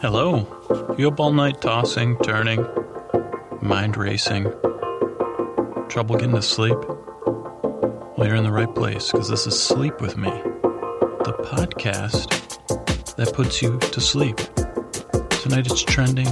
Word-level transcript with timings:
Hello. 0.00 0.46
You 0.96 1.08
up 1.08 1.18
all 1.18 1.32
night 1.32 1.60
tossing, 1.60 2.16
turning, 2.18 2.64
mind 3.60 3.96
racing, 3.96 4.44
trouble 5.88 6.14
getting 6.14 6.36
to 6.36 6.40
sleep? 6.40 6.78
Well, 6.86 8.24
you're 8.24 8.36
in 8.36 8.44
the 8.44 8.52
right 8.52 8.72
place 8.72 9.10
because 9.10 9.28
this 9.28 9.48
is 9.48 9.60
Sleep 9.60 10.00
With 10.00 10.16
Me, 10.16 10.30
the 10.30 11.36
podcast 11.42 13.16
that 13.16 13.32
puts 13.34 13.60
you 13.60 13.76
to 13.76 14.00
sleep. 14.00 14.36
Tonight 15.42 15.66
it's 15.66 15.82
trending 15.82 16.28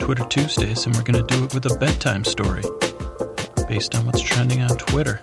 Twitter 0.00 0.24
Tuesdays, 0.24 0.84
and 0.84 0.96
we're 0.96 1.04
going 1.04 1.24
to 1.24 1.36
do 1.36 1.44
it 1.44 1.54
with 1.54 1.66
a 1.66 1.78
bedtime 1.78 2.24
story 2.24 2.64
based 3.68 3.94
on 3.94 4.06
what's 4.06 4.22
trending 4.22 4.60
on 4.60 4.76
Twitter. 4.76 5.20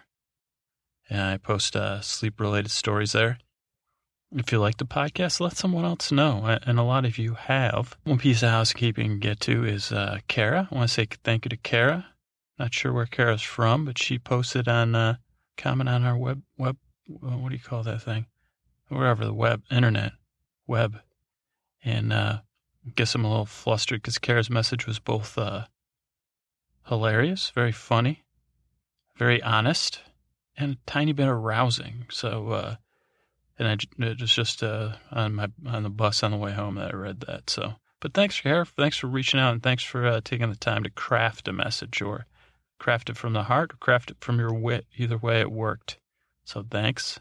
And 1.09 1.22
I 1.22 1.38
post 1.38 1.78
uh, 1.78 2.01
sleep 2.01 2.41
related 2.41 2.72
stories 2.72 3.13
there. 3.13 3.40
If 4.35 4.51
you 4.51 4.59
like 4.59 4.75
the 4.79 4.85
podcast, 4.85 5.40
let 5.40 5.56
someone 5.56 5.85
else 5.85 6.11
know. 6.11 6.57
And 6.63 6.78
a 6.78 6.84
lot 6.84 7.06
of 7.06 7.17
you 7.17 7.35
have. 7.35 7.96
One 8.03 8.17
piece 8.17 8.44
of 8.44 8.50
housekeeping 8.50 9.11
to 9.11 9.28
get 9.28 9.40
to 9.41 9.63
is 9.63 9.94
uh, 9.94 10.19
Kara. 10.28 10.67
I 10.69 10.75
want 10.75 10.90
to 10.90 10.94
say 10.94 11.07
thank 11.23 11.46
you 11.46 11.50
to 11.50 11.57
Kara. 11.57 12.06
Not 12.59 12.73
sure 12.73 12.91
where 12.91 13.06
Kara's 13.06 13.41
from, 13.41 13.85
but 13.85 13.97
she 13.97 14.19
posted 14.19 14.67
on, 14.67 14.94
uh, 14.94 15.16
comment 15.56 15.88
on 15.88 16.03
our 16.03 16.17
web, 16.17 16.41
web, 16.57 16.75
what 17.07 17.47
do 17.47 17.56
you 17.56 17.61
call 17.61 17.84
that 17.84 18.01
thing? 18.01 18.25
Wherever, 18.89 19.23
the 19.23 19.33
web, 19.33 19.63
internet, 19.72 20.13
web. 20.67 21.00
And 21.83 22.11
uh, 22.11 22.39
I 22.85 22.89
guess 22.95 23.16
I'm 23.16 23.25
a 23.25 23.29
little 23.29 23.45
flustered 23.45 24.01
because 24.01 24.17
Kara's 24.17 24.50
message 24.50 24.88
was 24.88 25.00
both 25.00 25.38
uh, 25.38 25.66
hilarious, 26.88 27.51
very 27.51 27.72
funny, 27.72 28.23
very 29.16 29.41
honest, 29.41 30.01
and 30.57 30.73
a 30.73 30.78
tiny 30.85 31.13
bit 31.13 31.28
arousing. 31.28 32.05
So, 32.09 32.49
uh, 32.49 32.75
and 33.57 33.67
I, 33.67 34.05
it 34.05 34.22
was 34.22 34.33
just 34.33 34.63
uh, 34.63 34.94
on 35.11 35.35
my 35.35 35.49
on 35.67 35.83
the 35.83 35.89
bus 35.89 36.23
on 36.23 36.31
the 36.31 36.38
way 36.38 36.51
home 36.51 36.75
that 36.75 36.94
I 36.94 36.97
read 36.97 37.22
that. 37.22 37.49
So, 37.49 37.75
but 37.99 38.13
thanks, 38.13 38.39
Kara. 38.41 38.66
Thanks 38.66 38.97
for 38.97 39.07
reaching 39.07 39.39
out, 39.39 39.53
and 39.53 39.63
thanks 39.63 39.83
for 39.83 40.05
uh, 40.05 40.22
taking 40.23 40.49
the 40.49 40.55
time 40.55 40.83
to 40.83 40.89
craft 40.89 41.47
a 41.47 41.53
message, 41.53 42.01
or 42.01 42.25
craft 42.79 43.09
it 43.09 43.17
from 43.17 43.33
the 43.33 43.44
heart, 43.44 43.73
or 43.73 43.78
craft 43.78 44.11
it 44.11 44.17
from 44.19 44.39
your 44.39 44.53
wit. 44.53 44.85
Either 44.97 45.17
way, 45.17 45.41
it 45.41 45.51
worked. 45.51 45.99
So, 46.44 46.66
thanks. 46.69 47.19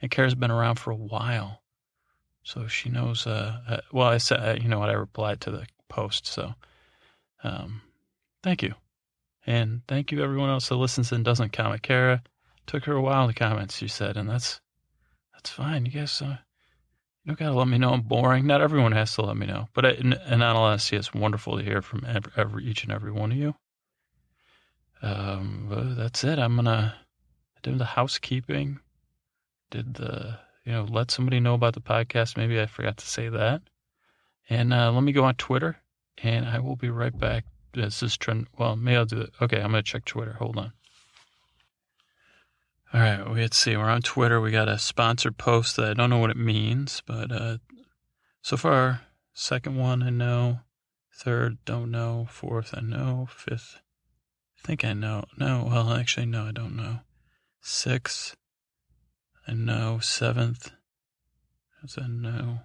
And 0.00 0.10
Kara's 0.10 0.34
been 0.34 0.50
around 0.50 0.76
for 0.76 0.90
a 0.90 0.96
while, 0.96 1.62
so 2.42 2.68
she 2.68 2.88
knows. 2.88 3.26
Uh, 3.26 3.60
uh 3.68 3.80
well, 3.92 4.08
I 4.08 4.18
said, 4.18 4.40
uh, 4.40 4.56
you 4.60 4.68
know 4.68 4.78
what? 4.78 4.90
I 4.90 4.94
replied 4.94 5.40
to 5.42 5.50
the 5.50 5.66
post, 5.88 6.26
so 6.26 6.54
um, 7.42 7.82
thank 8.42 8.62
you. 8.62 8.74
And 9.46 9.82
thank 9.88 10.12
you 10.12 10.22
everyone 10.22 10.50
else 10.50 10.68
that 10.68 10.76
listens 10.76 11.10
and 11.10 11.24
doesn't 11.24 11.52
comment. 11.52 11.82
Kara 11.82 12.22
took 12.66 12.84
her 12.84 12.92
a 12.92 13.00
while 13.00 13.26
to 13.26 13.34
comment, 13.34 13.72
she 13.72 13.88
said, 13.88 14.16
and 14.16 14.28
that's 14.28 14.60
that's 15.32 15.50
fine. 15.50 15.86
You 15.86 15.92
guys, 15.92 16.20
uh, 16.20 16.36
you 17.24 17.34
gotta 17.34 17.54
let 17.54 17.68
me 17.68 17.78
know 17.78 17.90
I'm 17.90 18.02
boring. 18.02 18.46
Not 18.46 18.60
everyone 18.60 18.92
has 18.92 19.14
to 19.14 19.22
let 19.22 19.36
me 19.36 19.46
know, 19.46 19.68
but 19.74 19.86
I, 19.86 19.90
in, 19.92 20.12
in 20.12 20.42
all 20.42 20.64
honesty, 20.64 20.96
it's 20.96 21.14
wonderful 21.14 21.56
to 21.56 21.64
hear 21.64 21.82
from 21.82 22.04
every, 22.06 22.32
every 22.36 22.64
each 22.64 22.84
and 22.84 22.92
every 22.92 23.10
one 23.10 23.32
of 23.32 23.38
you. 23.38 23.54
Um, 25.02 25.94
that's 25.96 26.24
it. 26.24 26.38
I'm 26.38 26.56
gonna 26.56 26.94
do 27.62 27.76
the 27.76 27.84
housekeeping. 27.84 28.80
Did 29.70 29.94
the 29.94 30.38
you 30.64 30.72
know 30.72 30.84
let 30.84 31.10
somebody 31.10 31.40
know 31.40 31.54
about 31.54 31.74
the 31.74 31.80
podcast? 31.80 32.36
Maybe 32.36 32.60
I 32.60 32.66
forgot 32.66 32.96
to 32.98 33.06
say 33.06 33.28
that. 33.28 33.62
And 34.48 34.72
uh, 34.72 34.92
let 34.92 35.02
me 35.02 35.12
go 35.12 35.24
on 35.24 35.34
Twitter, 35.34 35.78
and 36.22 36.46
I 36.46 36.58
will 36.60 36.76
be 36.76 36.90
right 36.90 37.16
back. 37.16 37.44
This 37.74 38.02
is 38.02 38.16
trend. 38.16 38.46
Well, 38.58 38.76
maybe 38.76 38.96
I'll 38.96 39.04
do 39.04 39.20
it. 39.20 39.32
Okay, 39.40 39.58
I'm 39.60 39.70
gonna 39.70 39.82
check 39.82 40.04
Twitter. 40.04 40.34
Hold 40.34 40.56
on. 40.56 40.72
All 42.92 43.00
right, 43.00 43.30
let's 43.30 43.58
see. 43.58 43.76
We're 43.76 43.84
on 43.84 44.00
Twitter. 44.00 44.40
We 44.40 44.50
got 44.50 44.68
a 44.68 44.78
sponsored 44.78 45.36
post 45.36 45.76
that 45.76 45.90
I 45.90 45.94
don't 45.94 46.08
know 46.08 46.18
what 46.18 46.30
it 46.30 46.38
means, 46.38 47.02
but 47.06 47.30
uh, 47.30 47.58
so 48.40 48.56
far, 48.56 49.02
second 49.34 49.76
one 49.76 50.02
I 50.02 50.08
know, 50.08 50.60
third 51.14 51.58
don't 51.66 51.90
know, 51.90 52.26
fourth 52.30 52.74
I 52.74 52.80
know, 52.80 53.28
fifth 53.30 53.80
I 54.58 54.66
think 54.66 54.84
I 54.84 54.92
know. 54.92 55.24
No, 55.36 55.66
well, 55.68 55.92
actually, 55.92 56.26
no, 56.26 56.46
I 56.46 56.52
don't 56.52 56.76
know. 56.76 57.00
Sixth 57.60 58.36
I 59.48 59.54
no. 59.54 59.98
seventh 60.00 60.72
I 61.96 62.06
know, 62.06 62.60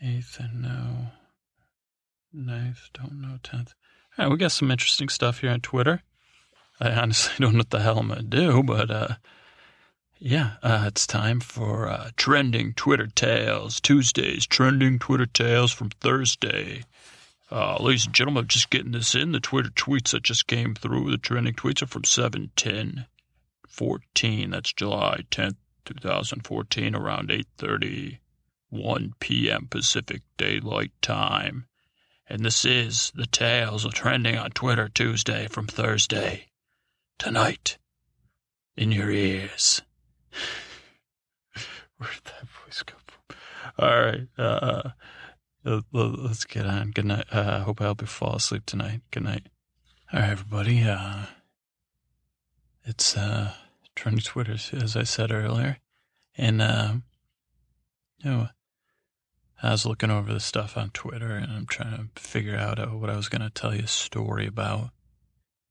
eighth 0.00 0.40
I 0.40 0.48
no. 0.54 1.08
ninth 2.32 2.88
don't 2.94 3.20
know, 3.20 3.38
tenth. 3.42 3.74
All 4.16 4.24
right, 4.24 4.32
we 4.32 4.38
got 4.38 4.52
some 4.52 4.70
interesting 4.70 5.08
stuff 5.10 5.40
here 5.40 5.50
on 5.50 5.60
Twitter. 5.60 6.02
I 6.80 6.92
honestly 6.92 7.34
don't 7.38 7.52
know 7.52 7.58
what 7.58 7.70
the 7.70 7.80
hell 7.80 7.98
I'm 7.98 8.08
gonna 8.08 8.22
do, 8.22 8.62
but 8.62 8.90
uh, 8.90 9.14
yeah, 10.18 10.52
uh, 10.62 10.84
it's 10.86 11.06
time 11.06 11.40
for 11.40 11.88
uh, 11.88 12.10
trending 12.16 12.72
Twitter 12.72 13.08
tales. 13.08 13.80
Tuesdays, 13.80 14.46
trending 14.46 14.98
Twitter 14.98 15.26
tales 15.26 15.72
from 15.72 15.90
Thursday. 15.90 16.84
Uh, 17.50 17.76
ladies 17.80 18.06
and 18.06 18.14
gentlemen, 18.14 18.44
I'm 18.44 18.48
just 18.48 18.70
getting 18.70 18.92
this 18.92 19.14
in. 19.14 19.32
The 19.32 19.40
Twitter 19.40 19.68
tweets 19.68 20.12
that 20.12 20.22
just 20.22 20.46
came 20.46 20.74
through, 20.74 21.10
the 21.10 21.18
trending 21.18 21.52
tweets 21.52 21.82
are 21.82 21.86
from 21.86 22.04
710 22.04 23.06
14. 23.72 24.50
That's 24.50 24.72
July 24.72 25.24
10th, 25.30 25.56
2014, 25.84 26.94
around 26.94 27.30
8:30, 27.30 28.18
1 28.70 29.14
p.m. 29.20 29.66
Pacific 29.68 30.22
Daylight 30.36 30.92
Time. 31.02 31.66
And 32.28 32.44
this 32.44 32.64
is 32.64 33.12
the 33.14 33.26
tales 33.26 33.84
of 33.84 33.92
trending 33.92 34.38
on 34.38 34.50
Twitter 34.50 34.88
Tuesday 34.88 35.48
from 35.48 35.66
Thursday. 35.66 36.46
Tonight, 37.18 37.78
in 38.76 38.90
your 38.90 39.10
ears. 39.10 39.82
Where'd 41.98 42.24
that 42.24 42.48
voice 42.48 42.82
come 42.82 43.00
from? 43.06 43.36
All 43.78 44.02
right. 44.02 44.28
Uh, 44.38 44.90
let's 45.64 46.44
get 46.44 46.66
on. 46.66 46.90
Good 46.90 47.04
night. 47.04 47.26
I 47.30 47.38
uh, 47.38 47.60
hope 47.64 47.80
I 47.80 47.84
help 47.84 48.00
you 48.00 48.06
fall 48.06 48.36
asleep 48.36 48.66
tonight. 48.66 49.02
Good 49.10 49.24
night. 49.24 49.46
All 50.12 50.20
right, 50.20 50.30
everybody. 50.30 50.82
Uh, 50.82 51.26
it's 52.84 53.16
uh, 53.16 53.52
trending 53.94 54.22
Twitter, 54.22 54.52
as 54.52 54.96
I 54.96 55.02
said 55.02 55.30
earlier. 55.30 55.78
And, 56.36 56.62
uh, 56.62 56.94
you 58.18 58.30
know, 58.30 58.48
I 59.62 59.70
was 59.70 59.86
looking 59.86 60.10
over 60.10 60.32
the 60.32 60.40
stuff 60.40 60.76
on 60.76 60.90
Twitter 60.90 61.36
and 61.36 61.52
I'm 61.52 61.66
trying 61.66 62.10
to 62.14 62.20
figure 62.20 62.56
out 62.56 62.78
uh, 62.78 62.86
what 62.88 63.10
I 63.10 63.16
was 63.16 63.28
going 63.28 63.42
to 63.42 63.50
tell 63.50 63.74
you 63.74 63.84
a 63.84 63.88
story 63.88 64.46
about. 64.46 64.90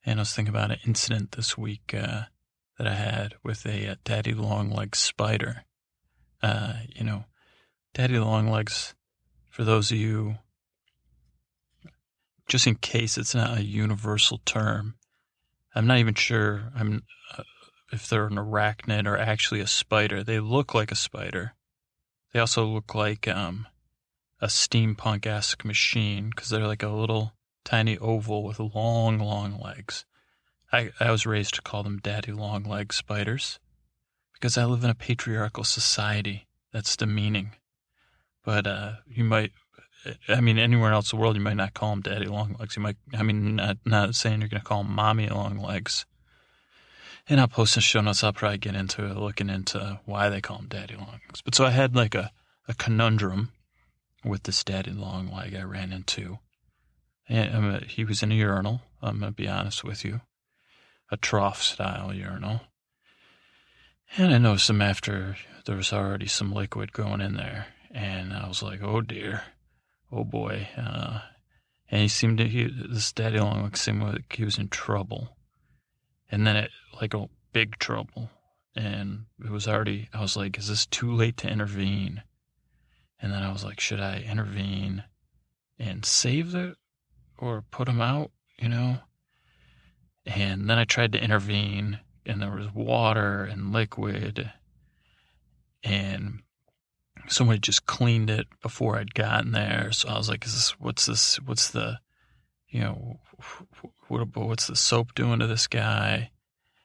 And 0.05 0.19
I 0.19 0.21
was 0.21 0.33
thinking 0.33 0.53
about 0.53 0.71
an 0.71 0.79
incident 0.85 1.33
this 1.33 1.57
week 1.57 1.93
uh, 1.93 2.23
that 2.77 2.87
I 2.87 2.93
had 2.93 3.35
with 3.43 3.65
a, 3.65 3.85
a 3.85 3.91
uh, 3.91 3.95
daddy 4.03 4.33
long 4.33 4.71
leg 4.71 4.95
spider. 4.95 5.65
Uh, 6.41 6.73
you 6.95 7.03
know, 7.03 7.25
daddy 7.93 8.17
long 8.17 8.49
legs, 8.49 8.95
for 9.49 9.63
those 9.63 9.91
of 9.91 9.97
you, 9.97 10.35
just 12.47 12.65
in 12.65 12.75
case 12.75 13.17
it's 13.17 13.35
not 13.35 13.57
a 13.57 13.63
universal 13.63 14.39
term, 14.45 14.95
I'm 15.75 15.85
not 15.85 15.99
even 15.99 16.15
sure 16.15 16.71
I'm 16.75 17.03
uh, 17.37 17.43
if 17.91 18.07
they're 18.07 18.27
an 18.27 18.35
arachnid 18.35 19.05
or 19.05 19.17
actually 19.17 19.59
a 19.59 19.67
spider. 19.67 20.23
They 20.23 20.39
look 20.39 20.73
like 20.73 20.91
a 20.91 20.95
spider. 20.95 21.53
They 22.33 22.39
also 22.39 22.65
look 22.65 22.95
like 22.95 23.27
um, 23.27 23.67
a 24.39 24.47
steampunk 24.47 25.25
esque 25.25 25.65
machine 25.65 26.29
because 26.29 26.49
they're 26.49 26.67
like 26.67 26.83
a 26.83 26.89
little 26.89 27.33
tiny 27.63 27.97
oval 27.97 28.43
with 28.43 28.59
long, 28.59 29.19
long 29.19 29.59
legs. 29.59 30.05
I, 30.71 30.91
I 30.99 31.11
was 31.11 31.25
raised 31.25 31.55
to 31.55 31.61
call 31.61 31.83
them 31.83 31.99
daddy 31.99 32.31
long 32.31 32.63
leg 32.63 32.93
spiders 32.93 33.59
because 34.33 34.57
I 34.57 34.65
live 34.65 34.83
in 34.83 34.89
a 34.89 34.95
patriarchal 34.95 35.65
society. 35.65 36.47
That's 36.71 36.95
demeaning. 36.95 37.51
But 38.45 38.65
uh, 38.65 38.93
you 39.05 39.25
might, 39.25 39.51
I 40.29 40.39
mean, 40.39 40.57
anywhere 40.57 40.93
else 40.93 41.11
in 41.11 41.17
the 41.17 41.21
world, 41.21 41.35
you 41.35 41.41
might 41.41 41.57
not 41.57 41.73
call 41.73 41.91
them 41.91 42.01
daddy 42.01 42.25
long 42.25 42.55
legs. 42.57 42.77
You 42.77 42.81
might, 42.81 42.95
I 43.13 43.23
mean, 43.23 43.57
not, 43.57 43.77
not 43.85 44.15
saying 44.15 44.39
you're 44.39 44.49
going 44.49 44.61
to 44.61 44.65
call 44.65 44.83
them 44.83 44.93
mommy 44.93 45.27
long 45.27 45.57
legs. 45.57 46.05
And 47.31 47.39
I'll 47.39 47.47
post 47.47 47.77
in 47.77 47.81
show 47.81 48.01
notes. 48.01 48.25
I'll 48.25 48.33
probably 48.33 48.57
get 48.57 48.75
into 48.75 49.03
looking 49.13 49.49
into 49.49 50.01
why 50.03 50.27
they 50.27 50.41
call 50.41 50.57
them 50.57 50.67
daddy 50.67 50.97
long 50.97 51.21
legs. 51.29 51.41
But 51.41 51.55
so 51.55 51.63
I 51.63 51.69
had 51.69 51.95
like 51.95 52.13
a, 52.13 52.29
a 52.67 52.73
conundrum 52.73 53.53
with 54.25 54.43
this 54.43 54.65
daddy 54.65 54.91
long 54.91 55.31
leg 55.31 55.55
I 55.55 55.61
ran 55.61 55.93
into. 55.93 56.39
And 57.29 57.55
um, 57.55 57.81
he 57.87 58.03
was 58.03 58.21
in 58.21 58.33
a 58.33 58.35
urinal. 58.35 58.81
I'm 59.01 59.19
going 59.19 59.31
to 59.31 59.35
be 59.35 59.47
honest 59.47 59.81
with 59.81 60.03
you, 60.03 60.19
a 61.09 61.15
trough 61.15 61.63
style 61.63 62.13
urinal. 62.13 62.63
And 64.17 64.33
I 64.33 64.37
noticed 64.37 64.69
him 64.69 64.81
after 64.81 65.37
there 65.65 65.77
was 65.77 65.93
already 65.93 66.27
some 66.27 66.51
liquid 66.51 66.91
going 66.91 67.21
in 67.21 67.37
there. 67.37 67.67
And 67.91 68.33
I 68.33 68.45
was 68.45 68.61
like, 68.61 68.83
oh 68.83 68.99
dear, 68.99 69.43
oh 70.11 70.25
boy. 70.25 70.67
Uh, 70.75 71.21
and 71.89 72.01
he 72.01 72.09
seemed 72.09 72.39
to, 72.39 72.47
he, 72.49 72.65
this 72.65 73.13
daddy 73.13 73.39
long 73.39 73.63
leg 73.63 73.77
seemed 73.77 74.03
like 74.03 74.35
he 74.35 74.43
was 74.43 74.57
in 74.57 74.67
trouble. 74.67 75.37
And 76.31 76.47
then 76.47 76.55
it, 76.55 76.71
like 76.99 77.13
a 77.13 77.29
big 77.51 77.77
trouble. 77.77 78.29
And 78.75 79.25
it 79.43 79.51
was 79.51 79.67
already, 79.67 80.09
I 80.13 80.21
was 80.21 80.37
like, 80.37 80.57
is 80.57 80.69
this 80.69 80.85
too 80.85 81.13
late 81.13 81.37
to 81.37 81.49
intervene? 81.49 82.23
And 83.21 83.31
then 83.31 83.43
I 83.43 83.51
was 83.51 83.63
like, 83.63 83.79
should 83.79 83.99
I 83.99 84.19
intervene 84.19 85.03
and 85.77 86.05
save 86.05 86.55
it 86.55 86.75
or 87.37 87.63
put 87.69 87.89
him 87.89 88.01
out, 88.01 88.31
you 88.57 88.69
know? 88.69 88.99
And 90.25 90.69
then 90.69 90.77
I 90.77 90.85
tried 90.85 91.11
to 91.13 91.23
intervene 91.23 91.99
and 92.25 92.41
there 92.41 92.55
was 92.55 92.73
water 92.73 93.43
and 93.43 93.73
liquid 93.73 94.51
and 95.83 96.41
somebody 97.27 97.59
just 97.59 97.85
cleaned 97.85 98.29
it 98.29 98.47
before 98.61 98.97
I'd 98.97 99.13
gotten 99.13 99.51
there. 99.51 99.91
So 99.91 100.09
I 100.09 100.17
was 100.17 100.29
like, 100.29 100.45
is 100.45 100.53
this, 100.53 100.79
what's 100.79 101.05
this, 101.05 101.39
what's 101.41 101.69
the, 101.69 101.99
you 102.71 102.81
know, 102.81 103.19
what, 104.07 104.35
what's 104.35 104.67
the 104.67 104.75
soap 104.75 105.13
doing 105.13 105.39
to 105.39 105.47
this 105.47 105.67
guy? 105.67 106.31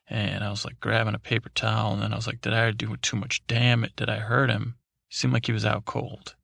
And 0.08 0.44
I 0.44 0.50
was 0.50 0.64
like 0.64 0.78
grabbing 0.80 1.14
a 1.14 1.18
paper 1.18 1.48
towel 1.48 1.92
and 1.92 2.02
then 2.02 2.12
I 2.12 2.16
was 2.16 2.26
like, 2.26 2.40
did 2.40 2.52
I 2.52 2.70
do 2.72 2.96
too 2.96 3.16
much 3.16 3.46
damage? 3.46 3.94
Did 3.96 4.10
I 4.10 4.18
hurt 4.18 4.50
him? 4.50 4.76
He 5.08 5.16
Seemed 5.16 5.32
like 5.32 5.46
he 5.46 5.52
was 5.52 5.64
out 5.64 5.84
cold. 5.84 6.34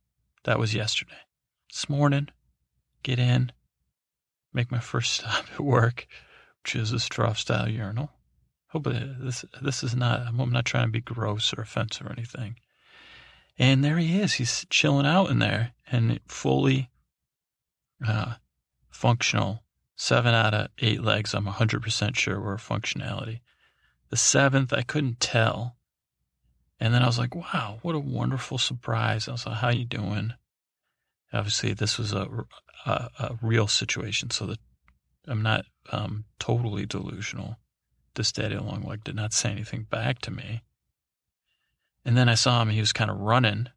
That 0.45 0.59
was 0.59 0.75
yesterday. 0.75 1.13
This 1.71 1.89
morning, 1.89 2.29
get 3.03 3.19
in, 3.19 3.53
make 4.53 4.71
my 4.71 4.81
first 4.81 5.13
stop 5.15 5.45
at 5.53 5.61
work, 5.61 6.07
which 6.63 6.77
is 6.77 6.93
a 6.93 6.99
trough 6.99 7.39
style 7.39 7.69
urinal. 7.69 8.11
Hope 8.69 8.85
this 8.85 9.45
this 9.61 9.83
is 9.83 9.95
not. 9.95 10.21
I'm 10.21 10.51
not 10.51 10.65
trying 10.65 10.87
to 10.87 10.93
be 10.93 11.03
gross 11.03 11.53
or 11.53 11.61
offensive 11.61 12.07
or 12.07 12.13
anything. 12.13 12.57
And 13.59 13.85
there 13.85 13.99
he 13.99 14.19
is. 14.19 14.35
He's 14.35 14.65
chilling 14.71 15.05
out 15.05 15.29
in 15.29 15.41
there 15.41 15.73
and 15.91 16.19
fully 16.27 16.89
uh, 18.07 18.37
functional. 18.93 19.65
Seven 19.97 20.35
out 20.35 20.55
of 20.55 20.69
eight 20.79 21.03
legs, 21.03 21.35
I'm 21.35 21.47
100% 21.47 22.17
sure 22.17 22.41
were 22.41 22.57
functionality. 22.57 23.41
The 24.11 24.17
seventh, 24.17 24.73
I 24.73 24.83
couldn't 24.83 25.21
tell. 25.21 25.77
And 26.79 26.93
then 26.93 27.03
I 27.03 27.07
was 27.07 27.19
like, 27.19 27.35
wow, 27.35 27.79
what 27.83 27.95
a 27.95 28.01
wonderful 28.01 28.59
surprise. 28.59 29.29
I 29.29 29.33
was 29.33 29.47
like, 29.47 29.59
how 29.59 29.71
you 29.71 29.85
doing? 29.85 30.35
Obviously, 31.33 31.73
this 31.73 31.99
was 31.99 32.13
a, 32.13 32.29
a, 32.85 32.91
a 33.19 33.39
real 33.41 33.67
situation, 33.67 34.31
so 34.31 34.47
that 34.47 34.59
I'm 35.27 35.43
not 35.43 35.65
um, 35.91 36.25
totally 36.39 36.85
delusional. 36.85 37.57
This 38.15 38.33
daddy 38.33 38.57
long 38.57 38.83
leg 38.83 39.05
did 39.05 39.15
not 39.15 39.33
say 39.33 39.51
anything 39.51 39.85
back 39.85 40.19
to 40.21 40.31
me. 40.31 40.63
And 42.05 42.17
then 42.17 42.29
I 42.29 42.35
saw 42.35 42.61
him, 42.61 42.71
he 42.71 42.81
was 42.81 42.93
kind 42.93 43.11
of 43.11 43.19
running. 43.19 43.69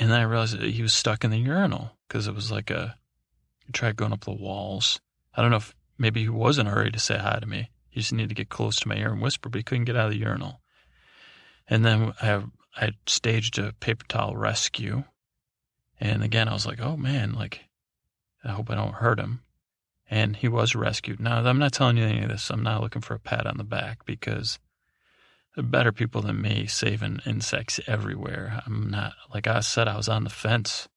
And 0.00 0.10
then 0.10 0.20
I 0.20 0.24
realized 0.24 0.60
he 0.60 0.82
was 0.82 0.94
stuck 0.94 1.24
in 1.24 1.30
the 1.30 1.38
urinal 1.38 1.92
because 2.08 2.26
it 2.26 2.34
was 2.34 2.50
like 2.50 2.70
a, 2.70 2.97
he 3.68 3.72
tried 3.72 3.96
going 3.96 4.14
up 4.14 4.24
the 4.24 4.32
walls. 4.32 4.98
I 5.34 5.42
don't 5.42 5.50
know 5.50 5.58
if 5.58 5.74
maybe 5.98 6.22
he 6.22 6.30
was 6.30 6.58
in 6.58 6.66
a 6.66 6.70
hurry 6.70 6.90
to 6.90 6.98
say 6.98 7.18
hi 7.18 7.38
to 7.38 7.46
me. 7.46 7.70
He 7.90 8.00
just 8.00 8.14
needed 8.14 8.30
to 8.30 8.34
get 8.34 8.48
close 8.48 8.76
to 8.80 8.88
my 8.88 8.96
ear 8.96 9.12
and 9.12 9.20
whisper, 9.20 9.50
but 9.50 9.58
he 9.58 9.62
couldn't 9.62 9.84
get 9.84 9.94
out 9.94 10.06
of 10.06 10.12
the 10.12 10.18
urinal. 10.18 10.62
And 11.68 11.84
then 11.84 12.14
I, 12.22 12.42
I 12.74 12.92
staged 13.06 13.58
a 13.58 13.74
paper 13.74 14.06
towel 14.08 14.36
rescue. 14.36 15.04
And 16.00 16.24
again, 16.24 16.48
I 16.48 16.54
was 16.54 16.64
like, 16.64 16.80
oh 16.80 16.96
man, 16.96 17.34
like, 17.34 17.60
I 18.42 18.52
hope 18.52 18.70
I 18.70 18.74
don't 18.74 18.94
hurt 18.94 19.20
him. 19.20 19.42
And 20.08 20.34
he 20.34 20.48
was 20.48 20.74
rescued. 20.74 21.20
Now, 21.20 21.44
I'm 21.44 21.58
not 21.58 21.72
telling 21.72 21.98
you 21.98 22.04
any 22.04 22.22
of 22.22 22.30
this. 22.30 22.48
I'm 22.48 22.62
not 22.62 22.80
looking 22.80 23.02
for 23.02 23.14
a 23.14 23.20
pat 23.20 23.46
on 23.46 23.58
the 23.58 23.64
back 23.64 24.06
because 24.06 24.58
better 25.62 25.92
people 25.92 26.22
than 26.22 26.40
me 26.40 26.66
saving 26.66 27.20
insects 27.26 27.80
everywhere. 27.86 28.62
I'm 28.64 28.88
not, 28.88 29.12
like 29.34 29.46
I 29.46 29.60
said, 29.60 29.88
I 29.88 29.96
was 29.96 30.08
on 30.08 30.24
the 30.24 30.30
fence, 30.30 30.88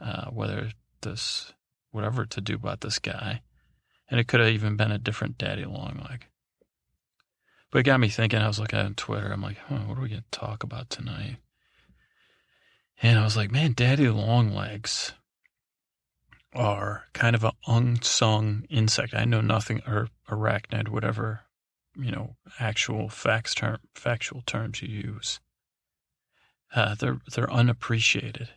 uh, 0.00 0.26
whether 0.30 0.70
this, 1.02 1.52
whatever 1.96 2.24
to 2.24 2.40
do 2.40 2.54
about 2.54 2.82
this 2.82 3.00
guy. 3.00 3.40
And 4.08 4.20
it 4.20 4.28
could 4.28 4.38
have 4.38 4.50
even 4.50 4.76
been 4.76 4.92
a 4.92 4.98
different 4.98 5.36
daddy 5.38 5.64
long 5.64 6.00
leg. 6.08 6.26
But 7.72 7.80
it 7.80 7.82
got 7.82 7.98
me 7.98 8.08
thinking. 8.08 8.38
I 8.38 8.46
was 8.46 8.60
looking 8.60 8.78
on 8.78 8.94
Twitter. 8.94 9.32
I'm 9.32 9.42
like, 9.42 9.58
huh, 9.58 9.80
what 9.86 9.98
are 9.98 10.02
we 10.02 10.10
going 10.10 10.24
to 10.30 10.38
talk 10.38 10.62
about 10.62 10.88
tonight? 10.88 11.38
And 13.02 13.18
I 13.18 13.24
was 13.24 13.36
like, 13.36 13.50
man, 13.50 13.72
daddy 13.72 14.08
long 14.08 14.54
legs 14.54 15.12
are 16.54 17.04
kind 17.12 17.34
of 17.34 17.44
an 17.44 17.52
unsung 17.66 18.64
insect. 18.70 19.14
I 19.14 19.24
know 19.24 19.40
nothing, 19.40 19.82
or 19.86 20.08
arachnid, 20.30 20.88
whatever, 20.88 21.40
you 21.96 22.10
know, 22.10 22.36
actual 22.58 23.08
facts 23.08 23.54
term, 23.54 23.78
factual 23.94 24.42
terms 24.46 24.80
you 24.80 24.88
use. 24.88 25.40
Uh, 26.74 26.94
they're 26.94 27.20
they're 27.34 27.52
unappreciated, 27.52 28.50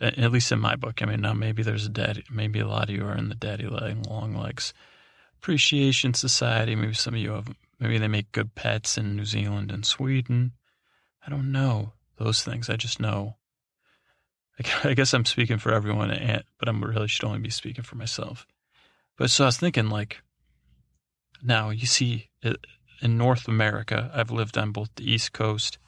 at 0.00 0.32
least 0.32 0.52
in 0.52 0.60
my 0.60 0.76
book. 0.76 1.02
I 1.02 1.06
mean, 1.06 1.20
now 1.20 1.32
maybe 1.32 1.62
there's 1.62 1.86
a 1.86 1.90
daddy, 1.90 2.24
maybe 2.30 2.60
a 2.60 2.68
lot 2.68 2.88
of 2.88 2.94
you 2.94 3.04
are 3.04 3.16
in 3.16 3.28
the 3.28 3.34
daddy 3.34 3.66
leg, 3.66 4.06
long 4.06 4.34
legs 4.34 4.72
appreciation 5.38 6.14
society. 6.14 6.74
Maybe 6.74 6.94
some 6.94 7.14
of 7.14 7.20
you 7.20 7.32
have 7.32 7.48
Maybe 7.78 7.98
they 7.98 8.08
make 8.08 8.32
good 8.32 8.54
pets 8.54 8.96
in 8.96 9.16
New 9.16 9.24
Zealand 9.24 9.70
and 9.70 9.84
Sweden. 9.84 10.52
I 11.26 11.30
don't 11.30 11.52
know 11.52 11.92
those 12.16 12.42
things. 12.42 12.70
I 12.70 12.76
just 12.76 13.00
know. 13.00 13.36
I 14.84 14.94
guess 14.94 15.12
I'm 15.12 15.26
speaking 15.26 15.58
for 15.58 15.72
everyone, 15.72 16.08
but 16.58 16.68
I'm 16.68 16.82
really 16.82 17.08
should 17.08 17.24
only 17.24 17.40
be 17.40 17.50
speaking 17.50 17.84
for 17.84 17.96
myself. 17.96 18.46
But 19.18 19.30
so 19.30 19.44
I 19.44 19.48
was 19.48 19.58
thinking, 19.58 19.90
like, 19.90 20.22
now 21.42 21.68
you 21.70 21.86
see 21.86 22.30
uh, 22.42 22.54
in 23.02 23.18
North 23.18 23.46
America, 23.48 24.10
I've 24.14 24.30
lived 24.30 24.56
on 24.56 24.72
both 24.72 24.88
the 24.96 25.10
East 25.10 25.32
Coast, 25.32 25.78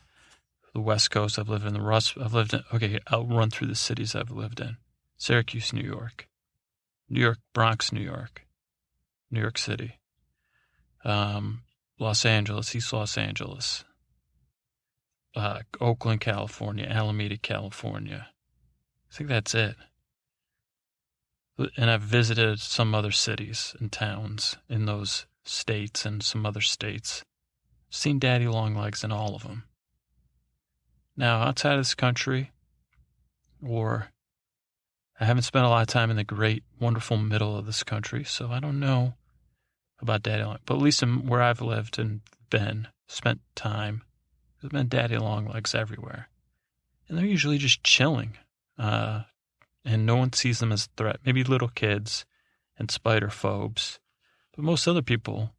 the 0.78 0.82
West 0.82 1.10
Coast. 1.10 1.38
I've 1.38 1.48
lived 1.48 1.66
in 1.66 1.74
the 1.74 1.80
Rust. 1.80 2.14
I've 2.20 2.34
lived 2.34 2.54
in. 2.54 2.62
Okay, 2.72 3.00
I'll 3.08 3.26
run 3.26 3.50
through 3.50 3.66
the 3.66 3.74
cities 3.74 4.14
I've 4.14 4.30
lived 4.30 4.60
in: 4.60 4.76
Syracuse, 5.16 5.72
New 5.72 5.82
York, 5.82 6.28
New 7.08 7.20
York, 7.20 7.38
Bronx, 7.52 7.92
New 7.92 8.00
York, 8.00 8.46
New 9.28 9.40
York 9.40 9.58
City, 9.58 9.98
um, 11.04 11.62
Los 11.98 12.24
Angeles, 12.24 12.76
East 12.76 12.92
Los 12.92 13.18
Angeles, 13.18 13.84
uh, 15.34 15.60
Oakland, 15.80 16.20
California, 16.20 16.86
Alameda, 16.86 17.36
California. 17.36 18.28
I 19.10 19.14
think 19.14 19.28
that's 19.28 19.54
it. 19.56 19.74
And 21.76 21.90
I've 21.90 22.02
visited 22.02 22.60
some 22.60 22.94
other 22.94 23.10
cities 23.10 23.74
and 23.80 23.90
towns 23.90 24.58
in 24.68 24.86
those 24.86 25.26
states 25.44 26.06
and 26.06 26.22
some 26.22 26.46
other 26.46 26.60
states. 26.60 27.24
Seen 27.90 28.20
daddy 28.20 28.46
long 28.46 28.76
legs 28.76 29.02
in 29.02 29.10
all 29.10 29.34
of 29.34 29.42
them. 29.42 29.64
Now, 31.18 31.42
outside 31.42 31.72
of 31.72 31.80
this 31.80 31.96
country, 31.96 32.52
or 33.60 34.12
I 35.18 35.24
haven't 35.24 35.42
spent 35.42 35.64
a 35.64 35.68
lot 35.68 35.82
of 35.82 35.88
time 35.88 36.10
in 36.10 36.16
the 36.16 36.22
great, 36.22 36.62
wonderful 36.78 37.16
middle 37.16 37.56
of 37.56 37.66
this 37.66 37.82
country, 37.82 38.22
so 38.22 38.52
I 38.52 38.60
don't 38.60 38.78
know 38.78 39.14
about 40.00 40.22
daddy 40.22 40.44
long, 40.44 40.58
but 40.64 40.74
at 40.74 40.80
least 40.80 41.02
in 41.02 41.26
where 41.26 41.42
I've 41.42 41.60
lived 41.60 41.98
and 41.98 42.20
been, 42.50 42.86
spent 43.08 43.40
time, 43.56 44.02
there's 44.60 44.70
been 44.70 44.86
daddy 44.86 45.18
long 45.18 45.48
legs 45.48 45.74
everywhere. 45.74 46.28
And 47.08 47.18
they're 47.18 47.24
usually 47.26 47.58
just 47.58 47.82
chilling. 47.82 48.38
uh, 48.78 49.22
and 49.84 50.06
no 50.06 50.16
one 50.16 50.32
sees 50.32 50.60
them 50.60 50.70
as 50.70 50.84
a 50.84 50.96
threat. 50.96 51.20
Maybe 51.24 51.42
little 51.42 51.68
kids 51.68 52.26
and 52.78 52.90
spider 52.90 53.30
phobes, 53.30 53.98
but 54.54 54.64
most 54.64 54.86
other 54.86 55.02
people. 55.02 55.52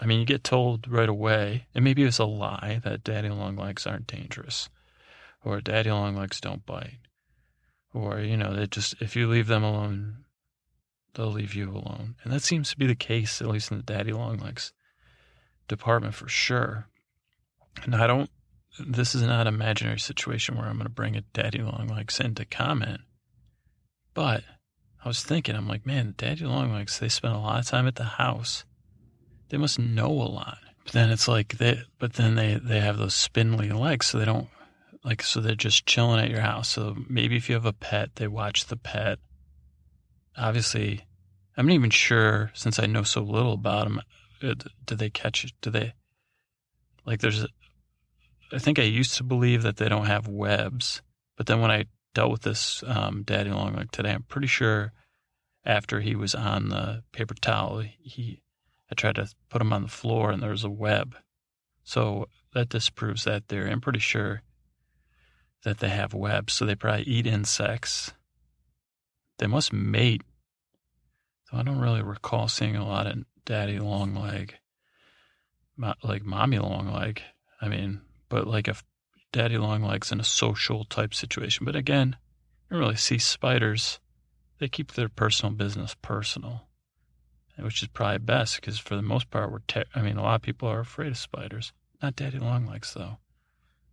I 0.00 0.06
mean, 0.06 0.20
you 0.20 0.26
get 0.26 0.44
told 0.44 0.88
right 0.88 1.08
away, 1.08 1.66
and 1.74 1.84
maybe 1.84 2.02
it's 2.04 2.18
a 2.18 2.24
lie 2.24 2.80
that 2.84 3.04
daddy 3.04 3.30
long 3.30 3.56
legs 3.56 3.86
aren't 3.86 4.06
dangerous, 4.06 4.68
or 5.44 5.60
daddy 5.60 5.90
long 5.90 6.16
legs 6.16 6.40
don't 6.40 6.66
bite, 6.66 6.98
or 7.94 8.20
you 8.20 8.36
know, 8.36 8.54
they 8.54 8.66
just 8.66 8.94
if 9.00 9.16
you 9.16 9.28
leave 9.28 9.46
them 9.46 9.64
alone, 9.64 10.24
they'll 11.14 11.30
leave 11.30 11.54
you 11.54 11.70
alone, 11.70 12.16
and 12.22 12.32
that 12.32 12.42
seems 12.42 12.70
to 12.70 12.76
be 12.76 12.86
the 12.86 12.94
case 12.94 13.40
at 13.40 13.48
least 13.48 13.70
in 13.70 13.78
the 13.78 13.82
daddy 13.82 14.12
long 14.12 14.38
legs 14.38 14.72
department 15.68 16.14
for 16.14 16.28
sure. 16.28 16.88
And 17.84 17.94
I 17.94 18.06
don't. 18.06 18.30
This 18.78 19.14
is 19.14 19.22
not 19.22 19.46
an 19.46 19.54
imaginary 19.54 19.98
situation 19.98 20.56
where 20.56 20.66
I'm 20.66 20.76
going 20.76 20.84
to 20.84 20.90
bring 20.90 21.16
a 21.16 21.22
daddy 21.32 21.60
long 21.60 21.88
legs 21.88 22.20
in 22.20 22.34
to 22.34 22.44
comment, 22.44 23.00
but 24.12 24.44
I 25.02 25.08
was 25.08 25.22
thinking, 25.22 25.54
I'm 25.54 25.68
like, 25.68 25.86
man, 25.86 26.14
daddy 26.18 26.44
long 26.44 26.72
legs, 26.72 26.98
they 26.98 27.08
spend 27.08 27.34
a 27.34 27.38
lot 27.38 27.60
of 27.60 27.66
time 27.66 27.86
at 27.86 27.94
the 27.94 28.04
house. 28.04 28.64
They 29.48 29.56
must 29.56 29.78
know 29.78 30.10
a 30.10 30.28
lot. 30.28 30.58
But 30.84 30.92
then 30.92 31.10
it's 31.10 31.28
like 31.28 31.58
they, 31.58 31.80
but 31.98 32.14
then 32.14 32.34
they, 32.34 32.60
they 32.62 32.80
have 32.80 32.98
those 32.98 33.14
spindly 33.14 33.70
legs, 33.70 34.06
so 34.06 34.18
they 34.18 34.24
don't, 34.24 34.48
like, 35.04 35.22
so 35.22 35.40
they're 35.40 35.54
just 35.54 35.86
chilling 35.86 36.20
at 36.20 36.30
your 36.30 36.40
house. 36.40 36.68
So 36.68 36.96
maybe 37.08 37.36
if 37.36 37.48
you 37.48 37.54
have 37.54 37.66
a 37.66 37.72
pet, 37.72 38.16
they 38.16 38.28
watch 38.28 38.66
the 38.66 38.76
pet. 38.76 39.18
Obviously, 40.36 41.04
I'm 41.56 41.66
not 41.66 41.74
even 41.74 41.90
sure, 41.90 42.50
since 42.54 42.78
I 42.78 42.86
know 42.86 43.02
so 43.02 43.22
little 43.22 43.54
about 43.54 43.84
them, 43.84 44.00
do 44.84 44.94
they 44.94 45.10
catch? 45.10 45.52
Do 45.60 45.70
they, 45.70 45.94
like, 47.04 47.20
there's, 47.20 47.46
I 48.52 48.58
think 48.58 48.78
I 48.78 48.82
used 48.82 49.16
to 49.16 49.24
believe 49.24 49.62
that 49.62 49.76
they 49.76 49.88
don't 49.88 50.06
have 50.06 50.28
webs, 50.28 51.02
but 51.36 51.46
then 51.46 51.60
when 51.60 51.70
I 51.70 51.86
dealt 52.16 52.32
with 52.32 52.42
this 52.42 52.82
um, 52.86 53.22
daddy 53.24 53.50
long 53.50 53.76
leg 53.76 53.92
today. 53.92 54.12
I'm 54.12 54.22
pretty 54.22 54.46
sure 54.46 54.94
after 55.66 56.00
he 56.00 56.16
was 56.16 56.34
on 56.34 56.70
the 56.70 57.02
paper 57.12 57.34
towel, 57.34 57.84
he 58.00 58.40
I 58.90 58.94
tried 58.94 59.16
to 59.16 59.28
put 59.48 59.58
them 59.58 59.72
on 59.72 59.82
the 59.82 59.88
floor 59.88 60.30
and 60.30 60.42
there 60.42 60.50
was 60.50 60.64
a 60.64 60.70
web. 60.70 61.16
So 61.84 62.28
that 62.54 62.68
disproves 62.68 63.24
that 63.24 63.48
theory. 63.48 63.70
I'm 63.70 63.80
pretty 63.80 63.98
sure 63.98 64.42
that 65.64 65.78
they 65.78 65.88
have 65.88 66.14
webs, 66.14 66.52
so 66.52 66.64
they 66.64 66.74
probably 66.74 67.04
eat 67.04 67.26
insects. 67.26 68.12
They 69.38 69.46
must 69.46 69.72
mate. 69.72 70.22
So 71.50 71.58
I 71.58 71.62
don't 71.62 71.80
really 71.80 72.02
recall 72.02 72.48
seeing 72.48 72.76
a 72.76 72.86
lot 72.86 73.06
of 73.06 73.24
daddy 73.44 73.78
long 73.78 74.14
leg, 74.14 74.54
like 76.02 76.24
mommy 76.24 76.58
long 76.58 76.92
leg. 76.92 77.22
I 77.60 77.68
mean, 77.68 78.00
but 78.28 78.46
like 78.46 78.68
if 78.68 78.84
daddy 79.32 79.58
long 79.58 79.82
legs 79.82 80.10
in 80.10 80.20
a 80.20 80.24
social 80.24 80.84
type 80.84 81.12
situation. 81.12 81.64
But 81.64 81.76
again, 81.76 82.16
you 82.70 82.74
don't 82.74 82.80
really 82.80 82.96
see 82.96 83.18
spiders. 83.18 84.00
They 84.58 84.68
keep 84.68 84.92
their 84.92 85.08
personal 85.08 85.52
business 85.52 85.94
personal, 86.00 86.68
which 87.58 87.82
is 87.82 87.88
probably 87.88 88.18
best 88.18 88.56
because 88.56 88.78
for 88.78 88.96
the 88.96 89.02
most 89.02 89.30
part, 89.30 89.50
we're, 89.50 89.60
te- 89.66 89.84
I 89.94 90.02
mean, 90.02 90.16
a 90.16 90.22
lot 90.22 90.36
of 90.36 90.42
people 90.42 90.68
are 90.68 90.80
afraid 90.80 91.08
of 91.08 91.18
spiders. 91.18 91.72
Not 92.02 92.16
daddy 92.16 92.38
long 92.38 92.66
legs 92.66 92.92
though. 92.94 93.18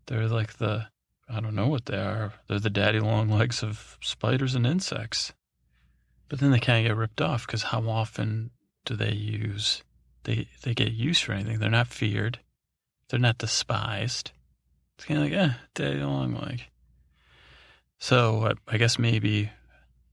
They're 0.08 0.28
like 0.28 0.58
the, 0.58 0.88
I 1.30 1.40
don't 1.40 1.56
know 1.56 1.68
what 1.68 1.86
they 1.86 1.98
are. 1.98 2.34
They're 2.48 2.60
the 2.60 2.70
daddy 2.70 3.00
long 3.00 3.30
legs 3.30 3.64
of 3.64 3.98
spiders 4.02 4.56
and 4.56 4.68
insects. 4.68 5.34
But 6.28 6.40
then 6.40 6.52
they 6.52 6.60
kind 6.60 6.86
of 6.86 6.90
get 6.90 6.98
ripped 6.98 7.22
off 7.22 7.46
because 7.46 7.64
how 7.64 7.88
often 7.88 8.52
do 8.86 8.96
they 8.96 9.14
use, 9.14 9.84
they, 10.24 10.48
they 10.64 10.74
get 10.74 10.92
used 10.92 11.24
for 11.24 11.32
anything. 11.34 11.60
They're 11.60 11.70
not 11.70 11.88
feared. 11.88 12.40
They're 13.10 13.20
not 13.20 13.38
despised. 13.38 14.32
It's 14.98 15.06
kind 15.06 15.20
of 15.20 15.26
like, 15.26 15.34
eh, 15.34 15.54
daddy 15.74 16.00
long 16.00 16.36
leg. 16.36 16.64
So 18.00 18.48
I, 18.48 18.76
I 18.76 18.78
guess 18.78 19.00
maybe, 19.00 19.52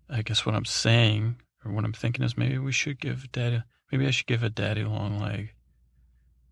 I 0.09 0.23
guess 0.23 0.47
what 0.47 0.55
I'm 0.55 0.65
saying 0.65 1.37
or 1.65 1.73
what 1.73 1.85
I'm 1.85 1.93
thinking 1.93 2.25
is 2.25 2.37
maybe 2.37 2.59
we 2.59 2.73
should 2.73 3.01
give 3.01 3.31
daddy, 3.33 3.63
maybe 3.91 4.07
I 4.07 4.11
should 4.11 4.27
give 4.27 4.43
a 4.43 4.51
daddy 4.51 4.85
long 4.85 5.19
leg. 5.19 5.53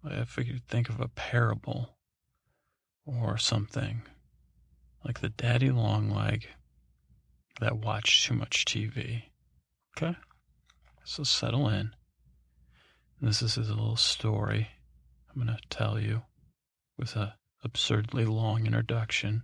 If 0.04 0.36
we 0.36 0.44
could 0.44 0.66
think 0.68 0.88
of 0.88 1.00
a 1.00 1.08
parable 1.08 1.96
or 3.04 3.36
something 3.36 4.02
like 5.04 5.20
the 5.20 5.28
daddy 5.28 5.70
long 5.70 6.10
leg 6.10 6.48
that 7.60 7.78
watched 7.78 8.26
too 8.26 8.34
much 8.34 8.64
TV. 8.64 9.24
Okay? 9.96 10.16
So 11.04 11.24
settle 11.24 11.68
in. 11.68 11.94
This 13.20 13.42
is 13.42 13.56
a 13.56 13.62
little 13.62 13.96
story 13.96 14.68
I'm 15.30 15.44
going 15.44 15.56
to 15.56 15.68
tell 15.68 15.98
you 15.98 16.22
with 16.96 17.16
a 17.16 17.36
absurdly 17.64 18.24
long 18.24 18.66
introduction. 18.66 19.42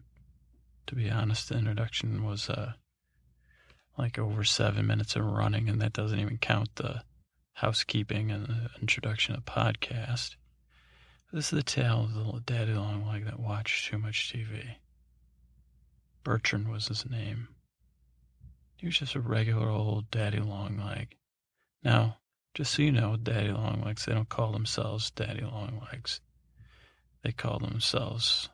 To 0.87 0.95
be 0.95 1.11
honest, 1.11 1.49
the 1.49 1.59
introduction 1.59 2.25
was 2.25 2.49
uh, 2.49 2.75
like 3.97 4.19
over 4.19 4.45
seven 4.45 4.87
minutes 4.87 5.17
of 5.17 5.25
running, 5.25 5.69
and 5.69 5.81
that 5.81 5.93
doesn't 5.93 6.19
even 6.19 6.39
count 6.39 6.75
the 6.77 7.03
housekeeping 7.55 8.31
and 8.31 8.47
the 8.47 8.71
introduction 8.81 9.35
of 9.35 9.45
podcast. 9.45 10.37
This 11.33 11.47
is 11.47 11.51
the 11.51 11.63
tale 11.63 12.05
of 12.05 12.15
the 12.15 12.41
daddy 12.45 12.75
long 12.75 13.07
leg 13.07 13.25
that 13.25 13.41
watched 13.41 13.91
too 13.91 13.99
much 13.99 14.33
TV. 14.33 14.77
Bertrand 16.23 16.71
was 16.71 16.89
his 16.89 17.09
name. 17.09 17.49
He 18.77 18.87
was 18.87 18.99
just 18.99 19.15
a 19.15 19.21
regular 19.21 19.69
old 19.69 20.11
daddy 20.11 20.41
long 20.41 20.79
leg. 20.79 21.17
Now, 21.83 22.19
just 22.55 22.75
so 22.75 22.83
you 22.83 22.93
know, 22.93 23.17
daddy 23.17 23.51
long 23.51 23.83
legs, 23.85 24.05
they 24.05 24.15
don't 24.15 24.29
call 24.29 24.53
themselves 24.53 25.11
daddy 25.11 25.43
long 25.43 25.83
legs 25.91 26.21
they 27.25 27.33
call 27.33 27.59
themselves. 27.59 28.51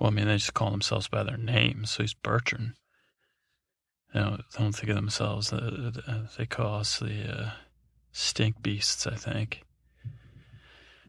Well, 0.00 0.10
I 0.10 0.14
mean, 0.14 0.26
they 0.26 0.36
just 0.36 0.54
call 0.54 0.70
themselves 0.70 1.08
by 1.08 1.22
their 1.22 1.36
name. 1.36 1.84
So 1.84 2.02
he's 2.02 2.14
Bertrand. 2.14 2.72
You 4.14 4.20
don't, 4.22 4.36
they 4.38 4.62
don't 4.62 4.72
think 4.72 4.88
of 4.88 4.96
themselves. 4.96 5.52
Uh, 5.52 5.92
uh, 6.08 6.22
they 6.38 6.46
call 6.46 6.80
us 6.80 6.98
the 6.98 7.30
uh, 7.30 7.50
stink 8.10 8.62
beasts, 8.62 9.06
I 9.06 9.14
think. 9.14 9.62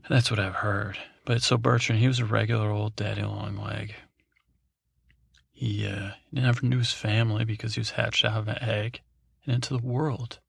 That's 0.09 0.29
what 0.29 0.39
I've 0.39 0.55
heard. 0.55 0.97
But 1.25 1.41
so 1.41 1.57
Bertrand, 1.57 2.01
he 2.01 2.07
was 2.07 2.19
a 2.19 2.25
regular 2.25 2.69
old 2.69 2.95
daddy 2.97 3.23
long 3.23 3.55
leg. 3.57 3.95
He, 5.51 5.87
uh, 5.87 6.11
never 6.31 6.65
knew 6.65 6.79
his 6.79 6.91
family 6.91 7.45
because 7.45 7.75
he 7.75 7.79
was 7.79 7.91
hatched 7.91 8.25
out 8.25 8.39
of 8.39 8.47
an 8.47 8.61
egg 8.61 9.01
and 9.45 9.55
into 9.55 9.77
the 9.77 9.85
world. 9.85 10.39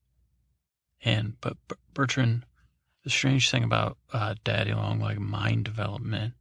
And 1.05 1.35
but 1.41 1.57
Bertrand, 1.95 2.45
the 3.05 3.11
strange 3.11 3.51
thing 3.51 3.63
about 3.63 3.99
uh, 4.13 4.35
Daddy 4.43 4.73
Long, 4.73 5.01
like 5.01 5.19
mind 5.19 5.65
development, 5.65 6.35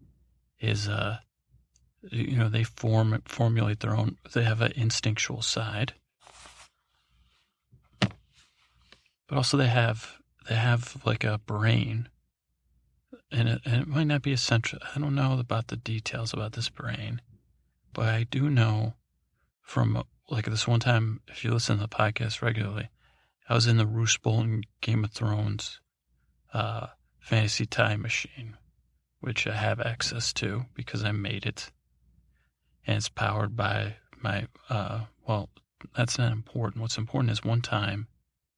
is 0.60 0.88
uh, 0.88 1.18
you 2.10 2.38
know 2.38 2.50
they 2.50 2.64
form 2.64 3.22
formulate 3.26 3.80
their 3.80 3.96
own. 3.96 4.18
They 4.34 4.44
have 4.44 4.62
an 4.62 4.74
instinctual 4.76 5.42
side, 5.42 5.94
but 8.00 9.38
also 9.38 9.58
they 9.58 9.68
have 9.68 10.18
they 10.48 10.56
have 10.56 11.02
like 11.06 11.24
a 11.24 11.40
brain, 11.40 12.10
and 13.32 13.50
it, 13.50 13.62
and 13.66 13.82
it 13.82 13.88
might 13.88 14.08
not 14.08 14.22
be 14.22 14.34
essential. 14.34 14.80
I 14.96 15.00
don't 15.00 15.16
know 15.16 15.38
about 15.40 15.68
the 15.68 15.78
details 15.78 16.34
about 16.34 16.54
this 16.54 16.70
brain, 16.70 17.22
but 17.94 18.10
I 18.10 18.24
do 18.24 18.50
know 18.50 18.96
from 19.62 20.04
like 20.30 20.46
this 20.46 20.68
one 20.68 20.80
time. 20.80 21.22
If 21.28 21.44
you 21.44 21.52
listen 21.52 21.78
to 21.78 21.82
the 21.82 21.88
podcast 21.88 22.42
regularly 22.42 22.90
I 23.52 23.54
was 23.54 23.68
in 23.68 23.76
the 23.76 23.86
Roose 23.86 24.18
Bolton 24.18 24.64
Game 24.80 25.04
of 25.04 25.12
Thrones 25.12 25.82
uh, 26.54 26.88
fantasy 27.20 27.66
time 27.66 28.02
machine, 28.02 28.56
which 29.20 29.46
I 29.46 29.54
have 29.54 29.82
access 29.82 30.32
to 30.36 30.68
because 30.74 31.04
I 31.04 31.12
made 31.12 31.46
it. 31.46 31.70
And 32.88 32.98
it's 32.98 33.10
powered 33.10 33.56
by 33.56 33.96
my, 34.22 34.48
uh, 34.70 35.02
well, 35.28 35.50
that's 35.96 36.18
not 36.18 36.32
important. 36.32 36.82
What's 36.82 36.98
important 36.98 37.32
is 37.32 37.44
one 37.44 37.62
time 37.62 38.08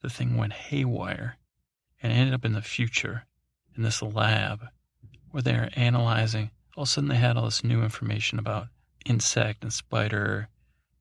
the 0.01 0.09
thing 0.09 0.37
went 0.37 0.53
haywire 0.53 1.37
and 2.01 2.11
ended 2.11 2.33
up 2.33 2.45
in 2.45 2.53
the 2.53 2.61
future 2.61 3.25
in 3.75 3.83
this 3.83 4.01
lab 4.01 4.67
where 5.31 5.43
they 5.43 5.55
are 5.55 5.69
analyzing. 5.75 6.51
All 6.75 6.83
of 6.83 6.89
a 6.89 6.91
sudden, 6.91 7.09
they 7.09 7.15
had 7.15 7.37
all 7.37 7.45
this 7.45 7.63
new 7.63 7.81
information 7.83 8.39
about 8.39 8.67
insect 9.05 9.63
and 9.63 9.71
spider, 9.71 10.49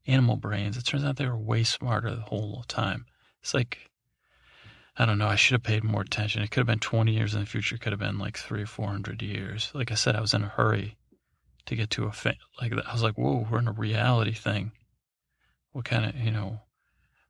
animal 0.07 0.37
brains. 0.37 0.77
It 0.77 0.85
turns 0.85 1.05
out 1.05 1.17
they 1.17 1.27
were 1.27 1.37
way 1.37 1.65
smarter 1.65 2.15
the 2.15 2.23
whole 2.23 2.65
time. 2.69 3.07
It's 3.41 3.55
like, 3.55 3.91
I 4.97 5.07
don't 5.07 5.19
know. 5.19 5.29
I 5.29 5.37
should 5.37 5.55
have 5.55 5.63
paid 5.63 5.85
more 5.85 6.03
attention. 6.03 6.43
It 6.43 6.51
could 6.51 6.61
have 6.61 6.67
been 6.67 6.79
20 6.79 7.13
years 7.13 7.35
in 7.35 7.41
the 7.41 7.47
future. 7.47 7.77
It 7.77 7.81
could 7.81 7.93
have 7.93 8.01
been 8.01 8.19
like 8.19 8.37
three 8.37 8.63
or 8.63 8.67
400 8.67 9.23
years. 9.23 9.71
Like 9.75 9.91
I 9.91 9.95
said, 9.95 10.17
I 10.17 10.21
was 10.21 10.35
in 10.35 10.45
a 10.45 10.49
hurry 10.49 10.97
to 11.67 11.77
get 11.77 11.91
to 11.91 12.05
a, 12.05 12.13
fa- 12.13 12.37
like, 12.61 12.75
that. 12.75 12.87
I 12.87 12.93
was 12.93 13.03
like, 13.03 13.17
whoa, 13.17 13.47
we're 13.51 13.59
in 13.59 13.69
a 13.69 13.73
reality 13.73 14.33
thing. 14.33 14.73
What 15.73 15.85
kind 15.85 16.05
of, 16.05 16.17
you 16.17 16.31
know, 16.31 16.61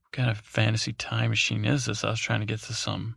what 0.02 0.12
kind 0.12 0.30
of 0.30 0.38
fantasy 0.38 0.92
time 0.92 1.30
machine 1.30 1.64
is 1.64 1.86
this? 1.86 2.04
I 2.04 2.10
was 2.10 2.20
trying 2.20 2.40
to 2.40 2.46
get 2.46 2.60
to 2.60 2.74
some 2.74 3.16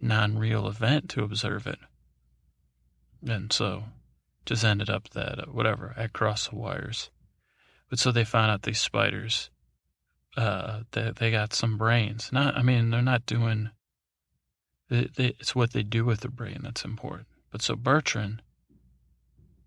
non 0.00 0.38
real 0.38 0.66
event 0.66 1.08
to 1.10 1.24
observe 1.24 1.66
it. 1.66 1.78
And 3.26 3.52
so 3.52 3.84
just 4.44 4.64
ended 4.64 4.90
up 4.90 5.10
that, 5.10 5.38
uh, 5.38 5.46
whatever, 5.46 5.94
I 5.96 6.08
crossed 6.08 6.50
the 6.50 6.56
wires. 6.56 7.10
But 7.88 7.98
so 7.98 8.10
they 8.10 8.24
found 8.24 8.50
out 8.50 8.62
these 8.62 8.80
spiders 8.80 9.50
uh, 10.36 10.80
they 10.92 11.12
they 11.16 11.30
got 11.30 11.52
some 11.52 11.76
brains. 11.76 12.30
Not, 12.32 12.56
I 12.56 12.62
mean, 12.62 12.90
they're 12.90 13.02
not 13.02 13.26
doing. 13.26 13.70
They, 14.88 15.08
they, 15.14 15.26
it's 15.38 15.54
what 15.54 15.72
they 15.72 15.82
do 15.82 16.04
with 16.04 16.20
the 16.20 16.28
brain 16.28 16.60
that's 16.62 16.84
important. 16.84 17.28
But 17.50 17.62
so 17.62 17.76
Bertrand, 17.76 18.42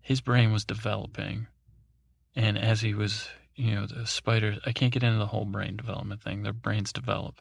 his 0.06 0.20
brain 0.20 0.52
was 0.52 0.64
developing. 0.64 1.48
And 2.36 2.56
as 2.56 2.80
he 2.80 2.94
was, 2.94 3.28
you 3.56 3.74
know, 3.74 3.86
the 3.86 4.06
spiders, 4.06 4.56
I 4.64 4.70
can't 4.70 4.92
get 4.92 5.02
into 5.02 5.18
the 5.18 5.26
whole 5.26 5.44
brain 5.44 5.76
development 5.76 6.22
thing. 6.22 6.44
Their 6.44 6.52
brains 6.52 6.92
develop. 6.92 7.40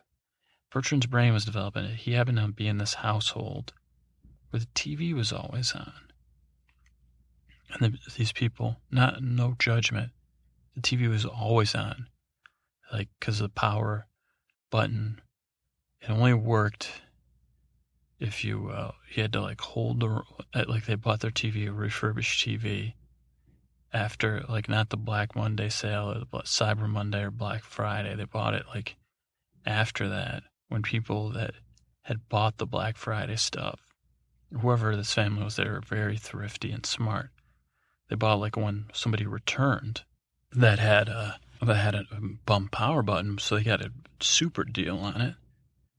Bertrand's 0.72 1.06
brain 1.06 1.32
was 1.32 1.46
developing. 1.46 1.86
He 1.94 2.14
happened 2.14 2.40
to 2.40 2.48
be 2.48 2.68
in 2.68 2.80
this 2.80 2.96
household 2.96 3.72
where 4.50 4.62
the 4.62 4.66
TV 4.66 5.14
was 5.14 5.32
always 5.32 5.74
on. 5.74 5.94
And 7.70 7.94
the, 7.94 8.00
these 8.18 8.32
people, 8.32 8.78
not 8.90 9.22
no 9.22 9.54
judgment, 9.60 10.10
the 10.74 10.82
TV 10.82 11.08
was 11.08 11.24
always 11.24 11.76
on, 11.76 12.08
like 12.92 13.10
because 13.20 13.38
the 13.38 13.50
power 13.50 14.08
button. 14.72 15.22
It 16.02 16.10
only 16.10 16.34
worked 16.34 16.90
if 18.20 18.44
you 18.44 18.70
uh, 18.70 18.92
you 19.14 19.24
had 19.24 19.34
to 19.34 19.42
like 19.42 19.62
hold 19.62 20.00
the 20.00 20.22
uh, 20.54 20.66
like 20.68 20.86
they 20.86 20.96
bought 20.96 21.20
their 21.20 21.32
TV 21.32 21.68
a 21.68 21.72
refurbished 21.72 22.46
TV 22.46 22.94
after 23.94 24.44
like 24.50 24.70
not 24.70 24.90
the 24.90 24.98
Black 24.98 25.36
Monday 25.36 25.70
sale 25.70 26.12
or 26.12 26.20
the 26.20 26.26
Cyber 26.44 26.90
Monday 26.90 27.24
or 27.24 27.32
Black 27.32 27.64
Friday. 27.64 28.16
They 28.16 28.26
bought 28.26 28.54
it 28.54 28.66
like 28.74 28.96
after 29.66 30.10
that 30.10 30.44
when 30.70 30.82
people 30.82 31.30
that 31.32 31.56
had 32.04 32.30
bought 32.30 32.58
the 32.58 32.66
Black 32.66 32.98
Friday 32.98 33.36
stuff, 33.36 33.80
whoever 34.62 34.96
this 34.96 35.14
family 35.14 35.44
was, 35.44 35.56
they 35.56 35.66
were 35.66 35.82
very 35.82 36.18
thrifty 36.18 36.72
and 36.72 36.86
smart. 36.86 37.30
They 38.10 38.16
bought 38.16 38.40
like 38.40 38.56
when 38.56 38.86
somebody 38.94 39.26
returned 39.26 40.04
that 40.52 40.80
had 40.80 41.10
a 41.10 41.40
that 41.62 41.76
had 41.76 41.96
a 41.96 42.06
bump 42.46 42.72
power 42.72 43.02
button, 43.02 43.38
so 43.40 43.56
they 43.56 43.64
got 43.64 43.82
a 43.82 43.92
super 44.20 44.64
deal 44.64 44.98
on 44.98 45.20
it. 45.22 45.36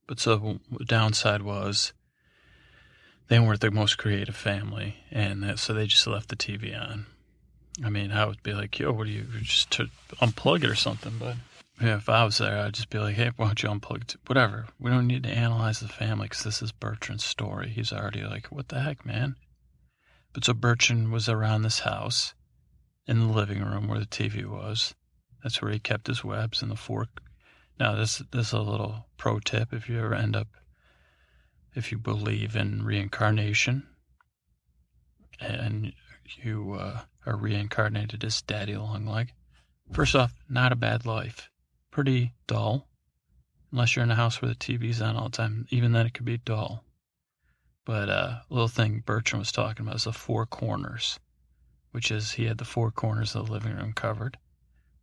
But 0.07 0.21
so 0.21 0.61
the 0.71 0.85
downside 0.85 1.43
was 1.43 1.93
they 3.29 3.39
weren't 3.39 3.61
the 3.61 3.71
most 3.71 3.99
creative 3.99 4.37
family, 4.37 4.97
and 5.11 5.43
that, 5.43 5.59
so 5.59 5.73
they 5.73 5.87
just 5.87 6.07
left 6.07 6.29
the 6.29 6.37
TV 6.37 6.79
on. 6.79 7.07
I 7.85 7.91
mean, 7.91 8.13
I 8.13 8.25
would 8.25 8.43
be 8.43 8.53
like, 8.53 8.79
"Yo, 8.79 8.93
what 8.93 9.07
do 9.07 9.13
you 9.13 9.27
just 9.43 9.71
to 9.73 9.91
unplug 10.21 10.65
it 10.65 10.71
or 10.71 10.75
something?" 10.75 11.19
But 11.19 11.37
yeah, 11.81 11.97
if 11.97 12.09
I 12.09 12.25
was 12.25 12.39
there, 12.39 12.59
I'd 12.59 12.75
just 12.75 12.91
be 12.91 12.99
like, 12.99 13.17
"Hey, 13.17 13.33
why 13.37 13.47
don't 13.47 13.63
you 13.63 13.69
unplug 13.69 14.03
it?" 14.03 14.17
Whatever. 14.27 14.67
We 14.79 14.91
don't 14.91 15.07
need 15.07 15.25
to 15.25 15.31
analyze 15.31 15.81
the 15.81 15.89
family 15.89 16.27
because 16.27 16.45
this 16.45 16.63
is 16.63 16.73
Bertrand's 16.73 17.25
story. 17.25 17.69
He's 17.69 17.93
already 17.93 18.23
like, 18.23 18.47
"What 18.53 18.69
the 18.69 18.81
heck, 18.81 19.05
man?" 19.05 19.37
But 20.33 20.45
so 20.45 20.55
Bertrand 20.55 21.13
was 21.13 21.29
around 21.29 21.63
this 21.63 21.81
house, 21.81 22.35
in 23.07 23.21
the 23.21 23.33
living 23.33 23.63
room 23.63 23.89
where 23.89 24.01
the 24.01 24.07
TV 24.07 24.45
was. 24.45 24.95
That's 25.43 25.63
where 25.63 25.73
he 25.73 25.79
kept 25.79 26.09
his 26.09 26.25
webs 26.25 26.63
and 26.63 26.71
the 26.71 26.77
fork. 26.77 27.23
Now, 27.79 27.95
this 27.95 28.19
this 28.31 28.49
is 28.49 28.53
a 28.53 28.61
little 28.61 29.07
pro 29.17 29.39
tip 29.39 29.73
if 29.73 29.89
you 29.89 29.99
ever 29.99 30.15
end 30.15 30.35
up 30.35 30.49
if 31.77 31.93
you 31.93 31.99
believe 31.99 32.57
in 32.57 32.83
reincarnation 32.83 33.87
and 35.39 35.93
you 36.43 36.73
uh, 36.73 37.01
are 37.27 37.37
reincarnated 37.37 38.25
as 38.25 38.43
Daddy 38.43 38.73
Longleg. 38.73 39.29
First 39.93 40.17
off, 40.17 40.35
not 40.49 40.73
a 40.73 40.77
bad 40.77 41.05
life. 41.07 41.51
Pretty 41.91 42.33
dull. 42.47 42.89
Unless 43.71 43.95
you're 43.95 44.05
in 44.05 44.11
a 44.11 44.17
house 44.17 44.41
where 44.41 44.49
the 44.49 44.55
TV's 44.55 45.03
on 45.03 45.17
all 45.17 45.29
the 45.29 45.37
time. 45.37 45.67
Even 45.71 45.93
then, 45.93 46.07
it 46.07 46.15
could 46.15 46.25
be 46.25 46.39
dull. 46.39 46.83
But 47.85 48.09
uh, 48.09 48.39
little 48.49 48.69
thing 48.69 49.03
Bertrand 49.05 49.41
was 49.41 49.53
talking 49.53 49.87
about 49.87 49.97
is 49.97 50.05
the 50.05 50.13
four 50.13 50.47
corners, 50.47 51.21
which 51.93 52.11
is 52.11 52.33
he 52.33 52.47
had 52.47 52.59
the 52.59 52.65
four 52.65 52.91
corners 52.91 53.37
of 53.37 53.47
the 53.47 53.53
living 53.53 53.77
room 53.77 53.93
covered, 53.93 54.39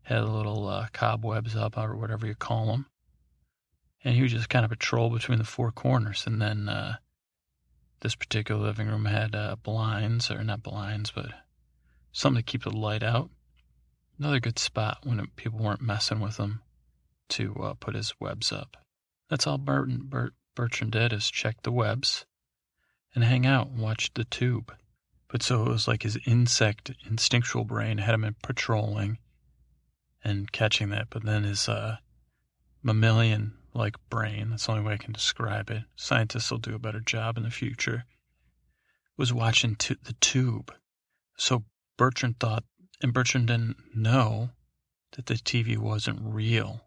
had 0.02 0.20
a 0.20 0.32
little 0.32 0.68
uh, 0.68 0.88
cobwebs 0.92 1.56
up 1.56 1.78
or 1.78 1.96
whatever 1.96 2.26
you 2.26 2.36
call 2.36 2.66
them, 2.66 2.88
and 4.04 4.16
he 4.16 4.22
would 4.22 4.32
just 4.32 4.50
kind 4.50 4.66
of 4.66 4.72
patrol 4.72 5.10
between 5.10 5.38
the 5.38 5.46
four 5.46 5.72
corners. 5.72 6.26
And 6.28 6.42
then 6.42 6.68
uh, 6.68 6.98
this 8.02 8.16
particular 8.16 8.62
living 8.62 8.88
room 8.88 9.06
had 9.06 9.34
uh, 9.34 9.56
blinds, 9.56 10.30
or 10.30 10.44
not 10.44 10.64
blinds, 10.64 11.12
but 11.12 11.32
something 12.12 12.44
to 12.44 12.52
keep 12.52 12.64
the 12.64 12.70
light 12.70 13.04
out. 13.04 13.30
Another 14.20 14.40
good 14.40 14.60
spot 14.60 15.00
when 15.04 15.26
people 15.36 15.60
weren't 15.60 15.82
messing 15.82 16.20
with 16.20 16.38
him 16.38 16.62
to 17.30 17.56
uh, 17.56 17.74
put 17.76 17.96
his 17.96 18.14
webs 18.20 18.52
up. 18.52 18.78
That's 19.30 19.48
all 19.48 19.58
Burton, 19.58 20.02
Bert, 20.04 20.34
Bertrand 20.56 20.92
did 20.92 21.14
is 21.14 21.32
check 21.32 21.64
the 21.64 21.72
webs 21.72 22.26
and 23.16 23.24
hang 23.24 23.46
out 23.46 23.70
and 23.70 23.80
watch 23.80 24.12
the 24.14 24.26
tube. 24.26 24.74
But 25.30 25.42
so 25.42 25.64
it 25.64 25.70
was 25.70 25.88
like 25.88 26.04
his 26.04 26.20
insect 26.26 26.92
instinctual 27.10 27.64
brain 27.64 27.98
had 27.98 28.14
him 28.14 28.36
patrolling 28.44 29.18
and 30.24 30.52
catching 30.52 30.90
that, 30.90 31.08
but 31.10 31.24
then 31.24 31.44
his 31.44 31.68
uh, 31.68 31.98
mammalian 32.84 33.54
like 33.74 33.96
brain, 34.10 34.52
that's 34.52 34.66
the 34.66 34.74
only 34.74 34.84
way 34.84 34.94
I 34.94 34.98
can 34.98 35.14
describe 35.14 35.70
it. 35.70 35.84
Scientists 35.96 36.52
will 36.52 36.60
do 36.60 36.76
a 36.76 36.80
better 36.80 37.00
job 37.00 37.38
in 37.38 37.44
the 37.44 37.50
future. 37.50 38.06
Was 39.18 39.34
watching 39.34 39.76
to 39.78 39.96
the 40.04 40.14
tube. 40.14 40.74
So 41.38 41.64
Bertrand 41.98 42.40
thought, 42.40 42.64
and 43.02 43.14
Bertrand 43.14 43.48
didn't 43.48 43.78
know 43.96 44.50
that 45.16 45.28
the 45.28 45.36
TV 45.36 45.78
wasn't 45.78 46.20
real. 46.22 46.82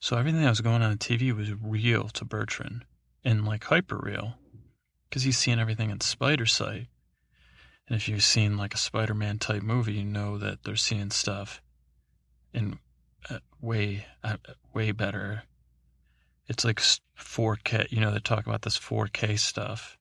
So 0.00 0.16
everything 0.16 0.42
that 0.42 0.50
was 0.50 0.60
going 0.60 0.82
on 0.82 0.90
the 0.90 0.96
TV 0.96 1.34
was 1.34 1.52
real 1.62 2.08
to 2.10 2.24
Bertrand 2.24 2.84
and 3.24 3.46
like 3.46 3.64
hyper 3.64 3.98
real 4.02 4.34
because 5.08 5.22
he's 5.22 5.38
seeing 5.38 5.60
everything 5.60 5.90
in 5.90 6.00
Spider 6.00 6.46
Sight. 6.46 6.88
And 7.86 7.96
if 7.96 8.08
you've 8.08 8.22
seen 8.22 8.56
like 8.56 8.74
a 8.74 8.78
Spider 8.78 9.14
Man 9.14 9.38
type 9.38 9.62
movie, 9.62 9.94
you 9.94 10.04
know 10.04 10.38
that 10.38 10.64
they're 10.64 10.76
seeing 10.76 11.10
stuff 11.10 11.62
in 12.52 12.78
uh, 13.30 13.38
way, 13.60 14.06
uh, 14.24 14.36
way 14.74 14.92
better 14.92 15.44
it's 16.48 16.64
like 16.64 16.78
4K. 16.78 17.90
You 17.90 18.00
know, 18.00 18.10
they 18.10 18.18
talk 18.18 18.46
about 18.46 18.62
this 18.62 18.78
4K 18.78 19.38
stuff, 19.38 19.98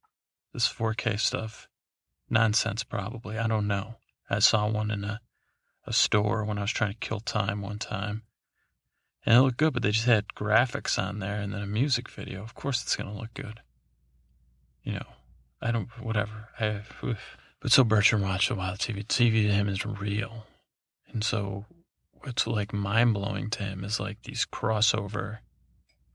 this 0.54 0.72
4K 0.72 1.20
stuff. 1.20 1.68
Nonsense, 2.30 2.84
probably. 2.84 3.38
I 3.38 3.48
don't 3.48 3.68
know. 3.68 3.96
I 4.30 4.40
saw 4.40 4.70
one 4.70 4.90
in 4.90 5.04
a, 5.04 5.20
a 5.86 5.92
store 5.92 6.46
when 6.46 6.58
I 6.58 6.62
was 6.62 6.72
trying 6.72 6.94
to 6.94 6.98
kill 7.00 7.20
time 7.20 7.62
one 7.62 7.78
time. 7.78 8.24
And 9.26 9.38
it 9.38 9.42
looked 9.42 9.58
good, 9.58 9.74
but 9.74 9.84
they 9.84 9.92
just 9.92 10.06
had 10.06 10.30
graphics 10.30 10.98
on 10.98 11.20
there 11.20 11.42
and 11.42 11.54
then 11.54 11.62
a 11.62 11.68
music 11.68 12.10
video. 12.10 12.42
Of 12.42 12.56
course, 12.56 12.82
it's 12.82 12.96
going 12.96 13.12
to 13.12 13.20
look 13.20 13.34
good. 13.34 13.60
You 14.84 14.94
know, 14.94 15.06
I 15.62 15.72
don't, 15.72 15.90
whatever. 16.02 16.50
I, 16.60 16.82
but 17.60 17.72
so 17.72 17.84
Bertrand 17.84 18.24
watched 18.24 18.50
a 18.50 18.56
while 18.56 18.76
TV. 18.76 19.06
TV 19.06 19.44
to 19.48 19.54
him 19.54 19.68
is 19.68 19.86
real. 19.86 20.46
And 21.12 21.24
so 21.24 21.66
what's 22.22 22.48
like 22.48 22.74
mind 22.74 23.14
blowing 23.14 23.50
to 23.52 23.64
him 23.64 23.84
is 23.84 24.00
like 24.00 24.24
these 24.24 24.48
crossover 24.52 25.40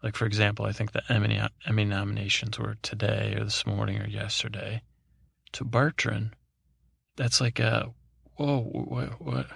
like, 0.02 0.16
for 0.16 0.26
example, 0.26 0.66
I 0.66 0.72
think 0.72 0.92
the 0.92 1.02
Emmy, 1.09 1.40
Emmy 1.66 1.85
nominations 1.85 2.59
were 2.59 2.76
today 2.82 3.35
or 3.38 3.44
this 3.44 3.66
morning 3.66 4.00
or 4.00 4.06
yesterday. 4.06 4.82
To 5.52 5.64
Bertrand, 5.64 6.35
that's 7.16 7.40
like 7.40 7.59
a, 7.59 7.92
whoa, 8.35 8.61
what, 8.61 9.20
what, 9.20 9.46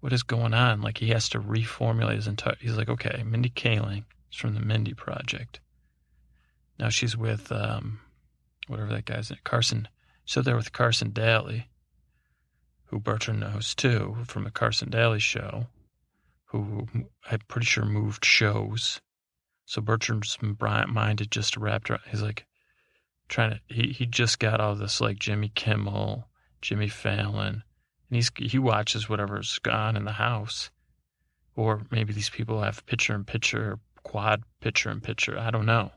what 0.00 0.12
is 0.12 0.22
going 0.22 0.52
on? 0.52 0.82
Like, 0.82 0.98
he 0.98 1.08
has 1.08 1.28
to 1.30 1.40
reformulate 1.40 2.16
his 2.16 2.28
entire, 2.28 2.56
he's 2.60 2.76
like, 2.76 2.88
okay, 2.88 3.22
Mindy 3.24 3.50
Kaling 3.50 4.04
is 4.30 4.38
from 4.38 4.54
the 4.54 4.60
Mindy 4.60 4.94
Project. 4.94 5.60
Now 6.78 6.88
she's 6.88 7.16
with, 7.16 7.50
um, 7.50 8.00
whatever 8.66 8.90
that 8.92 9.04
guy's 9.04 9.30
name, 9.30 9.40
Carson. 9.44 9.88
So 10.24 10.42
they're 10.42 10.56
with 10.56 10.72
Carson 10.72 11.10
Daly, 11.10 11.68
who 12.86 13.00
Bertrand 13.00 13.40
knows 13.40 13.74
too 13.74 14.16
from 14.26 14.44
the 14.44 14.50
Carson 14.50 14.90
Daly 14.90 15.18
show, 15.18 15.66
who 16.46 16.86
I'm 17.30 17.40
pretty 17.48 17.66
sure 17.66 17.84
moved 17.84 18.24
shows 18.24 19.00
so 19.72 19.80
Bertrand's 19.80 20.36
mind 20.42 21.20
had 21.20 21.30
just 21.30 21.56
wrapped 21.56 21.88
around. 21.88 22.02
He's 22.10 22.20
like 22.20 22.44
trying 23.30 23.52
to. 23.52 23.60
He 23.68 23.90
he 23.92 24.04
just 24.04 24.38
got 24.38 24.60
all 24.60 24.74
this 24.74 25.00
like 25.00 25.18
Jimmy 25.18 25.48
Kimmel, 25.48 26.28
Jimmy 26.60 26.88
Fallon, 26.88 27.62
and 28.10 28.14
he's 28.14 28.30
he 28.36 28.58
watches 28.58 29.08
whatever's 29.08 29.58
gone 29.60 29.96
in 29.96 30.04
the 30.04 30.12
house, 30.12 30.70
or 31.56 31.86
maybe 31.90 32.12
these 32.12 32.28
people 32.28 32.60
have 32.60 32.84
picture 32.84 33.14
in 33.14 33.24
picture, 33.24 33.78
quad 34.02 34.42
picture 34.60 34.90
in 34.90 35.00
picture. 35.00 35.38
I 35.38 35.50
don't 35.50 35.64
know. 35.64 35.90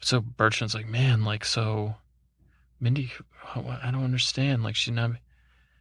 So 0.00 0.20
Bertrand's 0.20 0.74
like, 0.74 0.88
man, 0.88 1.24
like 1.24 1.44
so. 1.44 1.94
Mindy, 2.80 3.12
I 3.54 3.92
don't 3.92 4.02
understand. 4.02 4.64
Like 4.64 4.74
she 4.74 4.90
not, 4.90 5.12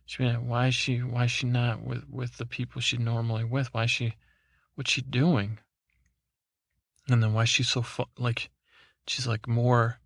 she 0.05 0.23
why 0.23 0.67
is 0.67 0.75
she 0.75 0.99
why 0.99 1.23
is 1.23 1.31
she 1.31 1.47
not 1.47 1.81
with 1.81 2.07
with 2.11 2.37
the 2.37 2.45
people 2.45 2.79
she 2.79 2.97
normally 2.97 3.43
with? 3.43 3.73
Why 3.73 3.85
is 3.85 3.91
she, 3.91 4.13
what's 4.75 4.91
she 4.91 5.01
doing? 5.01 5.57
And 7.09 7.21
then 7.21 7.33
why 7.33 7.45
she's 7.45 7.69
so 7.69 7.81
fu- 7.81 8.05
like 8.17 8.49
she's 9.07 9.27
like 9.27 9.47
more 9.47 9.99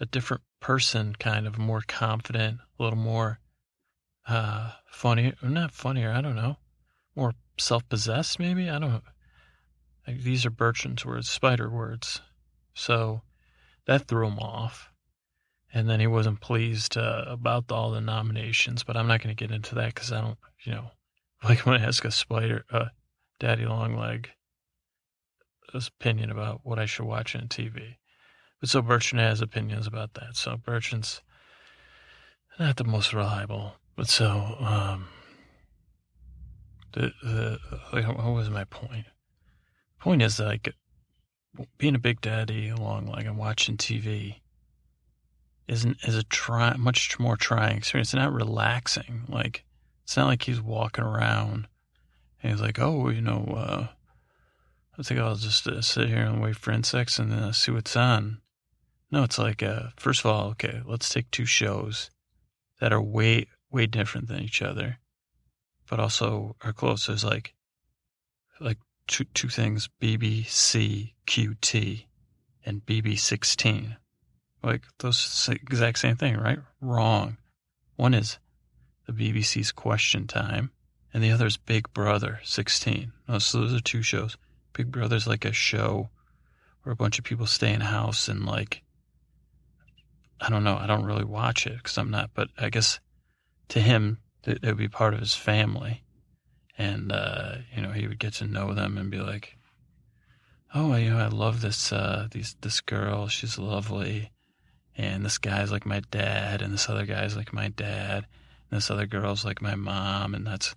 a 0.00 0.06
different 0.06 0.42
person 0.60 1.14
kind 1.18 1.46
of 1.46 1.58
more 1.58 1.82
confident 1.86 2.58
a 2.78 2.82
little 2.82 2.98
more 2.98 3.38
uh 4.26 4.72
funny 4.90 5.32
not 5.42 5.72
funnier 5.72 6.10
i 6.10 6.20
don't 6.20 6.36
know 6.36 6.56
more 7.16 7.32
self-possessed 7.58 8.38
maybe? 8.38 8.68
I 8.68 8.78
don't 8.78 9.02
like, 10.06 10.22
these 10.22 10.46
are 10.46 10.50
bertrand's 10.50 11.04
words 11.04 11.28
spider 11.28 11.68
words. 11.68 12.20
So 12.74 13.22
that 13.86 14.06
threw 14.06 14.26
him 14.26 14.38
off. 14.38 14.90
And 15.72 15.88
then 15.88 16.00
he 16.00 16.06
wasn't 16.06 16.40
pleased 16.40 16.96
uh, 16.96 17.24
about 17.26 17.72
all 17.72 17.90
the 17.90 18.00
nominations 18.00 18.84
but 18.84 18.96
i'm 18.96 19.08
not 19.08 19.20
going 19.22 19.34
to 19.34 19.44
get 19.44 19.54
into 19.54 19.74
that 19.74 19.94
because 19.94 20.12
i 20.12 20.20
don't 20.20 20.38
you 20.64 20.72
know 20.72 20.90
like 21.44 21.66
when 21.66 21.80
i 21.80 21.84
ask 21.84 22.04
a 22.04 22.10
spider 22.10 22.64
uh, 22.70 22.86
daddy 23.40 23.66
long 23.66 23.96
leg 23.96 24.30
opinion 25.74 26.30
about 26.30 26.60
what 26.62 26.78
I 26.78 26.86
should 26.86 27.06
watch 27.06 27.34
on 27.34 27.48
TV. 27.48 27.96
But 28.60 28.70
so 28.70 28.82
Bertrand 28.82 29.20
has 29.20 29.40
opinions 29.40 29.86
about 29.86 30.14
that. 30.14 30.36
So 30.36 30.56
Bertrand's 30.56 31.22
not 32.58 32.76
the 32.76 32.84
most 32.84 33.12
reliable. 33.12 33.74
But 33.96 34.08
so, 34.08 34.56
um, 34.60 35.08
the, 36.92 37.12
the, 37.22 37.58
what 37.92 38.34
was 38.34 38.50
my 38.50 38.64
point? 38.64 39.06
Point 40.00 40.22
is, 40.22 40.38
like, 40.38 40.74
being 41.78 41.94
a 41.94 41.98
big 41.98 42.20
daddy 42.20 42.68
along, 42.68 43.06
like, 43.06 43.26
I'm 43.26 43.38
watching 43.38 43.76
TV 43.76 44.40
isn't, 45.66 45.96
is 46.04 46.14
a 46.14 46.22
try, 46.24 46.76
much 46.76 47.18
more 47.18 47.36
trying 47.36 47.78
experience. 47.78 48.08
It's 48.08 48.14
not 48.14 48.32
relaxing. 48.32 49.24
Like, 49.28 49.64
it's 50.04 50.16
not 50.16 50.26
like 50.26 50.42
he's 50.42 50.60
walking 50.60 51.04
around 51.04 51.68
and 52.42 52.52
he's 52.52 52.60
like, 52.60 52.78
oh, 52.78 53.08
you 53.08 53.22
know, 53.22 53.44
uh, 53.56 53.86
I 54.98 55.02
think 55.02 55.20
I'll 55.20 55.36
just 55.36 55.66
uh, 55.68 55.82
sit 55.82 56.08
here 56.08 56.24
and 56.24 56.40
wait 56.40 56.56
for 56.56 56.72
insects 56.72 57.18
and 57.18 57.32
uh, 57.32 57.52
see 57.52 57.70
what's 57.70 57.96
on. 57.96 58.40
No, 59.10 59.24
it's 59.24 59.38
like, 59.38 59.62
uh, 59.62 59.88
first 59.96 60.20
of 60.20 60.26
all, 60.26 60.48
okay, 60.50 60.80
let's 60.84 61.12
take 61.12 61.30
two 61.30 61.44
shows 61.44 62.10
that 62.80 62.92
are 62.92 63.02
way, 63.02 63.46
way 63.70 63.86
different 63.86 64.28
than 64.28 64.40
each 64.40 64.62
other, 64.62 64.98
but 65.88 66.00
also 66.00 66.56
are 66.62 66.72
close. 66.72 67.06
There's 67.06 67.24
like, 67.24 67.54
like 68.58 68.78
two, 69.06 69.24
two 69.34 69.48
things, 69.48 69.88
BBC 70.00 71.12
QT 71.26 72.04
and 72.64 72.84
BB16. 72.86 73.96
Like 74.62 74.82
those 74.98 75.48
exact 75.52 75.98
same 75.98 76.16
thing, 76.16 76.36
right? 76.36 76.58
Wrong. 76.80 77.36
One 77.96 78.14
is 78.14 78.38
the 79.06 79.12
BBC's 79.12 79.72
Question 79.72 80.26
Time, 80.26 80.70
and 81.14 81.22
the 81.22 81.30
other 81.30 81.46
is 81.46 81.56
Big 81.56 81.92
Brother 81.92 82.40
16. 82.44 83.12
Oh, 83.28 83.38
so 83.38 83.60
those 83.60 83.74
are 83.74 83.80
two 83.80 84.02
shows. 84.02 84.36
Big 84.76 84.90
Brother's 84.90 85.26
like 85.26 85.46
a 85.46 85.52
show 85.52 86.10
where 86.82 86.92
a 86.92 86.96
bunch 86.96 87.18
of 87.18 87.24
people 87.24 87.46
stay 87.46 87.72
in 87.72 87.80
house 87.80 88.28
and 88.28 88.44
like 88.44 88.82
I 90.40 90.50
don't 90.50 90.64
know. 90.64 90.76
I 90.76 90.86
don't 90.86 91.06
really 91.06 91.24
watch 91.24 91.66
it 91.66 91.76
because 91.78 91.96
I'm 91.96 92.10
not, 92.10 92.30
but 92.34 92.48
I 92.58 92.68
guess 92.68 93.00
to 93.68 93.80
him, 93.80 94.18
it, 94.44 94.62
would 94.62 94.76
be 94.76 94.88
part 94.88 95.14
of 95.14 95.20
his 95.20 95.34
family. 95.34 96.02
And, 96.78 97.10
uh, 97.10 97.56
you 97.74 97.82
know, 97.82 97.90
he 97.90 98.06
would 98.06 98.18
get 98.18 98.34
to 98.34 98.46
know 98.46 98.74
them 98.74 98.98
and 98.98 99.10
be 99.10 99.18
like, 99.18 99.56
oh, 100.74 100.94
you 100.96 101.10
know, 101.10 101.18
I 101.18 101.28
love 101.28 101.62
this, 101.62 101.90
uh, 101.90 102.28
these, 102.30 102.54
this 102.60 102.82
girl. 102.82 103.28
She's 103.28 103.58
lovely. 103.58 104.30
And 104.96 105.24
this 105.24 105.38
guy's 105.38 105.72
like 105.72 105.86
my 105.86 106.00
dad. 106.10 106.60
And 106.60 106.74
this 106.74 106.90
other 106.90 107.06
guy's 107.06 107.34
like 107.34 107.54
my 107.54 107.68
dad. 107.68 108.26
And 108.70 108.76
this 108.76 108.90
other 108.90 109.06
girl's 109.06 109.44
like 109.44 109.62
my 109.62 109.74
mom. 109.74 110.34
And 110.34 110.46
that's 110.46 110.76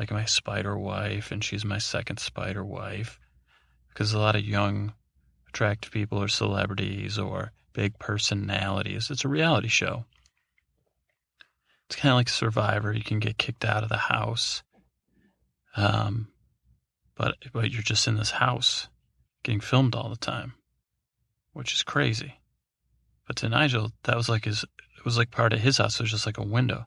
like 0.00 0.10
my 0.10 0.24
spider 0.24 0.76
wife. 0.76 1.30
And 1.30 1.44
she's 1.44 1.64
my 1.64 1.78
second 1.78 2.18
spider 2.18 2.64
wife. 2.64 3.20
Because 3.96 4.12
a 4.12 4.18
lot 4.18 4.36
of 4.36 4.44
young, 4.44 4.92
attractive 5.48 5.90
people 5.90 6.22
are 6.22 6.28
celebrities 6.28 7.18
or 7.18 7.52
big 7.72 7.98
personalities. 7.98 9.10
It's 9.10 9.24
a 9.24 9.28
reality 9.28 9.68
show. 9.68 10.04
It's 11.86 11.96
kind 11.96 12.12
of 12.12 12.16
like 12.16 12.28
Survivor. 12.28 12.92
You 12.92 13.02
can 13.02 13.20
get 13.20 13.38
kicked 13.38 13.64
out 13.64 13.82
of 13.82 13.88
the 13.88 13.96
house, 13.96 14.62
um, 15.78 16.28
but 17.14 17.36
but 17.54 17.70
you're 17.70 17.80
just 17.80 18.06
in 18.06 18.16
this 18.16 18.32
house, 18.32 18.88
getting 19.42 19.60
filmed 19.60 19.94
all 19.94 20.10
the 20.10 20.16
time, 20.16 20.52
which 21.54 21.72
is 21.72 21.82
crazy. 21.82 22.34
But 23.26 23.36
to 23.36 23.48
Nigel, 23.48 23.92
that 24.02 24.16
was 24.16 24.28
like 24.28 24.44
his. 24.44 24.62
It 24.98 25.06
was 25.06 25.16
like 25.16 25.30
part 25.30 25.54
of 25.54 25.60
his 25.60 25.78
house. 25.78 25.98
It 25.98 26.02
was 26.02 26.10
just 26.10 26.26
like 26.26 26.36
a 26.36 26.42
window. 26.42 26.84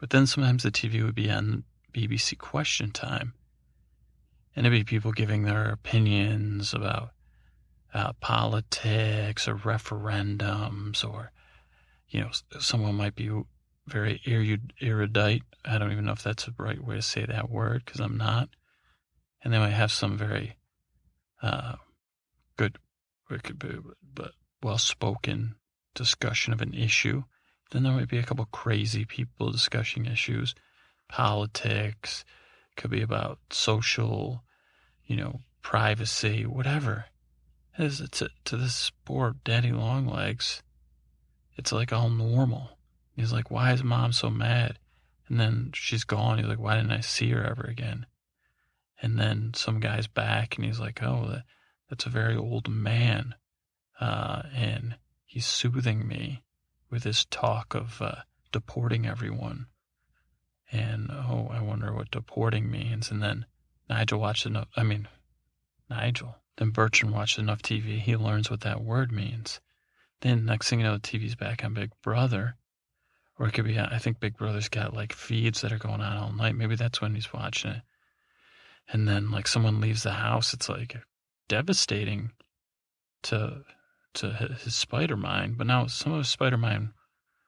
But 0.00 0.10
then 0.10 0.26
sometimes 0.26 0.64
the 0.64 0.72
TV 0.72 1.04
would 1.04 1.14
be 1.14 1.30
on 1.30 1.62
BBC 1.94 2.36
Question 2.36 2.90
Time, 2.90 3.34
and 4.54 4.66
it'd 4.66 4.78
be 4.78 4.84
people 4.84 5.12
giving 5.12 5.42
their 5.42 5.70
opinions 5.70 6.74
about 6.74 7.10
uh, 7.94 8.12
politics 8.20 9.48
or 9.48 9.54
referendums, 9.56 11.04
or 11.04 11.32
you 12.08 12.20
know, 12.20 12.30
someone 12.58 12.94
might 12.94 13.14
be 13.14 13.30
very 13.86 14.20
erudite. 14.80 15.42
I 15.64 15.78
don't 15.78 15.92
even 15.92 16.04
know 16.04 16.12
if 16.12 16.22
that's 16.22 16.46
the 16.46 16.54
right 16.58 16.82
way 16.82 16.96
to 16.96 17.02
say 17.02 17.24
that 17.24 17.50
word 17.50 17.82
because 17.84 18.00
I'm 18.00 18.16
not. 18.16 18.48
And 19.42 19.52
they 19.52 19.58
might 19.58 19.70
have 19.70 19.90
some 19.90 20.16
very 20.16 20.56
uh, 21.42 21.74
good, 22.56 22.78
but 23.28 24.32
well 24.62 24.78
spoken 24.78 25.56
discussion 25.94 26.52
of 26.52 26.60
an 26.60 26.74
issue. 26.74 27.24
Then 27.70 27.82
there 27.82 27.92
might 27.92 28.08
be 28.08 28.18
a 28.18 28.22
couple 28.22 28.44
crazy 28.46 29.04
people 29.04 29.50
discussing 29.50 30.06
issues, 30.06 30.54
politics, 31.08 32.24
could 32.76 32.90
be 32.90 33.02
about 33.02 33.38
social, 33.50 34.44
you 35.04 35.16
know, 35.16 35.40
privacy, 35.62 36.44
whatever 36.44 37.06
is 37.78 38.06
to, 38.10 38.28
to 38.44 38.56
this 38.56 38.90
poor 39.04 39.36
daddy 39.44 39.72
long 39.72 40.06
legs, 40.06 40.62
it's 41.56 41.72
like 41.72 41.92
all 41.92 42.10
normal. 42.10 42.78
He's 43.16 43.32
like, 43.32 43.50
why 43.50 43.72
is 43.72 43.82
mom 43.82 44.12
so 44.12 44.30
mad? 44.30 44.78
And 45.28 45.38
then 45.38 45.70
she's 45.74 46.04
gone. 46.04 46.38
He's 46.38 46.46
like, 46.46 46.58
why 46.58 46.76
didn't 46.76 46.92
I 46.92 47.00
see 47.00 47.30
her 47.30 47.44
ever 47.44 47.62
again? 47.62 48.06
And 49.00 49.18
then 49.18 49.52
some 49.54 49.80
guy's 49.80 50.06
back 50.06 50.56
and 50.56 50.64
he's 50.64 50.80
like, 50.80 51.02
oh, 51.02 51.26
that, 51.28 51.44
that's 51.88 52.06
a 52.06 52.10
very 52.10 52.36
old 52.36 52.68
man. 52.68 53.34
Uh, 54.00 54.42
and 54.54 54.96
he's 55.24 55.46
soothing 55.46 56.06
me 56.06 56.42
with 56.90 57.04
his 57.04 57.24
talk 57.26 57.74
of 57.74 58.00
uh, 58.00 58.16
deporting 58.52 59.06
everyone. 59.06 59.66
And 60.72 61.10
oh, 61.10 61.48
I 61.50 61.60
wonder 61.60 61.92
what 61.92 62.10
deporting 62.10 62.70
means. 62.70 63.10
And 63.10 63.22
then 63.22 63.46
Nigel 63.88 64.18
watched 64.18 64.46
enough. 64.46 64.68
I 64.76 64.82
mean, 64.82 65.06
Nigel. 65.90 66.36
Then 66.56 66.70
Bertrand 66.70 67.14
watched 67.14 67.38
enough 67.38 67.62
TV, 67.62 67.98
he 67.98 68.16
learns 68.16 68.50
what 68.50 68.60
that 68.60 68.82
word 68.82 69.12
means. 69.12 69.60
Then 70.20 70.44
next 70.44 70.68
thing 70.68 70.80
you 70.80 70.86
know, 70.86 70.94
the 70.94 71.00
TV's 71.00 71.34
back 71.34 71.64
on 71.64 71.74
Big 71.74 71.90
Brother. 72.02 72.56
Or 73.38 73.46
it 73.46 73.52
could 73.52 73.64
be, 73.64 73.78
I 73.78 73.98
think 73.98 74.20
Big 74.20 74.36
Brother's 74.36 74.68
got 74.68 74.94
like 74.94 75.12
feeds 75.12 75.62
that 75.62 75.72
are 75.72 75.78
going 75.78 76.00
on 76.00 76.16
all 76.16 76.32
night. 76.32 76.54
Maybe 76.54 76.76
that's 76.76 77.00
when 77.00 77.14
he's 77.14 77.32
watching 77.32 77.72
it. 77.72 77.82
And 78.88 79.08
then 79.08 79.30
like 79.30 79.48
someone 79.48 79.80
leaves 79.80 80.02
the 80.02 80.12
house, 80.12 80.52
it's 80.52 80.68
like 80.68 80.96
devastating 81.48 82.30
to 83.24 83.64
to 84.14 84.30
his 84.62 84.74
spider 84.74 85.16
mind. 85.16 85.56
But 85.56 85.66
now 85.66 85.86
some 85.86 86.12
of 86.12 86.18
his 86.18 86.28
spider 86.28 86.58
mind 86.58 86.90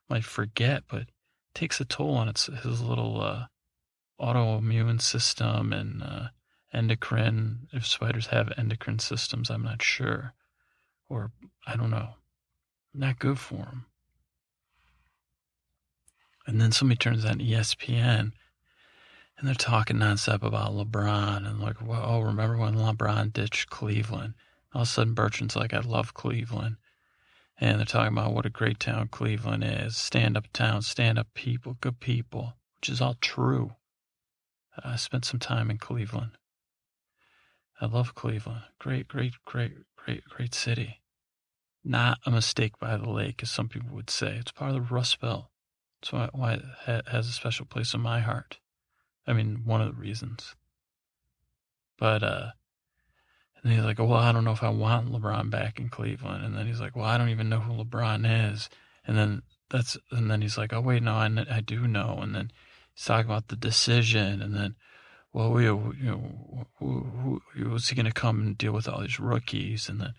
might 0.09 0.25
forget, 0.25 0.85
but 0.89 1.07
takes 1.55 1.81
a 1.81 1.85
toll 1.85 2.14
on 2.14 2.29
its 2.29 2.47
his 2.47 2.81
little 2.81 3.21
uh, 3.21 3.47
autoimmune 4.21 5.01
system 5.01 5.73
and 5.73 6.03
uh, 6.03 6.29
endocrine, 6.73 7.69
if 7.73 7.87
spiders 7.87 8.27
have 8.27 8.53
endocrine 8.59 8.99
systems, 8.99 9.51
I'm 9.51 9.62
not 9.62 9.83
sure. 9.83 10.35
Or, 11.09 11.31
I 11.67 11.77
don't 11.77 11.90
know. 11.90 12.14
Not 12.93 13.19
good 13.19 13.38
for 13.38 13.57
them. 13.57 13.87
And 16.47 16.61
then 16.61 16.73
somebody 16.73 16.99
turns 16.99 17.25
on 17.25 17.38
ESPN 17.38 18.33
and 19.38 19.49
they're 19.49 19.55
talking 19.55 19.97
nonstop 19.97 20.43
about 20.43 20.73
LeBron 20.73 21.47
and 21.49 21.61
like, 21.61 21.85
well, 21.85 22.05
oh, 22.05 22.21
remember 22.21 22.57
when 22.59 22.75
LeBron 22.75 23.33
ditched 23.33 23.71
Cleveland? 23.71 24.35
All 24.75 24.83
of 24.83 24.88
a 24.88 24.90
sudden, 24.90 25.14
Bertrand's 25.14 25.57
like, 25.57 25.73
I 25.73 25.81
love 25.81 26.14
Cleveland. 26.14 26.77
And 27.59 27.79
they're 27.79 27.87
talking 27.87 28.17
about 28.17 28.33
what 28.33 28.47
a 28.47 28.51
great 28.51 28.81
town 28.81 29.09
Cleveland 29.09 29.64
is 29.64 29.97
stand 29.97 30.37
up 30.37 30.47
town, 30.53 30.83
stand 30.83 31.19
up 31.19 31.29
people, 31.35 31.77
good 31.81 32.01
people, 32.01 32.55
which 32.77 32.88
is 32.88 33.01
all 33.01 33.17
true. 33.21 33.77
I 34.83 34.97
spent 34.97 35.25
some 35.25 35.38
time 35.38 35.71
in 35.71 35.79
Cleveland. 35.79 36.33
I 37.81 37.87
love 37.87 38.14
Cleveland. 38.14 38.62
Great, 38.79 39.09
great, 39.09 39.35
great, 39.45 39.73
great, 39.97 40.25
great 40.25 40.55
city. 40.55 41.01
Not 41.85 42.19
a 42.27 42.31
mistake 42.31 42.79
by 42.79 42.97
the 42.97 43.11
lake, 43.11 43.43
as 43.43 43.51
some 43.51 43.69
people 43.69 43.95
would 43.95 44.11
say. 44.11 44.37
It's 44.37 44.53
part 44.53 44.75
of 44.75 44.88
the 44.88 44.95
Rust 44.95 45.21
Belt. 45.21 45.47
That's 46.01 46.12
why, 46.12 46.29
why 46.33 46.53
it 46.87 47.09
has 47.09 47.29
a 47.29 47.33
special 47.33 47.67
place 47.67 47.95
in 47.95 48.01
my 48.01 48.21
heart. 48.21 48.59
I 49.27 49.33
mean, 49.33 49.62
one 49.64 49.81
of 49.81 49.88
the 49.88 50.01
reasons. 50.01 50.55
But, 51.99 52.23
uh, 52.23 52.51
and 53.64 53.72
he's 53.72 53.83
like, 53.83 53.98
well, 53.98 54.12
I 54.12 54.31
don't 54.31 54.44
know 54.44 54.53
if 54.53 54.62
I 54.62 54.68
want 54.68 55.11
LeBron 55.11 55.48
back 55.48 55.81
in 55.81 55.88
Cleveland. 55.88 56.44
And 56.44 56.55
then 56.55 56.66
he's 56.66 56.81
like, 56.81 56.94
well, 56.94 57.07
I 57.07 57.16
don't 57.16 57.31
even 57.31 57.48
know 57.48 57.61
who 57.61 57.83
LeBron 57.83 58.53
is. 58.53 58.68
And 59.07 59.16
then 59.16 59.42
that's, 59.70 59.96
and 60.12 60.31
then 60.31 60.42
he's 60.42 60.59
like, 60.59 60.74
oh, 60.74 60.83
wait, 60.83 61.03
no, 61.03 61.14
I, 61.14 61.31
I 61.50 61.61
do 61.62 61.88
know. 61.88 62.18
And 62.20 62.35
then 62.35 62.50
he's 62.94 63.07
talking 63.07 63.24
about 63.24 63.48
the 63.48 63.57
decision. 63.57 64.42
And 64.42 64.55
then, 64.55 64.74
well, 65.33 65.50
we, 65.50 65.64
you 65.64 65.94
know, 65.98 66.66
who, 66.79 67.40
who 67.55 67.70
was 67.70 67.88
he 67.88 67.96
going 67.96 68.05
to 68.05 68.12
come 68.12 68.38
and 68.40 68.59
deal 68.59 68.72
with 68.72 68.87
all 68.87 69.00
these 69.00 69.18
rookies? 69.18 69.88
And 69.88 69.98
then, 69.98 70.12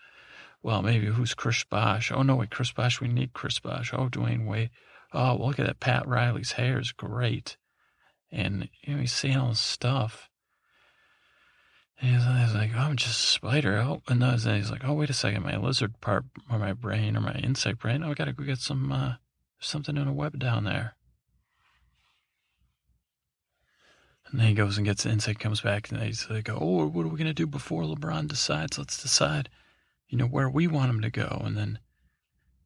well, 0.63 0.81
maybe 0.81 1.05
who's 1.05 1.36
Chris 1.36 1.63
Bosh? 1.63 2.12
Oh, 2.12 2.23
no, 2.23 2.38
wait, 2.38 2.49
Chris 2.49 2.71
Bosh, 2.71 2.99
we 2.99 3.08
need 3.08 3.34
Chris 3.34 3.60
Bosh. 3.60 3.93
Oh, 3.93 4.10
Dwyane 4.10 4.47
Wade. 4.47 4.71
Oh, 5.13 5.38
look 5.39 5.60
at 5.60 5.67
that. 5.67 5.79
Pat 5.79 6.08
Riley's 6.08 6.53
hair 6.53 6.79
is 6.79 6.91
great. 6.91 7.58
And, 8.31 8.69
you 8.81 8.95
know, 8.95 9.01
he's 9.01 9.13
saying 9.13 9.38
all 9.38 9.49
this 9.49 9.62
stuff. 9.62 10.29
He's, 11.97 12.23
he's 12.23 12.53
like, 12.53 12.71
oh, 12.75 12.79
I'm 12.79 12.97
just 12.97 13.19
a 13.19 13.27
spider. 13.27 13.77
Oh, 13.77 14.01
and 14.08 14.21
then 14.21 14.55
he's 14.55 14.69
like, 14.69 14.84
oh, 14.84 14.93
wait 14.93 15.10
a 15.10 15.13
second. 15.13 15.43
My 15.43 15.58
lizard 15.58 15.99
part 16.01 16.25
or 16.51 16.60
my 16.60 16.73
brain 16.73 17.15
or 17.15 17.21
my 17.21 17.36
insect 17.36 17.79
brain. 17.79 18.03
Oh, 18.03 18.12
I 18.12 18.13
got 18.13 18.25
to 18.25 18.34
go 18.34 18.43
get 18.43 18.60
some, 18.60 18.91
uh, 18.91 19.13
something 19.60 19.95
in 19.95 20.08
a 20.08 20.13
web 20.13 20.38
down 20.38 20.65
there. 20.65 20.95
And 24.29 24.39
then 24.39 24.47
he 24.47 24.53
goes 24.53 24.77
and 24.77 24.86
gets 24.86 25.03
the 25.03 25.12
insect, 25.12 25.39
comes 25.39 25.62
back, 25.62 25.91
and 25.91 26.01
he's 26.01 26.27
like, 26.29 26.49
"Oh, 26.49 26.88
what 26.88 27.05
are 27.05 27.10
we 27.10 27.17
gonna 27.17 27.31
do 27.31 27.45
before 27.45 27.84
LeBron 27.84 28.27
decides? 28.27 28.77
Let's 28.77 29.01
decide, 29.01 29.49
you 30.10 30.17
know, 30.17 30.25
where 30.25 30.49
we 30.49 30.65
want 30.67 30.89
him 30.89 31.01
to 31.01 31.12
go." 31.12 31.43
And 31.45 31.55
then 31.55 31.79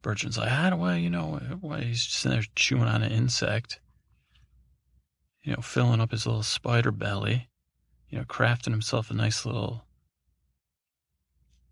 Bertrand's 0.02 0.38
like, 0.38 0.48
how 0.48 0.70
do 0.70 0.82
I, 0.82 0.96
you 0.96 1.10
know, 1.10 1.38
why 1.60 1.82
he's 1.82 2.04
just 2.04 2.16
sitting 2.16 2.38
there 2.38 2.46
chewing 2.54 2.84
on 2.84 3.02
an 3.02 3.12
insect, 3.12 3.80
you 5.42 5.52
know, 5.52 5.60
filling 5.60 6.00
up 6.00 6.10
his 6.10 6.26
little 6.26 6.42
spider 6.42 6.90
belly, 6.90 7.49
you 8.10 8.18
know, 8.18 8.24
crafting 8.24 8.72
himself 8.72 9.10
a 9.10 9.14
nice 9.14 9.46
little 9.46 9.84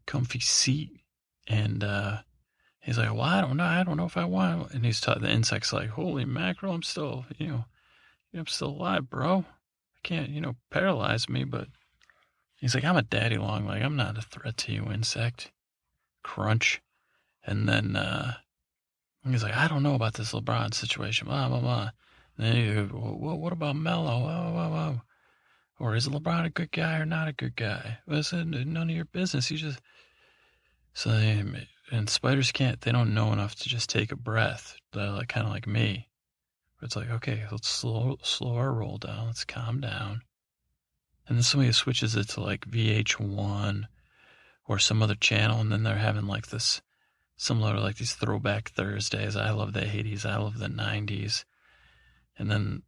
comfy 0.07 0.40
seat. 0.40 0.90
And 1.46 1.83
uh, 1.83 2.18
he's 2.81 2.98
like, 2.98 3.12
well, 3.12 3.22
I 3.22 3.40
don't 3.40 3.57
know. 3.57 3.64
I 3.64 3.83
don't 3.83 3.96
know 3.96 4.07
if 4.07 4.16
I 4.16 4.24
want. 4.24 4.72
And 4.72 4.85
he's 4.85 5.01
talking, 5.01 5.22
the 5.22 5.31
insect's 5.31 5.72
like, 5.72 5.90
holy 5.90 6.24
mackerel, 6.24 6.74
I'm 6.74 6.83
still, 6.83 7.27
you 7.37 7.48
know, 7.48 7.64
I'm 8.35 8.46
still 8.46 8.68
alive, 8.68 9.11
bro. 9.11 9.38
I 9.40 10.01
can't, 10.03 10.31
you 10.31 10.40
know, 10.40 10.57
paralyze 10.70 11.29
me, 11.29 11.44
but 11.44 11.68
he's 12.57 12.74
like, 12.74 12.85
I'm 12.85 12.96
a 12.96 13.03
daddy 13.03 13.37
long 13.37 13.66
leg. 13.66 13.83
I'm 13.83 13.96
not 13.96 14.18
a 14.18 14.22
threat 14.22 14.57
to 14.59 14.72
you, 14.72 14.90
insect. 14.92 15.51
Crunch. 16.22 16.81
And 17.44 17.68
then 17.68 17.96
uh, 17.96 18.35
he's 19.29 19.42
like, 19.42 19.57
I 19.57 19.68
don't 19.68 19.83
know 19.83 19.94
about 19.94 20.14
this 20.14 20.33
LeBron 20.33 20.74
situation, 20.74 21.27
blah, 21.27 21.48
blah, 21.48 21.61
blah. 21.61 21.90
And 22.37 22.46
then 22.46 22.57
he 22.57 22.74
goes, 22.74 22.90
well, 22.92 23.38
what 23.38 23.53
about 23.53 23.77
Melo? 23.77 24.20
Whoa, 24.20 24.53
whoa, 24.53 24.70
whoa. 24.70 25.01
Or 25.78 25.94
is 25.94 26.08
LeBron 26.08 26.46
a 26.46 26.50
good 26.50 26.72
guy 26.72 26.98
or 26.98 27.06
not 27.06 27.28
a 27.28 27.32
good 27.32 27.54
guy? 27.54 27.98
Well, 28.06 28.18
it's 28.18 28.32
uh, 28.32 28.44
none 28.44 28.90
of 28.90 28.96
your 28.96 29.04
business. 29.04 29.50
You 29.50 29.58
just. 29.58 29.80
So, 30.92 31.10
they, 31.10 31.44
and 31.92 32.10
spiders 32.10 32.50
can't, 32.50 32.80
they 32.80 32.90
don't 32.90 33.14
know 33.14 33.32
enough 33.32 33.54
to 33.56 33.68
just 33.68 33.88
take 33.88 34.10
a 34.10 34.16
breath. 34.16 34.76
They're 34.92 35.10
like, 35.10 35.28
kind 35.28 35.46
of 35.46 35.52
like 35.52 35.66
me. 35.66 36.08
It's 36.82 36.96
like, 36.96 37.10
okay, 37.10 37.44
let's 37.50 37.68
slow, 37.68 38.18
slow 38.22 38.56
our 38.56 38.72
roll 38.72 38.98
down. 38.98 39.26
Let's 39.26 39.44
calm 39.44 39.80
down. 39.80 40.22
And 41.26 41.36
then 41.36 41.42
somebody 41.42 41.72
switches 41.72 42.16
it 42.16 42.30
to 42.30 42.40
like 42.40 42.66
VH1 42.66 43.84
or 44.66 44.78
some 44.78 45.02
other 45.02 45.14
channel, 45.14 45.60
and 45.60 45.70
then 45.70 45.82
they're 45.82 45.96
having 45.96 46.26
like 46.26 46.48
this 46.48 46.82
similar 47.36 47.74
to 47.74 47.80
like 47.80 47.96
these 47.96 48.14
throwback 48.14 48.70
Thursdays. 48.70 49.36
I 49.36 49.50
love 49.50 49.72
the 49.72 49.80
80s. 49.80 50.26
I 50.26 50.36
love 50.36 50.58
the 50.58 50.68
90s. 50.68 51.44
And 52.38 52.50
then 52.50 52.82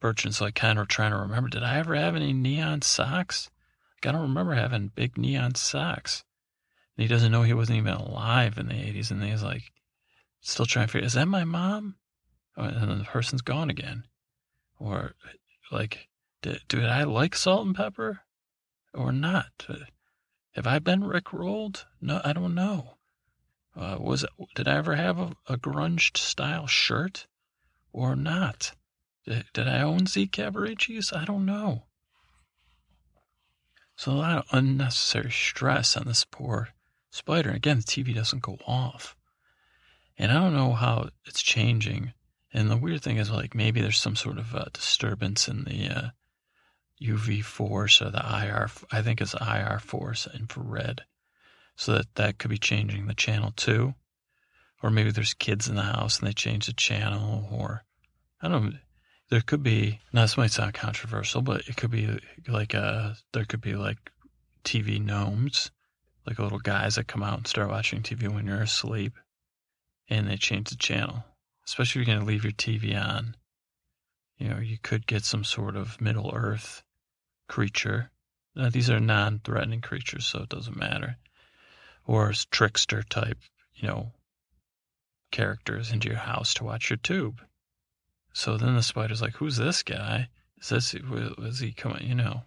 Bertrand's 0.00 0.40
like 0.40 0.54
kind 0.54 0.78
of 0.78 0.88
trying 0.88 1.10
to 1.10 1.18
remember, 1.18 1.48
did 1.48 1.62
I 1.62 1.78
ever 1.78 1.94
have 1.94 2.14
any 2.14 2.32
neon 2.32 2.82
socks? 2.82 3.50
Like, 3.96 4.08
I 4.08 4.12
don't 4.12 4.28
remember 4.28 4.54
having 4.54 4.92
big 4.94 5.18
neon 5.18 5.54
socks. 5.54 6.24
And 6.96 7.02
he 7.02 7.08
doesn't 7.08 7.32
know 7.32 7.42
he 7.42 7.54
wasn't 7.54 7.78
even 7.78 7.94
alive 7.94 8.58
in 8.58 8.68
the 8.68 8.74
80s. 8.74 9.10
And 9.10 9.22
he's 9.22 9.42
like, 9.42 9.72
still 10.40 10.66
trying 10.66 10.86
to 10.86 10.92
figure, 10.92 11.06
is 11.06 11.14
that 11.14 11.26
my 11.26 11.44
mom? 11.44 11.96
Oh, 12.56 12.64
and 12.64 12.90
then 12.90 12.98
the 12.98 13.04
person's 13.04 13.42
gone 13.42 13.70
again. 13.70 14.04
Or 14.78 15.14
like, 15.70 16.08
did, 16.42 16.60
did 16.68 16.84
I 16.84 17.04
like 17.04 17.34
Salt-N-Pepa 17.34 18.20
or 18.94 19.12
not? 19.12 19.66
Have 20.52 20.66
I 20.66 20.78
been 20.78 21.02
rickrolled? 21.02 21.84
No, 22.00 22.20
I 22.24 22.32
don't 22.32 22.54
know. 22.54 22.94
Uh, 23.76 23.96
was 24.00 24.24
did 24.56 24.66
I 24.66 24.76
ever 24.76 24.96
have 24.96 25.18
a, 25.18 25.36
a 25.46 25.98
style 26.16 26.66
shirt 26.66 27.28
or 27.92 28.16
not? 28.16 28.72
Did, 29.28 29.44
did 29.52 29.68
I 29.68 29.82
own 29.82 30.06
Z. 30.06 30.28
Cavaricci's? 30.28 31.12
I 31.12 31.26
don't 31.26 31.44
know. 31.44 31.84
So 33.94 34.12
a 34.12 34.14
lot 34.14 34.38
of 34.38 34.44
unnecessary 34.52 35.30
stress 35.30 35.98
on 35.98 36.06
this 36.06 36.24
poor 36.24 36.70
spider. 37.10 37.50
Again, 37.50 37.76
the 37.76 37.82
TV 37.82 38.14
doesn't 38.14 38.40
go 38.40 38.56
off. 38.66 39.16
And 40.16 40.32
I 40.32 40.34
don't 40.36 40.54
know 40.54 40.72
how 40.72 41.10
it's 41.26 41.42
changing. 41.42 42.14
And 42.54 42.70
the 42.70 42.76
weird 42.78 43.02
thing 43.02 43.18
is, 43.18 43.30
like, 43.30 43.54
maybe 43.54 43.82
there's 43.82 44.00
some 44.00 44.16
sort 44.16 44.38
of 44.38 44.54
uh, 44.54 44.64
disturbance 44.72 45.46
in 45.46 45.64
the 45.64 45.88
uh, 45.88 46.08
UV 47.02 47.44
force 47.44 48.00
or 48.00 48.10
the 48.10 48.24
IR, 48.24 48.70
I 48.90 49.02
think 49.02 49.20
it's 49.20 49.34
IR 49.34 49.78
force, 49.78 50.26
infrared 50.32 51.02
so 51.76 51.92
that 51.92 52.14
that 52.14 52.38
could 52.38 52.50
be 52.50 52.58
changing 52.58 53.06
the 53.06 53.14
channel 53.14 53.52
too. 53.52 53.94
Or 54.82 54.90
maybe 54.90 55.10
there's 55.10 55.34
kids 55.34 55.68
in 55.68 55.74
the 55.74 55.82
house 55.82 56.18
and 56.18 56.26
they 56.26 56.32
change 56.32 56.66
the 56.66 56.72
channel, 56.72 57.46
or 57.52 57.84
I 58.40 58.48
don't 58.48 58.64
know. 58.64 58.78
There 59.30 59.42
could 59.42 59.62
be, 59.62 60.00
now 60.12 60.22
this 60.22 60.36
might 60.36 60.50
sound 60.50 60.74
controversial, 60.74 61.42
but 61.42 61.68
it 61.68 61.76
could 61.76 61.90
be 61.90 62.18
like, 62.46 62.74
uh, 62.74 63.14
there 63.32 63.44
could 63.44 63.60
be 63.60 63.74
like 63.74 63.98
TV 64.64 65.00
gnomes, 65.00 65.70
like 66.26 66.38
little 66.38 66.58
guys 66.58 66.94
that 66.94 67.08
come 67.08 67.22
out 67.22 67.38
and 67.38 67.46
start 67.46 67.68
watching 67.68 68.02
TV 68.02 68.32
when 68.32 68.46
you're 68.46 68.62
asleep 68.62 69.14
and 70.08 70.28
they 70.28 70.36
change 70.36 70.70
the 70.70 70.76
channel. 70.76 71.24
Especially 71.66 72.00
if 72.00 72.08
you're 72.08 72.14
going 72.16 72.26
to 72.26 72.30
leave 72.32 72.44
your 72.44 72.52
TV 72.52 72.98
on. 72.98 73.36
You 74.38 74.48
know, 74.48 74.58
you 74.58 74.78
could 74.80 75.06
get 75.06 75.24
some 75.24 75.44
sort 75.44 75.76
of 75.76 76.00
Middle 76.00 76.30
Earth 76.34 76.82
creature. 77.48 78.10
Now, 78.54 78.70
these 78.70 78.88
are 78.88 79.00
non 79.00 79.40
threatening 79.44 79.82
creatures, 79.82 80.26
so 80.26 80.42
it 80.42 80.48
doesn't 80.48 80.76
matter 80.76 81.18
or 82.08 82.32
trickster 82.50 83.02
type, 83.02 83.38
you 83.74 83.86
know, 83.86 84.12
characters 85.30 85.92
into 85.92 86.08
your 86.08 86.16
house 86.16 86.54
to 86.54 86.64
watch 86.64 86.90
your 86.90 86.96
tube. 86.96 87.40
So 88.32 88.56
then 88.56 88.74
the 88.74 88.82
spider's 88.82 89.22
like, 89.22 89.36
"Who's 89.36 89.56
this 89.56 89.82
guy? 89.82 90.28
Is 90.58 90.68
this 90.68 90.94
was 90.94 91.60
he 91.60 91.72
coming? 91.72 92.06
You 92.06 92.14
know?" 92.14 92.44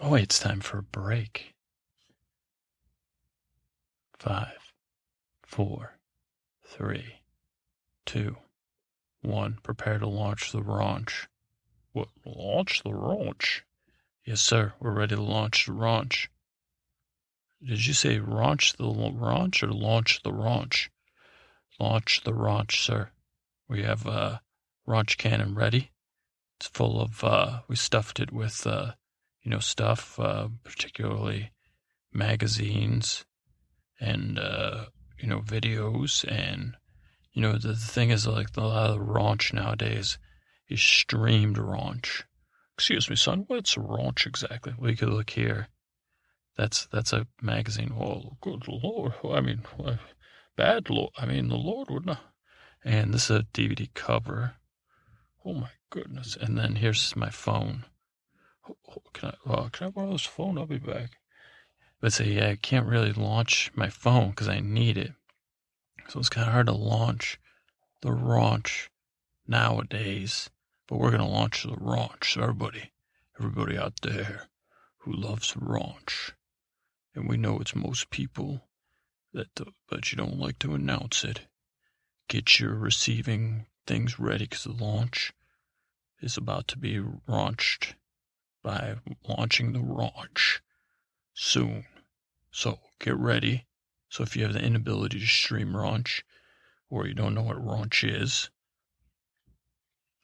Oh 0.00 0.10
wait, 0.10 0.24
it's 0.24 0.38
time 0.38 0.60
for 0.60 0.78
a 0.78 0.82
break. 0.82 1.54
Five, 4.18 4.72
four, 5.42 5.98
three, 6.64 7.20
two, 8.06 8.36
one. 9.22 9.58
Prepare 9.62 9.98
to 9.98 10.06
launch 10.06 10.52
the 10.52 10.60
launch. 10.60 11.28
What? 11.92 12.08
Launch 12.24 12.82
the 12.82 12.90
launch? 12.90 13.64
Yes, 14.24 14.40
sir. 14.40 14.74
We're 14.78 14.92
ready 14.92 15.16
to 15.16 15.22
launch 15.22 15.66
the 15.66 15.72
launch. 15.72 16.30
Did 17.62 17.84
you 17.84 17.92
say 17.92 18.18
launch 18.20 18.74
the 18.74 18.86
launch 18.86 19.62
or 19.62 19.72
launch 19.72 20.22
the 20.22 20.30
launch? 20.30 20.90
Launch 21.78 22.22
the 22.24 22.30
launch, 22.30 22.84
sir. 22.84 23.10
We 23.70 23.84
have 23.84 24.04
a 24.04 24.10
uh, 24.10 24.38
launch 24.84 25.16
cannon 25.16 25.54
ready. 25.54 25.92
It's 26.58 26.66
full 26.66 27.00
of, 27.00 27.22
uh, 27.22 27.60
we 27.68 27.76
stuffed 27.76 28.18
it 28.18 28.32
with, 28.32 28.66
uh, 28.66 28.94
you 29.44 29.50
know, 29.52 29.60
stuff, 29.60 30.18
uh, 30.18 30.48
particularly 30.64 31.52
magazines 32.12 33.24
and, 34.00 34.40
uh, 34.40 34.86
you 35.20 35.28
know, 35.28 35.38
videos. 35.38 36.24
And, 36.28 36.74
you 37.32 37.42
know, 37.42 37.52
the, 37.52 37.68
the 37.68 37.76
thing 37.76 38.10
is, 38.10 38.26
like, 38.26 38.48
a 38.56 38.60
lot 38.60 38.90
of 38.90 38.98
the 38.98 39.04
raunch 39.04 39.52
nowadays 39.52 40.18
is 40.68 40.82
streamed 40.82 41.56
raunch. 41.56 42.24
Excuse 42.74 43.08
me, 43.08 43.14
son, 43.14 43.44
what's 43.46 43.76
a 43.76 43.80
raunch 43.80 44.26
exactly? 44.26 44.74
We 44.76 44.96
could 44.96 45.10
look 45.10 45.30
here. 45.30 45.68
That's 46.56 46.86
that's 46.86 47.12
a 47.12 47.28
magazine. 47.40 47.92
Oh, 47.98 48.36
good 48.40 48.66
lord! 48.66 49.12
I 49.24 49.40
mean, 49.40 49.62
bad 50.56 50.90
lord. 50.90 51.12
I 51.16 51.24
mean, 51.24 51.48
the 51.48 51.56
Lord 51.56 51.88
would 51.90 52.06
not. 52.06 52.29
And 52.84 53.12
this 53.12 53.30
is 53.30 53.40
a 53.40 53.46
DVD 53.54 53.92
cover. 53.94 54.54
Oh 55.44 55.54
my 55.54 55.70
goodness! 55.90 56.36
And 56.40 56.56
then 56.58 56.76
here's 56.76 57.14
my 57.16 57.30
phone. 57.30 57.84
Can 59.12 59.32
I? 59.46 59.68
Can 59.70 59.86
I 59.88 59.90
borrow 59.90 60.12
this 60.12 60.24
phone? 60.24 60.58
I'll 60.58 60.66
be 60.66 60.78
back. 60.78 61.10
But 62.00 62.12
say, 62.12 62.32
yeah, 62.32 62.48
I 62.48 62.56
can't 62.56 62.86
really 62.86 63.12
launch 63.12 63.70
my 63.74 63.90
phone 63.90 64.30
because 64.30 64.48
I 64.48 64.60
need 64.60 64.96
it. 64.96 65.12
So 66.08 66.18
it's 66.18 66.30
kind 66.30 66.46
of 66.46 66.52
hard 66.52 66.66
to 66.66 66.72
launch 66.72 67.38
the 68.00 68.10
launch 68.10 68.90
nowadays. 69.46 70.50
But 70.86 70.98
we're 70.98 71.10
gonna 71.10 71.28
launch 71.28 71.64
the 71.64 71.74
launch. 71.74 72.34
So 72.34 72.42
everybody, 72.42 72.92
everybody 73.38 73.76
out 73.76 74.00
there 74.02 74.48
who 74.98 75.12
loves 75.12 75.54
launch 75.60 76.32
and 77.14 77.28
we 77.28 77.36
know 77.36 77.58
it's 77.60 77.74
most 77.74 78.10
people 78.10 78.62
that, 79.32 79.48
but 79.88 80.10
you 80.10 80.16
don't 80.16 80.38
like 80.38 80.58
to 80.60 80.74
announce 80.74 81.24
it. 81.24 81.42
Get 82.30 82.60
your 82.60 82.76
receiving 82.76 83.66
things 83.88 84.20
ready 84.20 84.44
because 84.44 84.62
the 84.62 84.70
launch 84.70 85.32
is 86.20 86.36
about 86.36 86.68
to 86.68 86.78
be 86.78 87.02
launched 87.26 87.96
by 88.62 88.98
launching 89.26 89.72
the 89.72 89.80
launch 89.80 90.62
soon. 91.34 91.86
So 92.52 92.78
get 93.00 93.16
ready. 93.16 93.66
So 94.10 94.22
if 94.22 94.36
you 94.36 94.44
have 94.44 94.52
the 94.52 94.62
inability 94.62 95.18
to 95.18 95.26
stream 95.26 95.74
launch 95.74 96.24
or 96.88 97.04
you 97.04 97.14
don't 97.14 97.34
know 97.34 97.42
what 97.42 97.64
launch 97.64 98.04
is, 98.04 98.48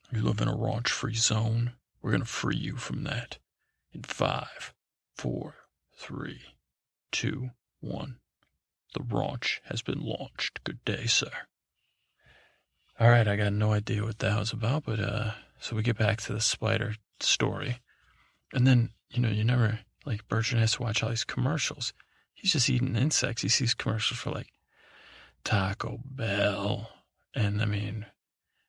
you 0.09 0.21
live 0.21 0.39
in 0.39 0.47
a 0.47 0.55
launch 0.55 0.89
free 0.89 1.13
zone, 1.13 1.73
we're 2.01 2.11
going 2.11 2.23
to 2.23 2.25
free 2.25 2.55
you 2.55 2.77
from 2.77 3.03
that 3.03 3.37
in 3.91 4.03
five, 4.03 4.73
four, 5.13 5.55
three, 5.93 6.39
two, 7.11 7.49
one. 7.81 8.19
The 8.93 9.03
launch 9.13 9.61
has 9.65 9.81
been 9.81 9.99
launched. 9.99 10.63
Good 10.63 10.85
day, 10.85 11.05
sir. 11.05 11.31
All 12.99 13.09
right, 13.09 13.27
I 13.27 13.35
got 13.35 13.53
no 13.53 13.73
idea 13.73 14.03
what 14.03 14.17
that 14.19 14.39
was 14.39 14.51
about, 14.51 14.85
but 14.85 14.99
uh, 14.99 15.31
so 15.59 15.75
we 15.75 15.83
get 15.83 15.99
back 15.99 16.19
to 16.21 16.33
the 16.33 16.41
spider 16.41 16.95
story, 17.19 17.79
and 18.53 18.65
then 18.65 18.89
you 19.11 19.21
know 19.21 19.29
you 19.29 19.43
never 19.43 19.79
like 20.05 20.27
Bertrand 20.27 20.61
has 20.61 20.73
to 20.73 20.81
watch 20.81 21.03
all 21.03 21.09
these 21.09 21.23
commercials. 21.23 21.93
He's 22.33 22.53
just 22.53 22.69
eating 22.69 22.95
insects. 22.95 23.43
He 23.43 23.49
sees 23.49 23.75
commercials 23.75 24.19
for 24.19 24.31
like 24.31 24.47
Taco 25.43 25.99
Bell, 26.05 26.89
and 27.35 27.61
I 27.61 27.65
mean, 27.65 28.07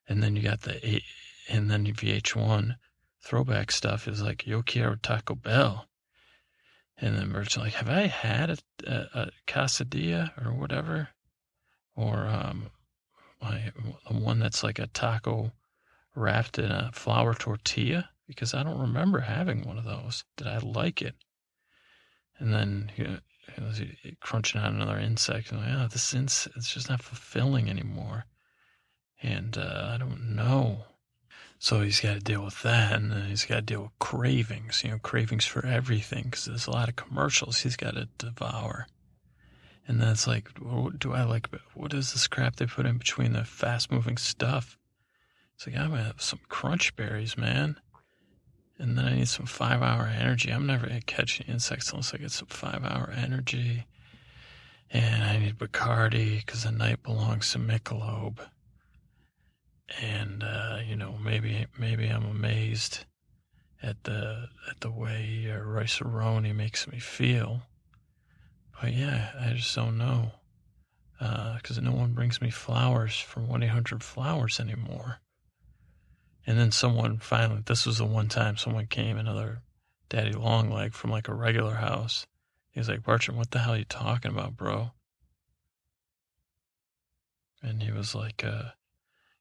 and 0.07 0.23
then 0.23 0.37
you 0.37 0.43
got 0.43 0.61
the 0.61 1.01
and 1.49 1.71
then 1.71 1.87
VH1 1.87 2.77
throwback 3.25 3.73
stuff 3.73 4.07
is 4.07 4.21
like 4.21 4.47
Yo 4.47 4.63
quiero 4.63 4.97
Taco 4.97 5.37
Bell, 5.37 5.87
and 6.99 7.17
then 7.17 7.31
merchant 7.31 7.65
like, 7.65 7.75
have 7.75 7.89
I 7.89 8.09
had 8.09 8.51
a, 8.51 8.59
a, 8.87 9.31
a 9.49 10.31
or 10.45 10.53
whatever? 10.53 11.09
or 11.99 12.29
um, 12.29 12.71
my, 13.41 13.73
one 14.11 14.39
that's 14.39 14.63
like 14.63 14.79
a 14.79 14.87
taco 14.89 15.53
wrapped 16.15 16.59
in 16.59 16.71
a 16.71 16.91
flour 16.93 17.35
tortilla 17.35 18.11
because 18.27 18.55
I 18.55 18.63
don't 18.63 18.81
remember 18.81 19.21
having 19.21 19.67
one 19.67 19.79
of 19.79 19.85
those. 19.85 20.25
Did 20.37 20.47
I 20.47 20.59
like 20.59 21.03
it? 21.03 21.15
And 22.39 22.53
then 22.53 22.93
you 22.97 23.05
know, 23.05 23.19
crunching 24.21 24.61
on 24.61 24.75
another 24.75 24.99
insect. 24.99 25.51
And 25.51 25.61
like, 25.61 25.71
oh, 25.73 25.89
this 25.91 26.15
insect, 26.15 26.57
it's 26.57 26.73
just 26.73 26.89
not 26.89 27.03
fulfilling 27.03 27.69
anymore. 27.69 28.27
And 29.23 29.57
uh, 29.57 29.91
I 29.95 29.97
don't 29.99 30.37
know. 30.37 30.85
So 31.59 31.83
he's 31.83 32.01
got 32.01 32.15
to 32.15 32.21
deal 32.21 32.45
with 32.45 32.63
that, 32.63 32.93
and 32.93 33.11
then 33.11 33.25
he's 33.25 33.45
got 33.45 33.57
to 33.57 33.63
deal 33.63 33.83
with 33.83 33.99
cravings. 33.99 34.85
You 34.85 34.93
know, 34.93 34.99
cravings 34.99 35.45
for 35.45 35.67
everything 35.67 36.25
because 36.25 36.45
there's 36.45 36.69
a 36.69 36.71
lot 36.71 36.89
of 36.89 36.95
commercials 36.95 37.61
he's 37.61 37.77
got 37.77 37.95
to 37.95 38.09
devour. 38.17 38.87
And 39.89 40.01
then 40.01 40.11
it's 40.11 40.27
like, 40.27 40.49
what 40.59 40.99
do 40.99 41.15
I 41.15 41.25
like? 41.25 41.49
What 41.75 41.95
is 41.95 42.13
this 42.13 42.29
crap 42.29 42.57
they 42.57 42.67
put 42.67 42.87
in 42.87 42.99
between 42.99 43.33
the 43.33 43.45
fast-moving 43.45 44.19
stuff? 44.19 44.79
It's 45.57 45.67
like 45.67 45.77
I'm 45.77 45.91
gonna 45.91 46.05
have 46.05 46.23
some 46.23 46.41
crunch 46.49 46.95
berries, 46.95 47.37
man. 47.37 47.81
And 48.79 48.97
then 48.97 49.07
I 49.07 49.17
need 49.17 49.29
some 49.29 49.47
five 49.47 49.83
hour 49.83 50.07
energy. 50.07 50.51
I'm 50.51 50.67
never 50.67 50.87
going 50.87 51.01
to 51.01 51.05
catch 51.05 51.43
insects 51.49 51.91
unless 51.91 52.15
I 52.15 52.19
get 52.19 52.31
some 52.31 52.47
five 52.47 52.85
hour 52.85 53.13
energy. 53.17 53.87
And 54.91 55.25
I 55.25 55.39
need 55.39 55.59
Bacardi 55.59 56.39
because 56.39 56.63
the 56.63 56.71
night 56.71 57.03
belongs 57.03 57.53
to 57.53 57.59
Michelob. 57.59 58.39
And, 60.01 60.45
uh, 60.45 60.79
you 60.87 60.95
know, 60.95 61.17
maybe, 61.23 61.67
maybe 61.77 62.07
I'm 62.07 62.25
amazed 62.25 63.05
at 63.83 64.05
the, 64.05 64.49
at 64.71 64.81
the 64.81 64.91
way 64.91 65.53
uh, 65.53 65.59
Rice-A-Roni 65.59 66.55
makes 66.55 66.87
me 66.87 67.01
feel. 67.01 67.63
But 68.81 68.93
yeah, 68.95 69.31
I 69.41 69.53
just 69.55 69.75
don't 69.75 69.99
know. 69.99 70.33
Because 71.19 71.79
uh, 71.79 71.81
no 71.81 71.93
one 71.93 72.13
brings 72.13 72.41
me 72.41 72.51
flowers 72.51 73.19
from 73.19 73.49
1 73.49 73.65
800 73.65 74.05
Flowers 74.05 74.61
anymore. 74.61 75.19
And 76.47 76.59
then 76.59 76.71
someone 76.71 77.19
finally, 77.19 77.63
this 77.67 77.85
was 77.85 77.99
the 77.99 78.05
one 78.05 78.29
time 78.29 78.57
someone 78.57 78.87
came, 78.87 79.19
another 79.19 79.63
daddy 80.09 80.33
long 80.33 80.71
leg 80.71 80.95
from 80.95 81.11
like 81.11 81.29
a 81.29 81.35
regular 81.35 81.75
house. 81.75 82.27
He's 82.71 82.89
like, 82.89 83.03
Bertrand, 83.03 83.37
what 83.37 83.51
the 83.51 83.59
hell 83.59 83.75
are 83.75 83.79
you 83.79 83.85
talking 83.85 84.31
about, 84.31 84.57
bro? 84.57 84.93
And 87.63 87.83
he 87.83 87.91
was 87.91 88.15
like, 88.15 88.45
uh, 88.45 88.71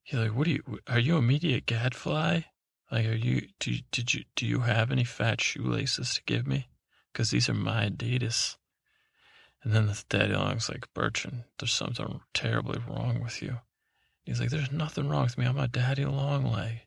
he's 0.04 0.19
like, 0.19 0.36
what 0.36 0.47
are 0.47 0.52
you, 0.52 0.80
are 0.88 1.00
you 1.00 1.17
immediate 1.17 1.67
gadfly? 1.67 2.41
Like, 2.91 3.06
are 3.06 3.13
you, 3.13 3.47
do, 3.60 3.76
did 3.91 4.13
you, 4.13 4.23
do 4.36 4.47
you 4.47 4.62
have 4.62 4.91
any 4.91 5.04
fat 5.04 5.39
shoelaces 5.39 6.15
to 6.15 6.21
give 6.26 6.47
me? 6.47 6.69
Cause 7.13 7.30
these 7.30 7.47
are 7.50 7.54
my 7.54 7.89
Adidas. 7.89 8.58
And 9.68 9.76
then 9.76 9.88
the 9.88 10.02
daddy 10.08 10.34
long's 10.34 10.70
like, 10.70 10.86
Bertrand, 10.94 11.44
there's 11.60 11.74
something 11.74 12.22
terribly 12.34 12.80
wrong 12.88 13.22
with 13.22 13.42
you. 13.42 13.58
He's 14.24 14.40
like, 14.40 14.50
there's 14.50 14.72
nothing 14.72 15.10
wrong 15.10 15.24
with 15.24 15.38
me. 15.38 15.46
I'm 15.46 15.58
a 15.58 15.68
daddy 15.68 16.06
long 16.06 16.46
leg. 16.46 16.84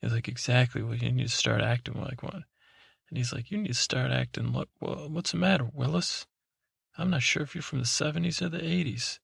He's 0.00 0.12
like, 0.12 0.26
exactly. 0.26 0.82
Well, 0.82 0.96
you 0.96 1.12
need 1.12 1.28
to 1.28 1.32
start 1.32 1.60
acting 1.60 2.02
like 2.02 2.24
one. 2.24 2.44
And 3.08 3.16
he's 3.16 3.32
like, 3.32 3.52
you 3.52 3.58
need 3.58 3.68
to 3.68 3.74
start 3.74 4.10
acting. 4.10 4.48
Look, 4.52 4.68
well, 4.80 5.08
what's 5.08 5.30
the 5.30 5.36
matter, 5.36 5.68
Willis? 5.72 6.26
I'm 6.98 7.10
not 7.10 7.22
sure 7.22 7.44
if 7.44 7.54
you're 7.54 7.62
from 7.62 7.78
the 7.78 7.84
70s 7.84 8.42
or 8.42 8.48
the 8.48 8.58
80s. 8.58 9.20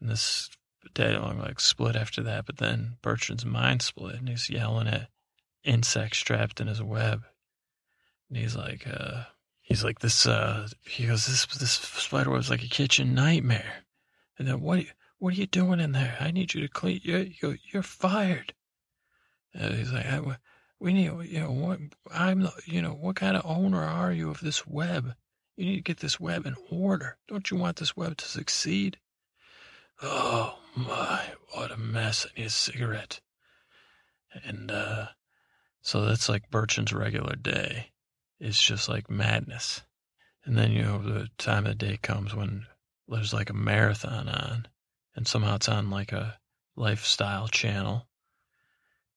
And 0.00 0.10
this 0.10 0.50
daddy 0.94 1.16
long 1.16 1.38
like 1.38 1.60
split 1.60 1.94
after 1.94 2.24
that, 2.24 2.44
but 2.44 2.56
then 2.56 2.96
Bertrand's 3.02 3.46
mind 3.46 3.82
split 3.82 4.16
and 4.16 4.28
he's 4.28 4.50
yelling 4.50 4.88
at 4.88 5.10
insects 5.62 6.18
trapped 6.18 6.60
in 6.60 6.66
his 6.66 6.82
web. 6.82 7.22
And 8.28 8.36
he's 8.36 8.56
like, 8.56 8.84
uh, 8.84 9.26
he's 9.64 9.82
like, 9.82 9.98
this, 9.98 10.26
uh, 10.26 10.68
he 10.86 11.06
goes, 11.06 11.26
this, 11.26 11.46
this 11.46 11.72
spider 11.72 12.30
web's 12.30 12.50
like 12.50 12.62
a 12.62 12.68
kitchen 12.68 13.14
nightmare. 13.14 13.84
And 14.38 14.46
then 14.46 14.60
what, 14.60 14.84
what 15.18 15.32
are 15.32 15.36
you 15.36 15.46
doing 15.46 15.80
in 15.80 15.92
there? 15.92 16.16
I 16.20 16.30
need 16.30 16.54
you 16.54 16.60
to 16.60 16.68
clean, 16.68 17.00
you're, 17.02 17.24
you're, 17.40 17.56
you're 17.72 17.82
fired. 17.82 18.52
And 19.54 19.74
he's 19.74 19.92
like, 19.92 20.06
we 20.78 20.92
need, 20.92 21.10
you 21.24 21.40
know, 21.40 21.50
what, 21.50 21.80
I'm, 22.12 22.42
the, 22.42 22.52
you 22.66 22.82
know, 22.82 22.90
what 22.90 23.16
kind 23.16 23.36
of 23.36 23.46
owner 23.46 23.82
are 23.82 24.12
you 24.12 24.30
of 24.30 24.40
this 24.40 24.66
web? 24.66 25.14
You 25.56 25.66
need 25.66 25.76
to 25.76 25.82
get 25.82 25.98
this 25.98 26.20
web 26.20 26.46
in 26.46 26.56
order. 26.70 27.16
Don't 27.26 27.50
you 27.50 27.56
want 27.56 27.76
this 27.76 27.96
web 27.96 28.16
to 28.18 28.24
succeed? 28.28 28.98
Oh 30.02 30.58
my, 30.76 31.22
what 31.52 31.70
a 31.70 31.76
mess. 31.76 32.26
I 32.26 32.40
need 32.40 32.46
a 32.46 32.50
cigarette. 32.50 33.20
And, 34.44 34.70
uh, 34.70 35.06
so 35.80 36.04
that's 36.04 36.28
like 36.28 36.50
Bertrand's 36.50 36.92
regular 36.92 37.36
day. 37.36 37.92
It's 38.40 38.62
just 38.62 38.88
like 38.88 39.10
madness. 39.10 39.82
And 40.44 40.58
then, 40.58 40.72
you 40.72 40.82
know, 40.82 40.98
the 40.98 41.28
time 41.38 41.66
of 41.66 41.78
the 41.78 41.86
day 41.86 41.96
comes 41.96 42.34
when 42.34 42.66
there's 43.08 43.32
like 43.32 43.50
a 43.50 43.54
marathon 43.54 44.28
on, 44.28 44.68
and 45.14 45.26
somehow 45.26 45.56
it's 45.56 45.68
on 45.68 45.90
like 45.90 46.12
a 46.12 46.38
lifestyle 46.76 47.48
channel 47.48 48.06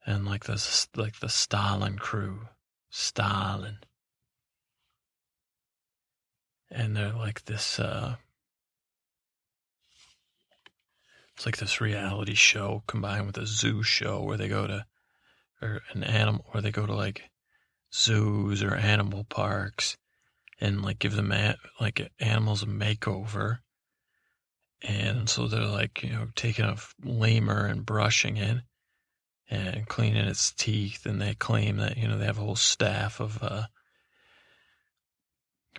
and 0.06 0.26
like 0.26 0.46
this 0.46 0.88
like 0.96 1.20
the 1.20 1.30
Stalin 1.30 1.98
crew, 1.98 2.48
Stalin, 2.90 3.80
and 6.72 6.96
they're 6.96 7.14
like 7.14 7.44
this. 7.46 7.80
uh 7.80 8.16
It's 11.36 11.46
like 11.46 11.58
this 11.58 11.80
reality 11.80 12.34
show 12.34 12.82
combined 12.88 13.28
with 13.28 13.38
a 13.38 13.46
zoo 13.46 13.84
show 13.84 14.24
where 14.24 14.38
they 14.38 14.48
go 14.48 14.66
to, 14.66 14.88
or 15.62 15.82
an 15.94 16.04
animal, 16.04 16.48
where 16.50 16.64
they 16.64 16.72
go 16.72 16.88
to 16.88 16.96
like 16.96 17.30
zoos 17.94 18.64
or 18.64 18.76
animal 18.76 19.24
parks, 19.24 19.98
and 20.60 20.82
like 20.82 21.00
give 21.00 21.16
them 21.16 21.34
like 21.80 22.12
animals 22.20 22.64
a 22.64 22.68
makeover. 22.68 23.60
And 24.82 25.28
so 25.28 25.48
they're 25.48 25.66
like, 25.66 26.04
you 26.04 26.12
know, 26.12 26.28
taking 26.36 26.66
a 26.66 26.78
lemur 27.04 27.66
and 27.66 27.86
brushing 27.86 28.38
it 28.38 28.58
and 29.50 29.88
cleaning 29.88 30.26
its 30.26 30.52
teeth. 30.52 31.06
And 31.06 31.22
they 31.22 31.34
claim 31.34 31.78
that, 31.78 31.98
you 31.98 32.08
know, 32.08 32.18
they 32.18 32.26
have 32.26 32.38
a 32.38 32.42
whole 32.42 32.56
staff 32.56 33.20
of 33.20 33.42
uh, 33.42 33.64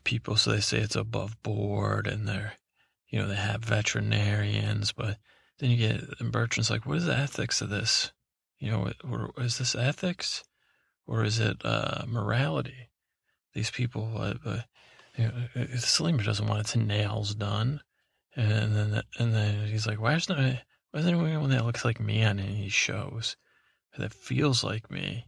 people. 0.04 0.36
So 0.36 0.50
they 0.50 0.60
say 0.60 0.78
it's 0.78 0.96
above 0.96 1.40
board 1.42 2.06
and 2.06 2.26
they're, 2.26 2.54
you 3.08 3.20
know, 3.20 3.28
they 3.28 3.36
have 3.36 3.64
veterinarians. 3.64 4.92
But 4.92 5.18
then 5.58 5.70
you 5.70 5.76
get, 5.76 6.02
and 6.18 6.32
Bertrand's 6.32 6.70
like, 6.70 6.84
what 6.84 6.98
is 6.98 7.06
the 7.06 7.16
ethics 7.16 7.60
of 7.60 7.70
this? 7.70 8.12
You 8.58 8.72
know, 8.72 8.90
is 9.38 9.58
this 9.58 9.76
ethics 9.76 10.42
or 11.08 11.24
is 11.24 11.40
it 11.40 11.56
uh, 11.64 12.04
morality? 12.06 12.90
These 13.54 13.72
people, 13.72 14.12
uh, 14.16 14.34
uh, 14.44 14.60
you 15.16 15.24
know, 15.24 15.64
Slimer 15.74 16.24
doesn't 16.24 16.46
want 16.46 16.60
its 16.60 16.76
nails 16.76 17.34
done. 17.34 17.80
And 18.36 18.76
then, 18.76 19.02
and 19.18 19.34
then 19.34 19.66
he's 19.66 19.88
like, 19.88 20.00
why 20.00 20.14
isn't, 20.14 20.36
why 20.38 21.00
isn't 21.00 21.12
anyone 21.12 21.50
that 21.50 21.66
looks 21.66 21.84
like 21.84 21.98
me 21.98 22.22
on 22.22 22.38
any 22.38 22.68
shows? 22.68 23.36
that 23.98 24.14
feels 24.14 24.62
like 24.64 24.90
me. 24.90 25.26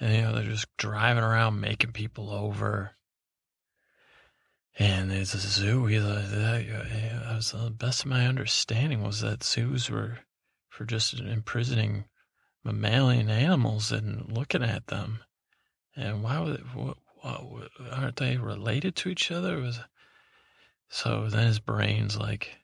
And, 0.00 0.14
you 0.14 0.22
know, 0.22 0.34
they're 0.34 0.44
just 0.44 0.76
driving 0.76 1.24
around 1.24 1.60
making 1.60 1.92
people 1.92 2.30
over. 2.30 2.92
And 4.78 5.10
there's 5.10 5.34
a 5.34 5.38
zoo. 5.38 5.86
He, 5.86 5.98
that 5.98 7.32
was 7.34 7.52
the 7.52 7.70
best 7.70 8.02
of 8.02 8.10
my 8.10 8.26
understanding 8.26 9.02
was 9.02 9.20
that 9.22 9.42
zoos 9.42 9.90
were 9.90 10.18
for 10.68 10.84
just 10.84 11.18
imprisoning 11.18 12.04
mammalian 12.64 13.30
animals 13.30 13.92
and 13.92 14.30
looking 14.30 14.62
at 14.62 14.86
them. 14.88 15.20
And 15.96 16.22
why 16.22 16.40
would 16.40 16.60
what, 16.74 16.98
what, 17.22 17.70
aren't 17.90 18.16
they 18.16 18.36
related 18.36 18.96
to 18.96 19.08
each 19.08 19.30
other? 19.30 19.58
Was 19.58 19.80
so 20.88 21.28
then 21.28 21.46
his 21.46 21.58
brain's 21.58 22.16
like, 22.16 22.58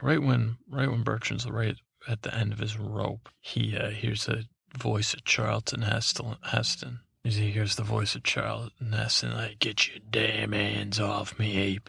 right 0.00 0.22
when 0.22 0.58
right 0.68 0.90
when 0.90 1.02
Bertrand's 1.02 1.48
right 1.48 1.76
at 2.08 2.22
the 2.22 2.34
end 2.34 2.52
of 2.52 2.58
his 2.58 2.78
rope, 2.78 3.28
he 3.40 3.76
uh, 3.76 3.90
hears 3.90 4.26
the 4.26 4.44
voice 4.76 5.14
of 5.14 5.24
Charlton 5.24 5.82
Heston. 5.82 6.36
Heston. 6.42 7.00
He 7.24 7.52
hears 7.52 7.76
the 7.76 7.84
voice 7.84 8.16
of 8.16 8.24
Charlton 8.24 8.92
Heston, 8.92 9.32
like, 9.34 9.60
get 9.60 9.86
your 9.86 9.98
damn 10.10 10.52
hands 10.52 10.98
off 10.98 11.38
me, 11.38 11.56
ape. 11.56 11.88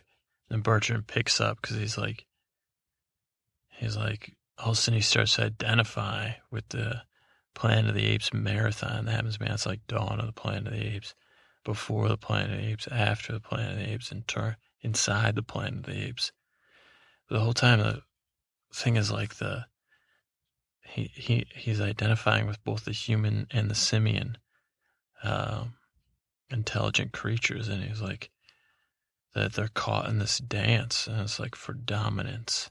And 0.50 0.62
Bertrand 0.62 1.08
picks 1.08 1.42
up 1.42 1.60
because 1.60 1.78
he's 1.78 1.98
like, 1.98 2.28
he's 3.70 3.98
like, 3.98 4.36
all 4.60 4.72
of 4.72 4.74
a 4.74 4.76
sudden 4.76 5.00
he 5.00 5.02
starts 5.02 5.36
to 5.36 5.46
identify 5.46 6.34
with 6.52 6.70
the 6.70 7.02
Planet 7.54 7.90
of 7.90 7.96
the 7.96 8.08
Apes 8.08 8.34
marathon. 8.34 9.06
That 9.06 9.12
happens, 9.12 9.40
man. 9.40 9.52
It's 9.52 9.66
like 9.66 9.86
Dawn 9.88 10.20
of 10.20 10.26
the 10.26 10.34
Planet 10.34 10.68
of 10.68 10.74
the 10.74 10.96
Apes, 10.96 11.14
before 11.64 12.08
the 12.08 12.18
Planet 12.18 12.52
of 12.52 12.58
the 12.58 12.72
Apes, 12.72 12.88
after 12.88 13.34
the 13.34 13.40
Planet 13.40 13.74
of 13.74 13.78
the 13.78 13.92
Apes, 13.92 14.12
and 14.12 14.28
turn 14.28 14.56
inside 14.82 15.36
the 15.36 15.44
Planet 15.44 15.88
of 15.88 15.94
the 15.94 16.04
Apes. 16.08 16.32
The 17.30 17.40
whole 17.40 17.54
time, 17.54 17.80
the 17.80 18.02
thing 18.74 18.96
is 18.96 19.12
like 19.12 19.36
the 19.36 19.66
he, 20.86 21.12
he 21.16 21.48
he's 21.56 21.82
identifying 21.82 22.46
with 22.46 22.64
both 22.64 22.86
the 22.86 22.92
human 22.92 23.48
and 23.52 23.70
the 23.70 23.76
simian 23.76 24.38
uh, 25.24 25.66
intelligent 26.50 27.14
creatures, 27.14 27.68
and 27.68 27.84
he's 27.84 28.02
like 28.02 28.30
that 29.34 29.54
they're 29.54 29.70
caught 29.70 30.08
in 30.08 30.20
this 30.20 30.38
dance, 30.38 31.08
and 31.08 31.22
it's 31.22 31.40
like 31.40 31.56
for 31.56 31.74
dominance, 31.74 32.70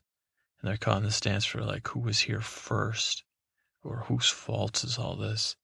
and 0.60 0.68
they're 0.68 0.76
caught 0.76 0.98
in 0.98 1.04
this 1.04 1.20
dance 1.20 1.44
for 1.44 1.62
like 1.62 1.88
who 1.88 2.00
was 2.00 2.20
here 2.20 2.40
first, 2.40 3.24
or 3.82 4.04
whose 4.06 4.28
fault 4.28 4.84
is 4.84 4.98
all 4.98 5.16
this, 5.16 5.56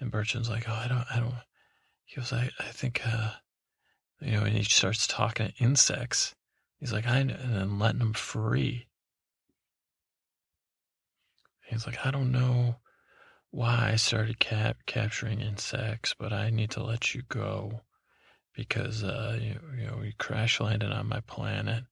and 0.00 0.10
Bertrand's 0.10 0.50
like, 0.50 0.68
oh, 0.68 0.72
I 0.72 0.88
don't, 0.88 1.06
I 1.10 1.20
don't. 1.20 1.34
He 2.04 2.16
goes, 2.16 2.32
I, 2.32 2.50
I 2.58 2.64
think, 2.64 3.00
uh, 3.06 3.30
you 4.20 4.32
know, 4.32 4.42
and 4.42 4.56
he 4.56 4.64
starts 4.64 5.06
talking 5.06 5.48
to 5.48 5.64
insects. 5.64 6.34
He's 6.78 6.92
like, 6.92 7.06
I, 7.06 7.18
and 7.18 7.30
then 7.30 7.78
letting 7.78 8.00
them 8.00 8.12
free. 8.12 8.88
He's 11.66 11.86
like, 11.86 12.04
I 12.04 12.10
don't 12.10 12.32
know 12.32 12.76
why 13.50 13.90
I 13.92 13.96
started 13.96 14.40
cap- 14.40 14.84
capturing 14.86 15.40
insects, 15.40 16.14
but 16.18 16.32
I 16.32 16.50
need 16.50 16.70
to 16.72 16.82
let 16.82 17.14
you 17.14 17.22
go 17.28 17.82
because 18.54 19.02
uh, 19.02 19.38
you, 19.40 19.60
you 19.78 19.86
know 19.86 20.02
you 20.02 20.12
crash 20.18 20.60
landed 20.60 20.92
on 20.92 21.08
my 21.08 21.20
planet, 21.20 21.84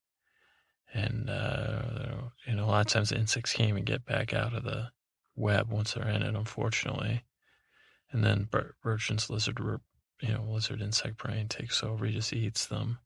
and 0.92 1.30
uh, 1.30 2.16
you 2.46 2.54
know 2.54 2.64
a 2.64 2.66
lot 2.66 2.86
of 2.86 2.92
times 2.92 3.10
the 3.10 3.16
insects 3.16 3.52
can't 3.52 3.68
even 3.68 3.84
get 3.84 4.04
back 4.04 4.34
out 4.34 4.54
of 4.54 4.64
the 4.64 4.90
web 5.36 5.70
once 5.70 5.94
they're 5.94 6.08
in 6.08 6.22
it, 6.22 6.34
unfortunately. 6.34 7.22
And 8.10 8.22
then 8.22 8.48
Bertrand's 8.82 9.30
lizard, 9.30 9.58
you 10.20 10.28
know, 10.28 10.44
lizard 10.48 10.82
insect 10.82 11.16
brain 11.16 11.48
takes 11.48 11.82
over. 11.82 12.04
He 12.04 12.12
just 12.12 12.32
eats 12.32 12.66
them. 12.66 12.98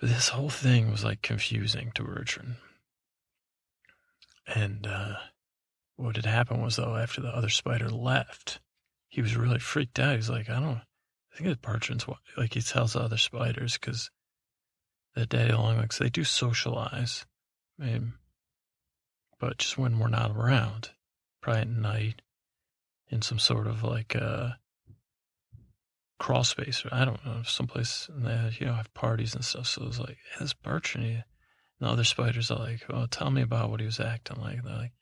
But 0.00 0.08
this 0.08 0.30
whole 0.30 0.50
thing 0.50 0.90
was 0.90 1.04
like 1.04 1.22
confusing 1.22 1.92
to 1.94 2.02
Bertrand. 2.02 2.56
And 4.46 4.86
uh, 4.86 5.14
what 5.96 6.16
had 6.16 6.26
happened 6.26 6.62
was, 6.62 6.76
though, 6.76 6.96
after 6.96 7.20
the 7.20 7.28
other 7.28 7.48
spider 7.48 7.88
left, 7.88 8.60
he 9.08 9.22
was 9.22 9.36
really 9.36 9.60
freaked 9.60 9.98
out. 10.00 10.16
He's 10.16 10.28
like, 10.28 10.50
I 10.50 10.60
don't, 10.60 10.80
I 11.32 11.36
think 11.36 11.48
it's 11.48 11.60
Bertrand's, 11.60 12.06
like 12.36 12.54
he 12.54 12.60
tells 12.60 12.94
the 12.94 13.00
other 13.00 13.16
spiders, 13.16 13.78
because 13.78 14.10
the 15.14 15.26
daddy 15.26 15.52
longlegs, 15.52 15.98
they 15.98 16.10
do 16.10 16.24
socialize. 16.24 17.24
I 17.80 17.84
mean, 17.84 18.14
but 19.38 19.58
just 19.58 19.78
when 19.78 19.98
we're 19.98 20.08
not 20.08 20.36
around, 20.36 20.90
probably 21.40 21.62
at 21.62 21.68
night, 21.68 22.22
in 23.08 23.22
some 23.22 23.38
sort 23.38 23.66
of 23.66 23.82
like 23.82 24.16
uh, 24.16 24.50
crawl 26.18 26.44
space, 26.44 26.84
or 26.84 26.88
I 26.92 27.04
don't 27.04 27.24
know, 27.24 27.42
someplace, 27.44 28.08
and 28.12 28.26
they, 28.26 28.56
you 28.58 28.66
know, 28.66 28.74
have 28.74 28.92
parties 28.94 29.34
and 29.34 29.44
stuff. 29.44 29.66
So 29.66 29.82
it 29.82 29.88
was 29.88 30.00
like, 30.00 30.16
hey, 30.32 30.40
this 30.40 30.54
Bertrand, 30.54 31.06
he, 31.06 31.12
and 31.14 31.24
the 31.80 31.88
other 31.88 32.04
spiders 32.04 32.50
are 32.50 32.58
like, 32.58 32.84
well, 32.88 33.06
tell 33.06 33.30
me 33.30 33.42
about 33.42 33.70
what 33.70 33.80
he 33.80 33.86
was 33.86 34.00
acting 34.00 34.40
like. 34.40 34.62
They're 34.62 34.74
like, 34.74 34.92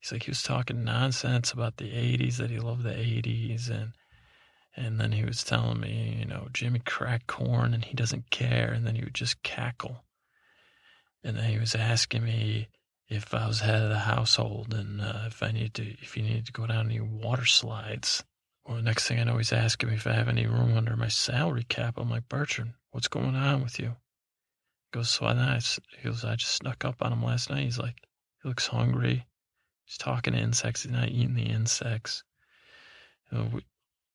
he's 0.00 0.12
like, 0.12 0.24
he 0.24 0.30
was 0.30 0.42
talking 0.42 0.84
nonsense 0.84 1.52
about 1.52 1.76
the 1.76 1.90
80s, 1.90 2.36
that 2.36 2.50
he 2.50 2.58
loved 2.58 2.82
the 2.82 2.90
80s, 2.90 3.70
and 3.70 3.92
and 4.78 5.00
then 5.00 5.12
he 5.12 5.24
was 5.24 5.42
telling 5.42 5.80
me, 5.80 6.18
you 6.18 6.26
know, 6.26 6.48
Jimmy 6.52 6.80
cracked 6.80 7.26
corn 7.26 7.72
and 7.72 7.82
he 7.82 7.94
doesn't 7.94 8.30
care, 8.30 8.72
and 8.72 8.86
then 8.86 8.94
he 8.94 9.02
would 9.02 9.14
just 9.14 9.42
cackle. 9.42 10.04
And 11.24 11.36
then 11.36 11.50
he 11.50 11.58
was 11.58 11.74
asking 11.74 12.24
me 12.24 12.68
if 13.08 13.32
I 13.32 13.46
was 13.46 13.60
head 13.60 13.82
of 13.82 13.88
the 13.90 13.98
household 13.98 14.74
and 14.74 15.00
uh, 15.00 15.24
if 15.26 15.42
I 15.42 15.52
need 15.52 15.74
to, 15.74 15.82
if 15.82 16.16
you 16.16 16.22
need 16.22 16.46
to 16.46 16.52
go 16.52 16.66
down 16.66 16.86
any 16.86 17.00
water 17.00 17.44
slides. 17.44 18.24
Well, 18.66 18.76
the 18.76 18.82
next 18.82 19.06
thing 19.06 19.20
I 19.20 19.24
know, 19.24 19.36
he's 19.36 19.52
asking 19.52 19.90
me 19.90 19.94
if 19.94 20.06
I 20.06 20.12
have 20.12 20.28
any 20.28 20.46
room 20.46 20.76
under 20.76 20.96
my 20.96 21.08
salary 21.08 21.64
cap. 21.68 21.94
I'm 21.98 22.10
like, 22.10 22.28
Bertrand, 22.28 22.72
what's 22.90 23.06
going 23.06 23.36
on 23.36 23.62
with 23.62 23.78
you? 23.78 23.94
He 24.90 24.98
goes, 24.98 25.10
so 25.10 25.26
I, 25.26 25.60
he 25.98 26.08
goes, 26.08 26.24
I 26.24 26.34
just 26.34 26.56
snuck 26.56 26.84
up 26.84 26.96
on 27.00 27.12
him 27.12 27.22
last 27.22 27.48
night. 27.48 27.62
He's 27.62 27.78
like, 27.78 27.96
he 28.42 28.48
looks 28.48 28.66
hungry. 28.66 29.24
He's 29.84 29.98
talking 29.98 30.32
to 30.32 30.40
insects. 30.40 30.82
He's 30.82 30.92
not 30.92 31.08
eating 31.08 31.34
the 31.34 31.42
insects. 31.42 32.24
You 33.30 33.38
know, 33.38 33.44
we, 33.52 33.60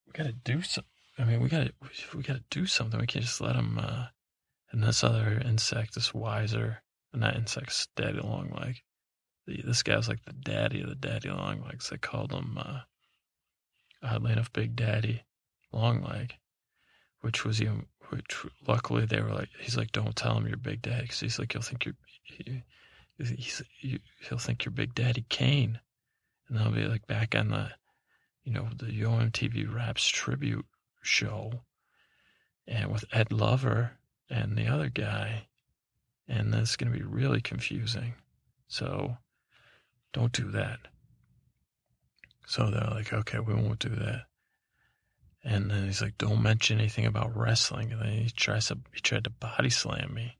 we 0.05 0.11
got 0.13 0.25
to 0.25 0.33
do 0.33 0.61
something. 0.61 0.89
I 1.17 1.23
mean, 1.23 1.41
we 1.41 1.47
got 1.47 1.67
to, 1.67 1.73
we 2.17 2.23
got 2.23 2.37
to 2.37 2.43
do 2.49 2.65
something. 2.65 2.99
We 2.99 3.07
can't 3.07 3.23
just 3.23 3.39
let 3.39 3.55
him, 3.55 3.79
uh, 3.81 4.07
and 4.71 4.83
this 4.83 5.03
other 5.03 5.41
insect, 5.45 5.95
this 5.95 6.13
wiser, 6.13 6.81
and 7.13 7.23
that 7.23 7.35
insect's 7.35 7.87
daddy 7.95 8.19
long 8.19 8.51
leg. 8.59 8.81
The, 9.47 9.61
this 9.65 9.83
guy's 9.83 10.07
like 10.07 10.23
the 10.25 10.33
daddy 10.33 10.81
of 10.81 10.89
the 10.89 10.95
daddy 10.95 11.29
long 11.29 11.61
legs. 11.63 11.89
They 11.89 11.97
called 11.97 12.31
him, 12.31 12.57
uh, 12.57 12.81
oddly 14.03 14.31
enough, 14.31 14.53
Big 14.53 14.75
Daddy 14.75 15.23
Long 15.71 16.03
Leg, 16.03 16.35
which 17.21 17.45
was 17.45 17.59
you. 17.59 17.85
Which 18.09 18.45
luckily 18.67 19.05
they 19.05 19.21
were 19.21 19.31
like, 19.31 19.47
he's 19.57 19.77
like, 19.77 19.93
don't 19.93 20.15
tell 20.15 20.37
him 20.37 20.45
you're 20.45 20.57
Big 20.57 20.81
Daddy, 20.81 21.03
because 21.03 21.21
he's 21.21 21.39
like, 21.39 21.53
he'll 21.53 21.61
think 21.61 21.85
you're, 21.85 21.95
he, 22.23 22.61
he's, 23.17 23.61
he'll 23.79 24.37
think 24.37 24.65
you're 24.65 24.73
Big 24.73 24.93
Daddy 24.93 25.25
Kane, 25.29 25.79
and 26.49 26.57
they'll 26.57 26.71
be 26.71 26.83
like 26.83 27.07
back 27.07 27.35
on 27.35 27.49
the, 27.49 27.69
you 28.43 28.51
know, 28.51 28.67
the 28.75 28.91
Yo! 28.91 29.11
MTV 29.11 29.73
Raps 29.73 30.09
tribute 30.09 30.65
show, 31.01 31.63
and 32.67 32.91
with 32.91 33.05
Ed 33.13 33.31
Lover 33.31 33.93
and 34.29 34.57
the 34.57 34.67
other 34.67 34.89
guy, 34.89 35.47
and 36.31 36.53
that's 36.53 36.77
going 36.77 36.91
to 36.91 36.97
be 36.97 37.03
really 37.03 37.41
confusing. 37.41 38.13
So 38.69 39.17
don't 40.13 40.31
do 40.31 40.49
that. 40.51 40.79
So 42.47 42.71
they're 42.71 42.89
like, 42.89 43.11
okay, 43.11 43.39
we 43.39 43.53
won't 43.53 43.79
do 43.79 43.89
that. 43.89 44.21
And 45.43 45.69
then 45.69 45.85
he's 45.85 46.01
like, 46.01 46.17
don't 46.17 46.41
mention 46.41 46.79
anything 46.79 47.05
about 47.05 47.35
wrestling. 47.35 47.91
And 47.91 48.01
then 48.01 48.13
he 48.13 48.29
tries 48.29 48.67
to, 48.67 48.77
he 48.93 49.01
tried 49.01 49.25
to 49.25 49.29
body 49.29 49.69
slam 49.69 50.13
me. 50.13 50.37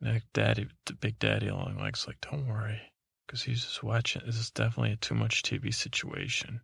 And 0.00 0.20
daddy, 0.32 0.66
the 0.86 0.94
big 0.94 1.18
daddy 1.20 1.50
long 1.50 1.78
legs, 1.80 2.06
like, 2.08 2.20
don't 2.20 2.48
worry. 2.48 2.80
Cause 3.28 3.42
he's 3.42 3.62
just 3.62 3.82
watching. 3.84 4.22
This 4.26 4.36
is 4.36 4.50
definitely 4.50 4.92
a 4.92 4.96
too 4.96 5.14
much 5.14 5.42
TV 5.42 5.72
situation. 5.72 6.60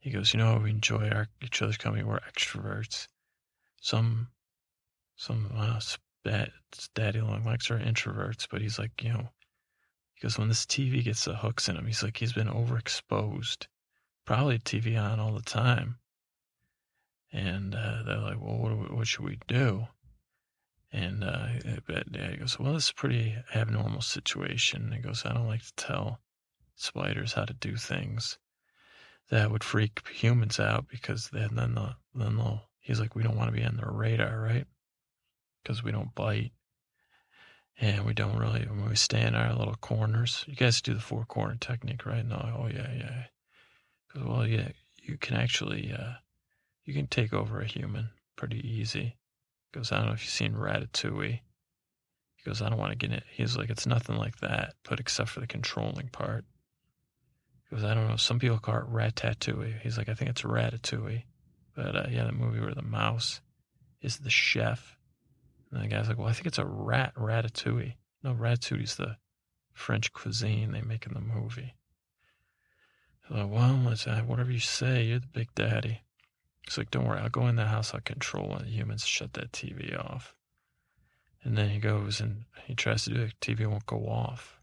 He 0.00 0.10
goes, 0.10 0.34
you 0.34 0.38
know, 0.38 0.60
we 0.62 0.70
enjoy 0.70 1.08
our, 1.08 1.28
each 1.40 1.62
other's 1.62 1.76
company. 1.76 2.02
We're 2.02 2.18
extroverts. 2.18 3.06
Some, 3.80 4.28
some, 5.16 5.52
uh, 5.56 5.80
daddy 6.24 7.20
long 7.20 7.44
legs 7.44 7.70
are 7.70 7.78
introverts, 7.78 8.46
but 8.50 8.60
he's 8.60 8.78
like, 8.78 9.02
you 9.02 9.12
know, 9.12 9.28
because 10.14 10.38
when 10.38 10.48
this 10.48 10.64
TV 10.66 11.02
gets 11.02 11.24
the 11.24 11.34
hooks 11.34 11.68
in 11.68 11.76
him, 11.76 11.86
he's 11.86 12.02
like 12.02 12.16
he's 12.16 12.32
been 12.32 12.48
overexposed. 12.48 13.66
Probably 14.24 14.58
TV 14.58 15.00
on 15.00 15.18
all 15.18 15.32
the 15.32 15.42
time. 15.42 15.98
And 17.32 17.74
uh, 17.74 18.02
they're 18.04 18.18
like, 18.18 18.40
well, 18.40 18.58
what, 18.58 18.94
what 18.94 19.06
should 19.06 19.24
we 19.24 19.38
do? 19.48 19.86
And 20.92 21.24
uh, 21.24 21.46
he 21.46 22.36
goes, 22.36 22.58
well, 22.58 22.74
this 22.74 22.84
is 22.84 22.90
a 22.90 22.94
pretty 22.94 23.34
abnormal 23.54 24.02
situation. 24.02 24.92
He 24.94 25.00
goes, 25.00 25.24
I 25.24 25.32
don't 25.32 25.46
like 25.46 25.62
to 25.62 25.74
tell 25.76 26.20
spiders 26.76 27.32
how 27.32 27.46
to 27.46 27.54
do 27.54 27.76
things 27.76 28.38
that 29.30 29.50
would 29.50 29.64
freak 29.64 30.06
humans 30.08 30.60
out 30.60 30.86
because 30.88 31.30
then 31.32 31.50
then 31.54 31.74
they'll, 31.74 31.94
then 32.14 32.36
they'll, 32.36 32.62
he's 32.80 33.00
like, 33.00 33.14
we 33.14 33.22
don't 33.22 33.36
want 33.36 33.48
to 33.52 33.58
be 33.58 33.64
on 33.64 33.76
their 33.76 33.90
radar, 33.90 34.38
right? 34.38 34.66
Because 35.62 35.82
we 35.82 35.92
don't 35.92 36.14
bite 36.14 36.52
and 37.78 38.04
we 38.04 38.14
don't 38.14 38.38
really 38.38 38.66
when 38.66 38.88
we 38.88 38.96
stay 38.96 39.22
in 39.22 39.34
our 39.34 39.54
little 39.54 39.74
corners. 39.74 40.44
You 40.46 40.54
guys 40.54 40.80
do 40.80 40.94
the 40.94 41.00
four 41.00 41.24
corner 41.24 41.56
technique, 41.60 42.06
right? 42.06 42.24
No, 42.24 42.36
oh 42.58 42.68
yeah, 42.68 42.92
yeah. 42.92 43.24
Because 44.06 44.28
well, 44.28 44.46
yeah, 44.46 44.68
you 45.02 45.16
can 45.16 45.36
actually 45.36 45.92
uh, 45.92 46.14
you 46.84 46.94
can 46.94 47.06
take 47.06 47.32
over 47.32 47.60
a 47.60 47.66
human 47.66 48.10
pretty 48.36 48.66
easy. 48.66 49.16
Because 49.70 49.90
I 49.90 49.98
don't 49.98 50.06
know 50.06 50.12
if 50.12 50.22
you've 50.22 50.30
seen 50.30 50.52
Ratatouille. 50.52 51.40
He 52.34 52.42
goes, 52.44 52.60
I 52.60 52.68
don't 52.68 52.78
want 52.78 52.92
to 52.92 52.98
get 52.98 53.16
it. 53.16 53.24
He's 53.30 53.56
like, 53.56 53.70
it's 53.70 53.86
nothing 53.86 54.16
like 54.16 54.38
that, 54.40 54.74
but 54.88 55.00
except 55.00 55.30
for 55.30 55.40
the 55.40 55.46
controlling 55.46 56.08
part. 56.08 56.44
He 57.64 57.76
goes, 57.76 57.84
I 57.84 57.94
don't 57.94 58.08
know. 58.08 58.16
Some 58.16 58.38
people 58.38 58.58
call 58.58 58.78
it 58.78 58.92
Ratatouille. 58.92 59.80
He's 59.80 59.96
like, 59.96 60.08
I 60.08 60.14
think 60.14 60.30
it's 60.30 60.42
Ratatouille. 60.42 61.22
But 61.74 61.96
uh, 61.96 62.06
yeah, 62.10 62.24
the 62.24 62.32
movie 62.32 62.60
where 62.60 62.74
the 62.74 62.82
mouse 62.82 63.40
is 64.02 64.18
the 64.18 64.30
chef 64.30 64.98
and 65.72 65.82
the 65.82 65.88
guy's 65.88 66.08
like, 66.08 66.18
well, 66.18 66.28
I 66.28 66.32
think 66.32 66.46
it's 66.46 66.58
a 66.58 66.66
rat 66.66 67.14
ratatouille. 67.16 67.94
No, 68.22 68.34
ratatouille's 68.34 68.96
the 68.96 69.16
French 69.72 70.12
cuisine 70.12 70.72
they 70.72 70.82
make 70.82 71.06
in 71.06 71.14
the 71.14 71.20
movie. 71.20 71.74
Like, 73.30 73.50
well, 73.50 73.88
it's, 73.88 74.06
whatever 74.06 74.50
you 74.50 74.60
say, 74.60 75.04
you're 75.04 75.20
the 75.20 75.26
big 75.26 75.54
daddy. 75.54 76.02
He's 76.66 76.76
like, 76.76 76.90
don't 76.90 77.06
worry, 77.06 77.20
I'll 77.20 77.30
go 77.30 77.48
in 77.48 77.56
the 77.56 77.66
house, 77.66 77.94
I'll 77.94 78.00
control 78.00 78.56
it. 78.58 78.66
Humans 78.66 79.06
shut 79.06 79.32
that 79.32 79.52
TV 79.52 79.98
off. 79.98 80.34
And 81.42 81.56
then 81.56 81.70
he 81.70 81.78
goes 81.78 82.20
and 82.20 82.44
he 82.66 82.74
tries 82.74 83.04
to 83.04 83.10
do 83.10 83.22
it, 83.22 83.40
TV 83.40 83.66
won't 83.66 83.86
go 83.86 84.06
off. 84.06 84.60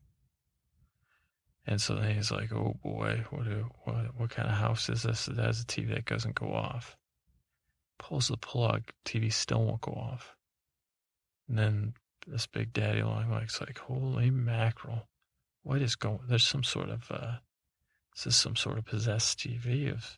And 1.65 1.81
so 1.81 1.95
then 1.95 2.15
he's 2.15 2.31
like, 2.31 2.53
oh 2.53 2.77
boy, 2.83 3.25
what, 3.31 3.45
do, 3.45 3.69
what, 3.83 3.95
what 4.17 4.29
kind 4.29 4.47
of 4.47 4.55
house 4.55 4.89
is 4.89 5.03
this 5.03 5.25
that 5.25 5.37
has 5.37 5.61
a 5.61 5.65
TV 5.65 5.89
that 5.89 6.05
doesn't 6.05 6.35
go 6.35 6.53
off? 6.53 6.95
Pulls 7.97 8.27
the 8.27 8.37
plug, 8.37 8.83
TV 9.05 9.33
still 9.33 9.65
won't 9.65 9.81
go 9.81 9.91
off. 9.91 10.35
And 11.49 11.57
then 11.57 11.93
this 12.27 12.45
big 12.45 12.71
daddy 12.71 13.01
long 13.01 13.31
legs 13.31 13.59
like, 13.59 13.79
holy 13.79 14.29
mackerel. 14.29 15.07
What 15.63 15.81
is 15.81 15.95
going 15.95 16.19
there's 16.27 16.45
some 16.45 16.63
sort 16.63 16.89
of 16.89 17.11
uh 17.11 17.37
is 18.15 18.23
this 18.23 18.35
some 18.37 18.55
sort 18.55 18.77
of 18.77 18.85
possessed 18.85 19.39
TV 19.39 19.91
of 19.91 20.17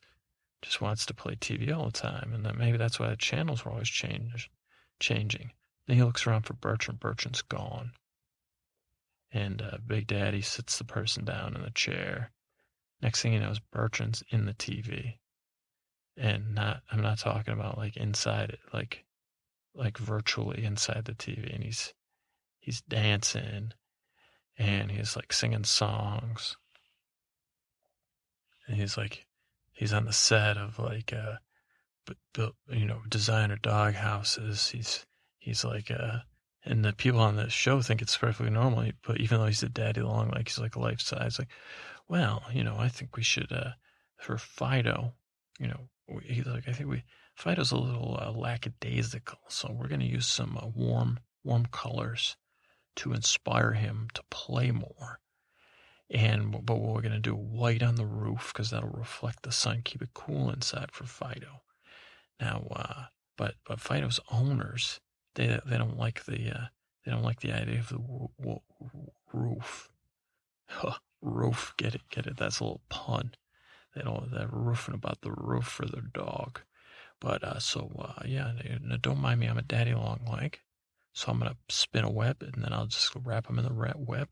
just 0.62 0.82
wants 0.82 1.06
to 1.06 1.14
play 1.14 1.36
TV 1.36 1.76
all 1.76 1.86
the 1.86 1.92
time 1.92 2.32
and 2.34 2.46
that 2.46 2.58
maybe 2.58 2.78
that's 2.78 3.00
why 3.00 3.10
the 3.10 3.16
channels 3.16 3.66
were 3.66 3.72
always 3.72 3.90
change, 3.90 4.52
changing. 5.00 5.52
Then 5.88 5.98
he 5.98 6.04
looks 6.04 6.28
around 6.28 6.44
for 6.44 6.54
Bertrand. 6.54 7.00
Bertrand's 7.00 7.42
gone. 7.42 7.92
And 9.32 9.62
uh, 9.62 9.78
Big 9.86 10.08
Daddy 10.08 10.42
sits 10.42 10.78
the 10.78 10.84
person 10.84 11.26
down 11.26 11.56
in 11.56 11.64
the 11.64 11.72
chair. 11.72 12.32
Next 13.02 13.22
thing 13.22 13.34
you 13.34 13.40
know 13.40 13.50
is 13.50 13.60
Bertrand's 13.60 14.24
in 14.30 14.46
the 14.46 14.54
TV. 14.54 15.18
And 16.18 16.54
not 16.54 16.84
I'm 16.92 17.02
not 17.02 17.18
talking 17.20 17.54
about 17.54 17.78
like 17.78 17.98
inside 17.98 18.52
it, 18.52 18.60
like 18.74 19.06
like 19.74 19.98
virtually 19.98 20.64
inside 20.64 21.06
the 21.06 21.14
TV 21.14 21.54
and 21.54 21.64
he's 21.64 21.94
he's 22.60 22.82
dancing 22.82 23.72
and 24.58 24.92
he's 24.92 25.16
like 25.16 25.34
singing 25.34 25.64
songs. 25.64 26.58
And 28.68 28.78
he's 28.78 28.98
like 28.98 29.26
he's 29.72 29.94
on 29.94 30.06
the 30.06 30.14
set 30.14 30.58
of 30.58 30.80
like 30.80 31.14
uh 31.14 31.38
built 32.34 32.56
you 32.70 32.86
know 32.86 33.02
designer 33.10 33.58
dog 33.58 33.96
houses. 33.96 34.70
He's 34.70 35.06
he's 35.40 35.64
like 35.64 35.90
uh 35.92 36.20
and 36.64 36.86
the 36.86 36.94
people 36.94 37.20
on 37.20 37.38
the 37.38 37.50
show 37.50 37.82
think 37.82 38.02
it's 38.02 38.18
perfectly 38.18 38.52
normal. 38.52 38.92
But 39.06 39.20
even 39.20 39.40
though 39.40 39.48
he's 39.48 39.64
a 39.64 39.70
daddy 39.70 40.02
long, 40.02 40.30
like 40.30 40.48
he's 40.48 40.60
like 40.60 40.76
life 40.76 41.02
size, 41.02 41.40
like, 41.40 41.50
well, 42.08 42.44
you 42.54 42.64
know, 42.64 42.76
I 42.78 42.88
think 42.88 43.16
we 43.16 43.24
should 43.24 43.52
uh, 43.52 43.72
for 44.18 44.38
Fido, 44.38 45.14
you 45.60 45.68
know, 45.68 45.90
he's 46.24 46.46
like, 46.46 46.68
I 46.68 46.74
think 46.74 46.90
we 46.90 47.04
Fido's 47.36 47.72
a 47.72 47.78
little 47.78 48.20
uh, 48.22 48.32
lackadaisical, 48.32 49.40
so 49.48 49.72
we're 49.72 49.88
going 49.88 50.02
to 50.02 50.06
use 50.06 50.28
some 50.28 50.58
uh, 50.58 50.68
warm, 50.68 51.20
warm 51.44 51.66
colors 51.68 52.38
to 52.98 53.14
inspire 53.14 53.74
him 53.74 54.08
to 54.14 54.24
play 54.30 54.72
more. 54.72 55.20
And 56.10 56.66
but 56.66 56.76
we're 56.76 57.02
going 57.02 57.14
to 57.14 57.20
do 57.20 57.36
white 57.36 57.82
on 57.82 57.96
the 57.96 58.06
roof 58.06 58.52
because 58.54 58.70
that'll 58.70 58.90
reflect 58.90 59.44
the 59.44 59.52
sun, 59.52 59.82
keep 59.84 60.02
it 60.02 60.14
cool 60.14 60.50
inside 60.50 60.92
for 60.92 61.06
Fido. 61.06 61.62
Now, 62.40 62.68
uh, 62.76 63.04
but 63.38 63.56
but 63.66 63.80
Fido's 63.80 64.20
owners 64.30 65.00
they 65.36 65.60
they 65.66 65.78
don't 65.78 65.98
like 65.98 66.26
the 66.26 66.52
uh, 66.52 66.66
they 67.06 67.12
don't 67.12 67.24
like 67.24 67.40
the 67.40 67.54
idea 67.54 67.80
of 67.80 67.90
the 67.90 67.98
w- 67.98 68.28
w- 68.40 69.12
roof. 69.34 69.90
roof, 71.22 71.74
get 71.78 71.96
it, 71.96 72.02
get 72.10 72.28
it. 72.28 72.38
That's 72.38 72.60
a 72.60 72.64
little 72.64 72.82
pun. 72.90 73.32
They 73.96 74.02
don't 74.02 74.32
they're 74.32 74.50
roofing 74.52 74.96
about 74.96 75.22
the 75.22 75.32
roof 75.32 75.66
for 75.66 75.86
their 75.86 76.02
dog. 76.02 76.62
But 77.22 77.44
uh, 77.44 77.60
so 77.60 77.90
uh, 77.98 78.24
yeah, 78.26 78.52
don't 79.00 79.22
mind 79.22 79.40
me. 79.40 79.48
I'm 79.48 79.58
a 79.58 79.62
daddy 79.62 79.94
long 79.94 80.28
leg, 80.30 80.60
so 81.14 81.32
I'm 81.32 81.40
gonna 81.40 81.56
spin 81.70 82.04
a 82.04 82.12
web 82.12 82.42
and 82.42 82.64
then 82.64 82.74
I'll 82.74 82.88
just 82.88 83.14
wrap 83.24 83.48
them 83.48 83.60
in 83.60 83.66
the 83.66 83.96
web, 83.96 84.30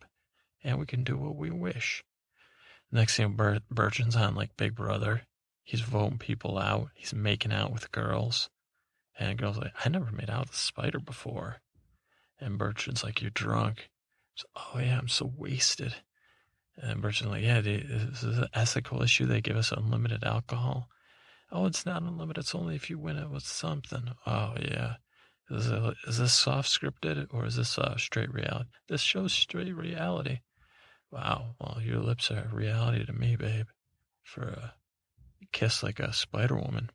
and 0.63 0.79
we 0.79 0.85
can 0.85 1.03
do 1.03 1.15
what 1.15 1.37
we 1.37 1.51
wish. 1.51 2.03
Next 2.91 3.15
thing, 3.15 3.37
Bertrand's 3.69 4.15
on 4.15 4.35
like 4.35 4.57
Big 4.57 4.75
Brother. 4.75 5.21
He's 5.63 5.81
voting 5.81 6.17
people 6.17 6.57
out. 6.57 6.89
He's 6.95 7.13
making 7.13 7.53
out 7.53 7.71
with 7.71 7.91
girls. 7.91 8.49
And 9.19 9.37
girl's 9.37 9.57
like, 9.57 9.73
I 9.85 9.89
never 9.89 10.11
made 10.11 10.29
out 10.29 10.47
with 10.47 10.53
a 10.53 10.57
spider 10.57 10.99
before. 10.99 11.57
And 12.39 12.57
Bertrand's 12.57 13.03
like, 13.03 13.21
You're 13.21 13.29
drunk. 13.29 13.89
So, 14.33 14.47
oh, 14.55 14.79
yeah, 14.79 14.97
I'm 14.97 15.09
so 15.09 15.31
wasted. 15.37 15.93
And 16.77 17.01
Bertrand's 17.01 17.33
like, 17.33 17.43
Yeah, 17.43 17.61
this 17.61 18.23
is 18.23 18.39
an 18.39 18.47
ethical 18.53 19.03
issue. 19.03 19.27
They 19.27 19.41
give 19.41 19.57
us 19.57 19.71
unlimited 19.71 20.23
alcohol. 20.23 20.89
Oh, 21.51 21.65
it's 21.65 21.85
not 21.85 22.03
unlimited. 22.03 22.43
It's 22.43 22.55
only 22.55 22.75
if 22.75 22.89
you 22.89 22.99
win 22.99 23.17
it 23.17 23.29
with 23.29 23.43
something. 23.43 24.11
Oh, 24.25 24.53
yeah. 24.59 24.95
Is, 25.49 25.67
it, 25.67 25.93
is 26.07 26.19
this 26.19 26.33
soft 26.33 26.69
scripted 26.69 27.27
or 27.31 27.45
is 27.45 27.55
this 27.55 27.77
uh, 27.77 27.97
straight 27.97 28.31
reality? 28.31 28.69
This 28.87 29.01
show's 29.01 29.33
straight 29.33 29.75
reality. 29.75 30.41
Wow. 31.11 31.55
Well, 31.59 31.79
your 31.81 31.99
lips 31.99 32.29
are 32.29 32.49
reality 32.53 33.03
to 33.05 33.13
me, 33.13 33.35
babe. 33.35 33.65
For 34.23 34.43
a 34.43 34.73
kiss 35.51 35.81
like 35.81 35.99
a 35.99 36.13
Spider 36.13 36.55
Woman. 36.55 36.91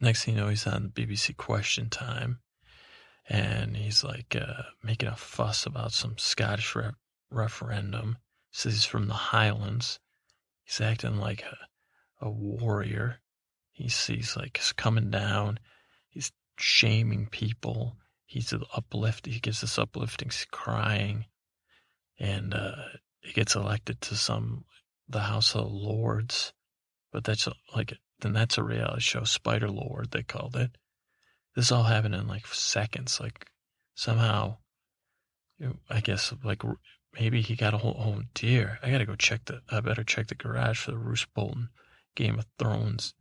Next 0.00 0.24
thing 0.24 0.34
you 0.34 0.40
know, 0.40 0.48
he's 0.48 0.66
on 0.66 0.90
BBC 0.94 1.36
Question 1.36 1.88
Time, 1.88 2.40
and 3.28 3.76
he's 3.76 4.04
like 4.04 4.36
uh, 4.36 4.62
making 4.82 5.08
a 5.08 5.16
fuss 5.16 5.66
about 5.66 5.92
some 5.92 6.18
Scottish 6.18 6.74
re- 6.76 6.90
referendum. 7.30 8.18
Says 8.52 8.74
he's 8.74 8.84
from 8.84 9.08
the 9.08 9.14
Highlands. 9.14 9.98
He's 10.64 10.80
acting 10.80 11.16
like 11.16 11.42
a, 11.42 11.56
a 12.20 12.30
warrior. 12.30 13.20
He 13.72 13.88
sees 13.88 14.36
like 14.36 14.56
he's 14.56 14.72
coming 14.72 15.10
down. 15.10 15.58
He's 16.08 16.32
shaming 16.58 17.26
people. 17.26 17.96
He's 18.24 18.52
uplifting. 18.74 19.32
He 19.32 19.40
gives 19.40 19.60
this 19.60 19.78
uplifting 19.78 20.30
crying, 20.50 21.26
and 22.18 22.54
uh, 22.54 22.76
he 23.20 23.32
gets 23.32 23.54
elected 23.54 24.00
to 24.02 24.16
some 24.16 24.64
the 25.08 25.20
House 25.20 25.54
of 25.54 25.70
Lords. 25.70 26.52
But 27.12 27.24
that's 27.24 27.48
like 27.74 27.94
then 28.20 28.32
that's 28.32 28.58
a 28.58 28.62
reality 28.62 29.02
show. 29.02 29.24
Spider 29.24 29.70
Lord, 29.70 30.10
they 30.10 30.22
called 30.22 30.56
it. 30.56 30.76
This 31.54 31.70
all 31.70 31.84
happened 31.84 32.14
in 32.14 32.26
like 32.26 32.46
seconds. 32.46 33.20
Like 33.20 33.46
somehow, 33.94 34.56
I 35.88 36.00
guess 36.00 36.32
like 36.42 36.62
maybe 37.14 37.42
he 37.42 37.56
got 37.56 37.74
a 37.74 37.78
whole. 37.78 37.96
Oh 37.98 38.22
dear, 38.34 38.78
I 38.82 38.90
gotta 38.90 39.06
go 39.06 39.16
check 39.16 39.44
the. 39.44 39.60
I 39.70 39.80
better 39.80 40.04
check 40.04 40.28
the 40.28 40.34
garage 40.34 40.78
for 40.78 40.92
the 40.92 40.98
Roose 40.98 41.26
Bolton 41.26 41.68
Game 42.16 42.38
of 42.38 42.46
Thrones 42.58 43.14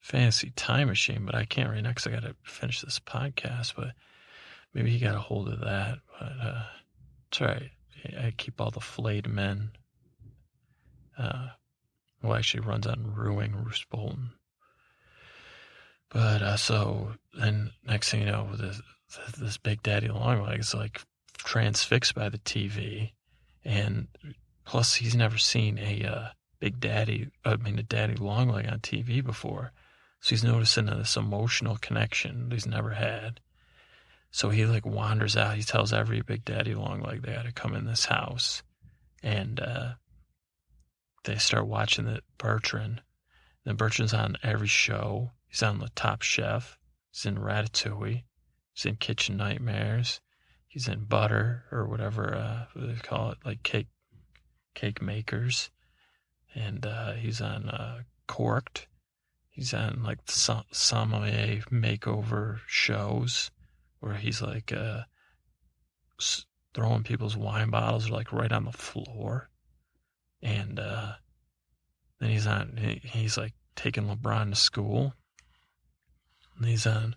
fantasy 0.00 0.52
time 0.56 0.88
machine. 0.88 1.24
But 1.24 1.34
I 1.34 1.44
can't 1.44 1.70
right 1.70 1.82
now 1.82 1.90
because 1.90 2.06
I 2.06 2.10
gotta 2.10 2.36
finish 2.42 2.80
this 2.80 2.98
podcast. 2.98 3.74
But 3.76 3.92
maybe 4.74 4.90
he 4.90 4.98
got 4.98 5.14
a 5.14 5.20
hold 5.20 5.48
of 5.48 5.60
that. 5.60 5.98
But 6.18 6.32
uh, 6.42 6.62
it's 7.28 7.40
all 7.40 7.46
right. 7.48 7.70
I 8.18 8.34
keep 8.36 8.60
all 8.60 8.70
the 8.70 8.80
flayed 8.80 9.28
men. 9.28 9.72
Uh, 11.18 11.48
well, 12.22 12.34
actually 12.34 12.60
runs 12.60 12.86
on 12.86 13.14
ruining 13.14 13.56
Roose 13.56 13.84
Bolton. 13.90 14.30
But 16.10 16.42
uh, 16.42 16.56
so 16.56 17.12
then 17.38 17.70
next 17.86 18.10
thing 18.10 18.20
you 18.20 18.26
know, 18.26 18.48
this, 18.56 18.80
this 19.38 19.58
big 19.58 19.82
daddy 19.82 20.08
long 20.08 20.44
is 20.52 20.74
like 20.74 21.02
transfixed 21.38 22.14
by 22.14 22.28
the 22.28 22.38
TV, 22.38 23.12
and 23.64 24.08
plus 24.64 24.94
he's 24.94 25.14
never 25.14 25.38
seen 25.38 25.78
a 25.78 26.04
uh, 26.04 26.28
big 26.60 26.78
daddy, 26.78 27.30
I 27.44 27.56
mean 27.56 27.78
a 27.78 27.82
daddy 27.82 28.14
longleg 28.14 28.70
on 28.70 28.80
TV 28.80 29.24
before, 29.24 29.72
so 30.20 30.30
he's 30.30 30.44
noticing 30.44 30.86
this 30.86 31.16
emotional 31.16 31.76
connection 31.78 32.50
he's 32.50 32.66
never 32.66 32.90
had. 32.90 33.40
So 34.30 34.50
he 34.50 34.64
like 34.66 34.86
wanders 34.86 35.36
out. 35.36 35.56
He 35.56 35.62
tells 35.62 35.92
every 35.92 36.20
big 36.20 36.44
daddy 36.44 36.74
longleg 36.74 37.22
they 37.22 37.32
got 37.32 37.46
to 37.46 37.52
come 37.52 37.74
in 37.74 37.86
this 37.86 38.04
house, 38.04 38.62
and 39.22 39.58
uh, 39.58 39.94
they 41.24 41.36
start 41.36 41.66
watching 41.66 42.04
the 42.04 42.20
Bertrand. 42.38 43.02
Then 43.64 43.76
Bertrand's 43.76 44.14
on 44.14 44.36
every 44.42 44.68
show. 44.68 45.32
He's 45.48 45.62
on 45.62 45.80
The 45.80 45.90
Top 45.94 46.22
Chef. 46.22 46.78
He's 47.10 47.26
in 47.26 47.36
Ratatouille. 47.36 48.22
He's 48.72 48.86
in 48.86 48.96
Kitchen 48.96 49.36
Nightmares. 49.36 50.20
He's 50.68 50.86
in 50.86 51.04
Butter 51.04 51.64
or 51.72 51.86
whatever 51.88 52.34
uh, 52.34 52.66
what 52.72 52.86
they 52.86 52.94
call 52.94 53.32
it, 53.32 53.38
like 53.44 53.62
cake 53.64 53.88
cake 54.74 55.02
makers. 55.02 55.70
And 56.54 56.84
uh, 56.84 57.12
he's 57.12 57.40
on 57.40 57.68
uh, 57.68 58.00
Corked. 58.26 58.86
He's 59.48 59.74
on 59.74 60.02
like 60.02 60.24
the 60.26 60.64
sommelier 60.72 61.62
makeover 61.70 62.58
shows 62.66 63.50
where 64.00 64.14
he's 64.14 64.40
like 64.40 64.72
uh, 64.72 65.02
throwing 66.74 67.02
people's 67.02 67.36
wine 67.36 67.70
bottles 67.70 68.10
like 68.10 68.32
right 68.32 68.52
on 68.52 68.64
the 68.64 68.72
floor. 68.72 69.50
And 70.42 70.80
uh, 70.80 71.12
then 72.18 72.30
he's 72.30 72.46
on. 72.46 72.78
He's 73.02 73.36
like 73.36 73.52
taking 73.76 74.04
LeBron 74.04 74.50
to 74.50 74.56
school 74.56 75.14
and 76.60 76.68
he's 76.68 76.86
on 76.86 77.16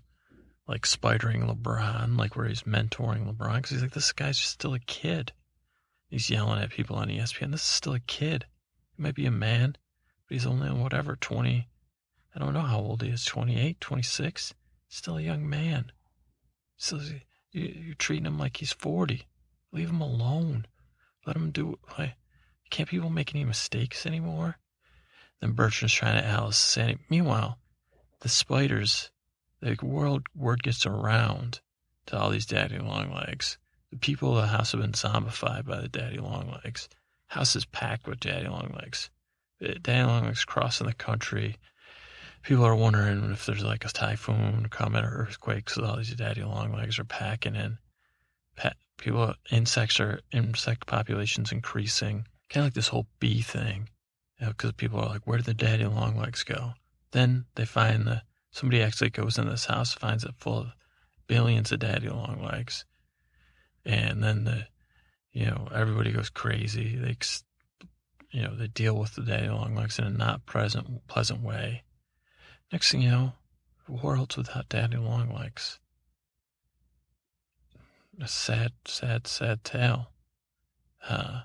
like 0.68 0.84
spidering 0.84 1.46
LeBron, 1.46 2.18
like 2.18 2.36
where 2.36 2.48
he's 2.48 2.64
mentoring 2.64 3.28
LeBron, 3.28 3.58
because 3.58 3.72
he's 3.72 3.82
like, 3.82 3.92
this 3.92 4.14
guy's 4.14 4.40
just 4.40 4.52
still 4.54 4.74
a 4.74 4.80
kid. 4.80 5.34
He's 6.10 6.30
yelling 6.30 6.62
at 6.62 6.70
people 6.70 6.96
on 6.96 7.10
ESPN. 7.10 7.52
This 7.52 7.62
is 7.62 7.68
still 7.68 7.94
a 7.94 8.00
kid. 8.00 8.46
He 8.96 9.04
might 9.04 9.16
be 9.16 9.26
a 9.26 9.32
man, 9.32 9.78
but 10.28 10.36
he's 10.36 10.46
only 10.46 10.70
whatever, 10.70 11.16
20. 11.16 11.68
I 12.36 12.40
don't 12.40 12.54
know 12.54 12.62
how 12.62 12.80
old 12.80 13.02
he 13.02 13.10
is, 13.10 13.26
28, 13.26 13.80
26. 13.80 14.54
Still 14.88 15.18
a 15.18 15.22
young 15.22 15.50
man. 15.50 15.92
So 16.78 17.00
you're 17.52 17.96
treating 17.96 18.26
him 18.26 18.38
like 18.38 18.58
he's 18.58 18.74
40. 18.74 19.26
Leave 19.72 19.90
him 19.90 20.02
alone. 20.02 20.66
Let 21.26 21.36
him 21.36 21.52
do 21.52 21.80
it. 21.98 22.14
Can't 22.70 22.90
people 22.90 23.10
make 23.10 23.34
any 23.34 23.46
mistakes 23.46 24.06
anymore? 24.06 24.58
Then 25.40 25.54
Bertrand's 25.54 25.94
trying 25.94 26.22
to 26.22 26.28
Alice 26.28 26.58
say, 26.58 26.98
meanwhile, 27.10 27.60
the 28.22 28.30
spiders 28.30 29.12
the 29.64 29.78
world 29.82 30.28
word 30.36 30.62
gets 30.62 30.86
around 30.86 31.62
to 32.08 32.18
all 32.18 32.30
these 32.30 32.46
daddy 32.46 32.80
long 32.80 33.14
legs. 33.14 33.58
The 33.92 33.98
people 33.98 34.36
of 34.36 34.42
the 34.42 34.48
house 34.48 34.74
have 34.74 34.82
been 34.82 34.92
zombified 34.92 35.66
by 35.66 35.80
the 35.80 35.88
daddy 35.88 36.18
long 36.18 36.60
legs. 36.64 36.90
House 37.34 37.56
is 37.56 37.66
packed 37.66 38.08
with 38.08 38.20
daddy 38.20 38.48
long 38.48 38.76
legs. 38.80 39.10
Daddy 39.60 40.04
long 40.04 40.26
legs 40.26 40.46
crossing 40.46 40.88
the 40.88 40.94
country. 40.94 41.58
People 42.44 42.66
are 42.66 42.76
wondering 42.76 43.32
if 43.32 43.46
there's 43.46 43.64
like 43.64 43.86
a 43.86 43.90
typhoon 43.90 44.68
coming 44.70 45.04
or 45.04 45.10
earthquake 45.10 45.66
because 45.66 45.84
all 45.84 45.98
these 45.98 46.14
daddy 46.16 46.44
long 46.44 46.74
legs 46.74 47.00
are 47.00 47.06
packing 47.06 47.56
in. 47.56 47.78
people, 48.98 49.34
insects 49.52 50.00
are 50.00 50.20
insect 50.32 50.86
populations 50.86 51.52
increasing. 51.52 52.28
Kind 52.50 52.64
of 52.64 52.68
like 52.68 52.74
this 52.74 52.90
whole 52.90 53.08
bee 53.20 53.42
thing, 53.42 53.90
because 54.40 54.56
you 54.64 54.70
know, 54.70 54.74
people 54.78 55.00
are 55.00 55.10
like, 55.10 55.26
where 55.26 55.38
did 55.38 55.48
the 55.48 55.54
daddy 55.54 55.86
long 55.86 56.18
legs 56.18 56.44
go? 56.44 56.74
Then 57.12 57.46
they 57.56 57.66
find 57.66 58.06
the 58.06 58.22
Somebody 58.54 58.84
actually 58.84 59.10
goes 59.10 59.40
in 59.40 59.50
this 59.50 59.66
house, 59.66 59.94
finds 59.94 60.24
it 60.24 60.36
full 60.38 60.60
of 60.60 60.74
billions 61.26 61.72
of 61.72 61.80
daddy 61.80 62.08
long 62.08 62.44
legs. 62.44 62.86
And 63.84 64.24
then 64.24 64.44
the, 64.44 64.68
you 65.34 65.46
know, 65.46 65.68
everybody 65.74 66.12
goes 66.12 66.30
crazy. 66.30 66.96
They, 66.96 67.18
you 68.32 68.44
know, 68.44 68.56
they 68.56 68.68
deal 68.68 68.96
with 68.96 69.16
the 69.16 69.22
daddy 69.22 69.50
long 69.50 69.76
legs 69.76 70.00
in 70.00 70.06
a 70.06 70.10
not 70.10 70.46
present, 70.46 71.08
pleasant 71.08 71.42
way. 71.42 71.84
Next 72.72 72.92
thing 72.92 73.02
you 73.02 73.12
know, 73.12 73.34
worlds 73.88 74.38
without 74.38 74.70
daddy 74.70 74.98
long 74.98 75.34
legs. 75.34 75.80
A 78.22 78.28
sad, 78.28 78.72
sad, 78.86 79.28
sad 79.28 79.64
tale. 79.64 80.12
Uh, 81.08 81.42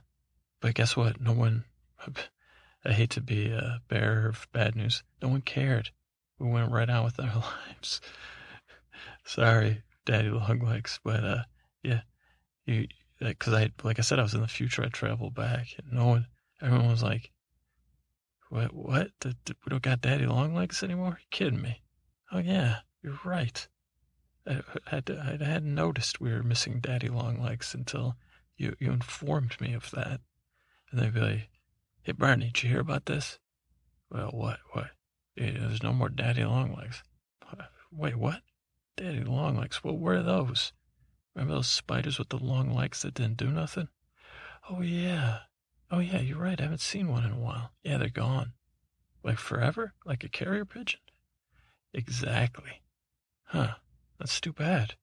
but 0.60 0.74
guess 0.74 0.96
what? 0.96 1.20
No 1.20 1.32
one, 1.32 1.64
I 2.84 2.92
hate 2.92 3.10
to 3.10 3.20
be 3.20 3.50
a 3.50 3.80
bearer 3.88 4.28
of 4.28 4.46
bad 4.52 4.76
news. 4.76 5.02
No 5.22 5.28
one 5.28 5.40
cared 5.40 5.90
we 6.38 6.48
went 6.48 6.70
right 6.70 6.88
on 6.88 7.04
with 7.04 7.18
our 7.20 7.26
lives. 7.68 8.00
Sorry, 9.24 9.82
daddy 10.06 10.30
long 10.30 10.60
legs, 10.60 11.00
but 11.04 11.24
uh, 11.24 11.42
yeah, 11.82 12.00
you 12.66 12.86
because 13.20 13.54
I 13.54 13.70
like 13.82 13.98
I 13.98 14.02
said 14.02 14.18
I 14.18 14.22
was 14.22 14.34
in 14.34 14.40
the 14.40 14.48
future. 14.48 14.84
I 14.84 14.88
traveled 14.88 15.34
back, 15.34 15.68
and 15.78 15.92
no 15.92 16.06
one, 16.06 16.26
everyone 16.62 16.90
was 16.90 17.02
like, 17.02 17.30
"What? 18.50 18.72
What? 18.74 19.10
The, 19.20 19.36
the, 19.44 19.56
we 19.64 19.70
don't 19.70 19.82
got 19.82 20.00
daddy 20.00 20.26
long 20.26 20.54
legs 20.54 20.82
anymore? 20.82 21.18
you 21.20 21.26
kidding 21.30 21.62
me? 21.62 21.82
Oh 22.32 22.38
yeah, 22.38 22.80
you're 23.02 23.18
right. 23.24 23.66
I, 24.46 24.62
I, 24.90 25.02
I 25.08 25.44
hadn't 25.44 25.74
noticed 25.74 26.20
we 26.20 26.32
were 26.32 26.42
missing 26.42 26.80
daddy 26.80 27.08
long 27.08 27.42
legs 27.42 27.74
until 27.74 28.16
you 28.56 28.76
you 28.78 28.92
informed 28.92 29.60
me 29.60 29.74
of 29.74 29.90
that, 29.92 30.20
and 30.90 31.00
they'd 31.00 31.14
be 31.14 31.20
like, 31.20 31.48
"Hey 32.02 32.12
Barney, 32.12 32.46
did 32.46 32.62
you 32.62 32.70
hear 32.70 32.80
about 32.80 33.06
this?" 33.06 33.38
Well, 34.10 34.30
what? 34.30 34.58
What? 34.72 34.90
There's 35.36 35.82
no 35.82 35.92
more 35.92 36.08
daddy 36.08 36.44
long 36.44 36.74
legs. 36.74 37.02
Wait, 37.92 38.16
what? 38.16 38.42
Daddy 38.96 39.22
long 39.22 39.56
legs? 39.56 39.82
What 39.84 39.98
were 39.98 40.22
those? 40.22 40.72
Remember 41.34 41.54
those 41.54 41.68
spiders 41.68 42.18
with 42.18 42.30
the 42.30 42.38
long 42.38 42.74
legs 42.74 43.02
that 43.02 43.14
didn't 43.14 43.36
do 43.36 43.48
nothing? 43.48 43.88
Oh, 44.68 44.82
yeah. 44.82 45.40
Oh, 45.90 46.00
yeah, 46.00 46.20
you're 46.20 46.38
right. 46.38 46.60
I 46.60 46.64
haven't 46.64 46.80
seen 46.80 47.08
one 47.08 47.24
in 47.24 47.32
a 47.32 47.38
while. 47.38 47.72
Yeah, 47.82 47.98
they're 47.98 48.08
gone. 48.08 48.52
Like 49.22 49.38
forever? 49.38 49.94
Like 50.04 50.24
a 50.24 50.28
carrier 50.28 50.64
pigeon? 50.64 51.00
Exactly. 51.94 52.82
Huh. 53.44 53.74
That's 54.18 54.40
too 54.40 54.52
bad. 54.52 54.94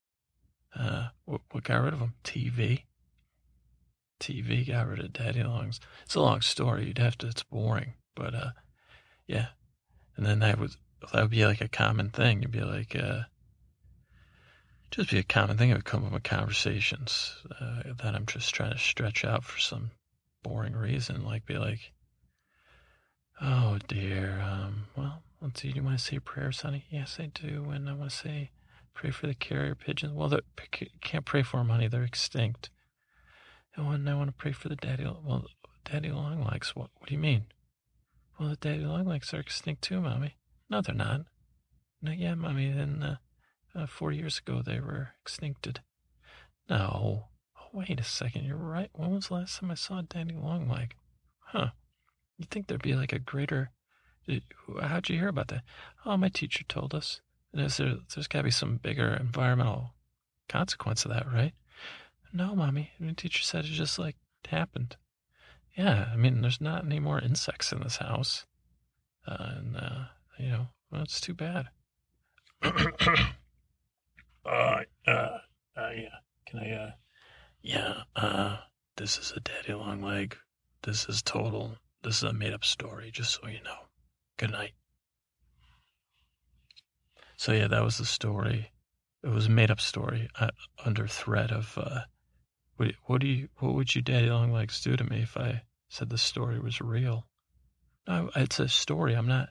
Uh, 0.78 1.10
what, 1.24 1.42
what 1.52 1.64
got 1.64 1.82
rid 1.82 1.94
of 1.94 2.00
them? 2.00 2.16
TV. 2.24 2.84
TV 4.20 4.68
got 4.68 4.88
rid 4.88 5.00
of 5.00 5.14
daddy 5.14 5.44
longs. 5.44 5.80
It's 6.04 6.16
a 6.16 6.22
long 6.22 6.42
story. 6.42 6.88
You'd 6.88 6.98
have 6.98 7.18
to, 7.20 7.28
it's 7.28 7.44
boring. 7.44 7.94
But, 8.16 8.36
uh, 8.36 8.50
yeah. 9.28 9.48
And 10.18 10.26
then 10.26 10.40
that 10.40 10.60
would, 10.60 10.72
that 11.14 11.22
would 11.22 11.32
be 11.32 11.46
like 11.46 11.62
a 11.62 11.68
common 11.68 12.10
thing. 12.10 12.42
You'd 12.42 12.52
be 12.52 12.62
like, 12.62 12.96
uh, 12.96 13.22
just 14.96 15.12
be 15.12 15.20
a 15.20 15.24
common 15.24 15.58
thing. 15.58 15.70
It 15.70 15.74
would 15.74 15.86
come 15.86 16.06
up 16.06 16.14
in 16.14 16.22
conversations 16.22 17.36
uh, 17.60 17.84
that 18.02 18.16
I'm 18.16 18.26
just 18.26 18.56
trying 18.56 18.72
to 18.72 18.78
stretch 18.78 19.26
out 19.26 19.44
for 19.44 19.60
some 19.60 19.92
boring 20.42 20.76
reason. 20.76 21.26
Like, 21.26 21.46
be 21.46 21.58
like, 21.58 21.92
oh 23.42 23.78
dear, 23.88 24.40
um, 24.42 24.86
well, 24.96 25.22
let's 25.42 25.62
see, 25.62 25.72
do 25.72 25.80
you 25.80 25.84
want 25.84 26.00
to 26.00 26.04
say 26.04 26.16
a 26.16 26.22
prayer, 26.22 26.52
Sonny? 26.54 26.86
Yes, 26.90 27.18
I 27.20 27.26
do. 27.26 27.70
And 27.72 27.90
I 27.90 27.94
want 27.94 28.10
to 28.10 28.16
say, 28.16 28.52
pray 28.94 29.12
for 29.12 29.28
the 29.28 29.34
carrier 29.34 29.76
pigeons. 29.76 30.14
Well, 30.14 30.30
they 30.30 30.40
can't 31.02 31.26
pray 31.26 31.44
for 31.44 31.58
them, 31.58 31.70
honey. 31.70 31.90
They're 31.90 32.04
extinct. 32.04 32.70
Oh, 33.78 33.90
and 33.90 34.10
I 34.10 34.16
want 34.16 34.30
to 34.30 34.36
pray 34.36 34.54
for 34.54 34.70
the 34.70 34.78
daddy, 34.78 35.04
well, 35.04 35.46
daddy 35.84 36.10
longlegs. 36.10 36.74
What, 36.74 36.90
what 36.98 37.10
do 37.10 37.14
you 37.14 37.20
mean? 37.20 37.48
Well, 38.40 38.50
the 38.50 38.56
daddy 38.56 38.86
longlegs 38.86 39.34
are 39.34 39.40
extinct 39.40 39.82
too, 39.82 40.00
mommy. 40.00 40.36
No, 40.70 40.82
they're 40.82 40.96
not. 40.96 41.22
Not 42.02 42.18
yet, 42.18 42.38
mommy. 42.38 42.72
Then, 42.72 43.04
uh, 43.04 43.16
uh, 43.76 43.86
four 43.86 44.12
years 44.12 44.40
ago, 44.40 44.62
they 44.62 44.80
were 44.80 45.10
extincted. 45.26 45.78
No. 46.70 47.26
Oh, 47.60 47.68
wait 47.74 48.00
a 48.00 48.04
second. 48.04 48.46
You're 48.46 48.58
right. 48.58 48.90
When 48.94 49.12
was 49.12 49.28
the 49.28 49.36
last 49.36 49.60
time 49.60 49.72
I 49.72 49.76
saw 49.76 50.00
a 50.00 50.04
Daddy 50.04 50.34
Longleg? 50.34 50.92
Huh. 51.40 51.70
You'd 52.38 52.50
think 52.50 52.68
there'd 52.68 52.82
be 52.82 52.96
like 52.96 53.14
a 53.14 53.20
greater. 53.20 53.72
How'd 54.82 55.10
you 55.10 55.20
hear 55.20 55.28
about 55.28 55.50
that? 55.50 55.64
Oh, 56.06 56.18
my 56.18 56.30
teacher 56.30 56.64
told 56.68 56.96
us. 56.96 57.22
There's, 57.54 57.78
there, 57.78 57.96
there's 58.14 58.28
got 58.28 58.40
to 58.40 58.44
be 58.44 58.52
some 58.52 58.78
bigger 58.78 59.14
environmental 59.14 59.92
consequence 60.50 61.06
of 61.06 61.12
that, 61.12 61.32
right? 61.32 61.54
No, 62.34 62.56
mommy. 62.56 62.92
My 63.00 63.14
teacher 63.14 63.44
said 63.44 63.66
it 63.66 63.70
just 63.70 63.98
like 64.00 64.18
happened. 64.48 64.98
Yeah, 65.78 66.10
I 66.12 66.16
mean, 66.16 66.42
there's 66.42 66.62
not 66.62 66.86
any 66.86 67.00
more 67.00 67.20
insects 67.20 67.72
in 67.72 67.82
this 67.82 67.98
house. 67.98 68.46
Uh, 69.28 69.52
and, 69.58 69.78
uh, 69.78 70.06
you 70.40 70.50
know, 70.50 70.68
well, 70.92 71.06
too 71.06 71.34
bad. 71.34 71.70
Uh, 74.46 74.82
uh, 75.08 75.38
uh, 75.76 75.90
yeah. 75.96 76.20
Can 76.46 76.60
I, 76.60 76.72
uh, 76.72 76.92
yeah, 77.62 78.04
uh, 78.16 78.58
this 78.98 79.18
is 79.18 79.34
a 79.36 79.40
daddy 79.40 79.74
long 79.74 80.02
leg. 80.02 80.38
This 80.84 81.10
is 81.10 81.24
total, 81.24 81.78
this 82.04 82.18
is 82.18 82.24
a 82.24 82.34
made 82.34 82.54
up 82.54 82.64
story, 82.64 83.10
just 83.12 83.34
so 83.34 83.48
you 83.48 83.64
know. 83.64 83.88
Good 84.38 84.52
night. 84.52 84.74
So, 87.38 87.52
yeah, 87.52 87.68
that 87.68 87.84
was 87.84 87.98
the 87.98 88.06
story. 88.06 88.72
It 89.24 89.30
was 89.30 89.48
a 89.48 89.50
made 89.50 89.72
up 89.72 89.82
story 89.82 90.30
uh, 90.40 90.52
under 90.86 91.08
threat 91.08 91.52
of, 91.52 91.76
uh, 91.78 92.02
what, 92.76 92.92
what 93.06 93.22
do 93.22 93.28
you, 93.28 93.50
what 93.58 93.74
would 93.74 93.96
you 93.96 94.02
daddy 94.04 94.30
long 94.30 94.52
legs 94.52 94.82
do 94.82 94.96
to 94.96 95.04
me 95.04 95.24
if 95.24 95.36
I 95.36 95.64
said 95.90 96.10
the 96.10 96.18
story 96.18 96.60
was 96.60 96.80
real? 96.82 97.26
No, 98.08 98.30
it's 98.36 98.60
a 98.60 98.70
story. 98.70 99.16
I'm 99.16 99.28
not, 99.28 99.50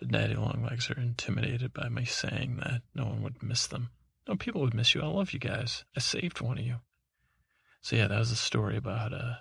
the 0.00 0.06
daddy 0.06 0.34
long 0.34 0.66
legs 0.68 0.90
are 0.90 0.98
intimidated 0.98 1.74
by 1.74 1.90
me 1.90 2.06
saying 2.06 2.56
that 2.64 2.80
no 2.94 3.04
one 3.04 3.22
would 3.22 3.42
miss 3.42 3.66
them. 3.66 3.90
No, 4.26 4.36
people 4.36 4.60
would 4.62 4.74
miss 4.74 4.94
you. 4.94 5.02
I 5.02 5.06
love 5.06 5.32
you 5.32 5.38
guys. 5.38 5.84
I 5.96 6.00
saved 6.00 6.40
one 6.40 6.58
of 6.58 6.64
you. 6.64 6.76
So 7.82 7.96
yeah, 7.96 8.06
that 8.08 8.18
was 8.18 8.30
a 8.30 8.36
story 8.36 8.76
about 8.76 9.12
uh, 9.12 9.34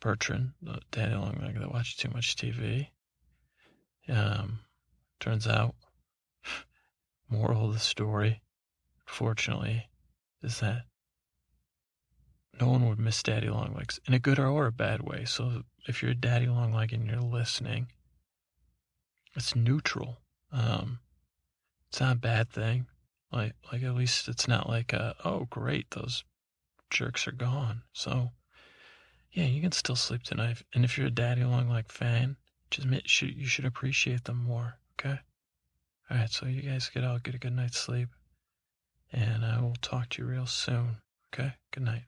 Bertrand, 0.00 0.52
the 0.62 0.80
daddy 0.90 1.14
long 1.14 1.38
that 1.38 1.72
watched 1.72 2.00
too 2.00 2.08
much 2.08 2.36
TV. 2.36 2.88
Um, 4.08 4.60
turns 5.20 5.46
out, 5.46 5.74
moral 7.28 7.66
of 7.66 7.74
the 7.74 7.78
story, 7.78 8.40
fortunately, 9.04 9.88
is 10.42 10.60
that 10.60 10.84
no 12.58 12.68
one 12.68 12.88
would 12.88 12.98
miss 12.98 13.22
daddy 13.22 13.50
long 13.50 13.74
legs 13.74 14.00
in 14.06 14.14
a 14.14 14.18
good 14.18 14.38
or 14.38 14.66
a 14.66 14.72
bad 14.72 15.02
way. 15.02 15.24
So 15.26 15.62
if 15.86 16.02
you're 16.02 16.12
a 16.12 16.14
daddy 16.14 16.46
long 16.46 16.72
leg 16.72 16.92
and 16.92 17.06
you're 17.06 17.20
listening, 17.20 17.88
it's 19.34 19.54
neutral. 19.54 20.20
Um, 20.50 21.00
it's 21.90 22.00
not 22.00 22.16
a 22.16 22.20
bad 22.20 22.48
thing. 22.48 22.86
Like, 23.32 23.54
like 23.72 23.82
at 23.82 23.94
least 23.94 24.28
it's 24.28 24.48
not 24.48 24.68
like, 24.68 24.92
a, 24.92 25.16
oh, 25.24 25.46
great, 25.50 25.90
those 25.90 26.24
jerks 26.90 27.26
are 27.26 27.32
gone. 27.32 27.82
So, 27.92 28.30
yeah, 29.32 29.44
you 29.44 29.60
can 29.60 29.72
still 29.72 29.96
sleep 29.96 30.22
tonight. 30.22 30.62
And 30.74 30.84
if 30.84 30.96
you're 30.96 31.08
a 31.08 31.10
daddy 31.10 31.44
long 31.44 31.68
like 31.68 31.90
fan, 31.90 32.36
just 32.70 32.88
should, 33.08 33.36
you 33.36 33.46
should 33.46 33.64
appreciate 33.64 34.24
them 34.24 34.42
more. 34.42 34.78
Okay. 34.98 35.18
All 36.10 36.16
right. 36.16 36.30
So 36.30 36.46
you 36.46 36.62
guys 36.62 36.88
get 36.88 37.04
out, 37.04 37.22
get 37.22 37.34
a 37.34 37.38
good 37.38 37.54
night's 37.54 37.78
sleep, 37.78 38.08
and 39.12 39.44
uh, 39.44 39.56
I 39.58 39.60
will 39.60 39.76
talk 39.82 40.08
to 40.10 40.22
you 40.22 40.28
real 40.28 40.46
soon. 40.46 40.96
Okay. 41.34 41.52
Good 41.72 41.84
night. 41.84 42.04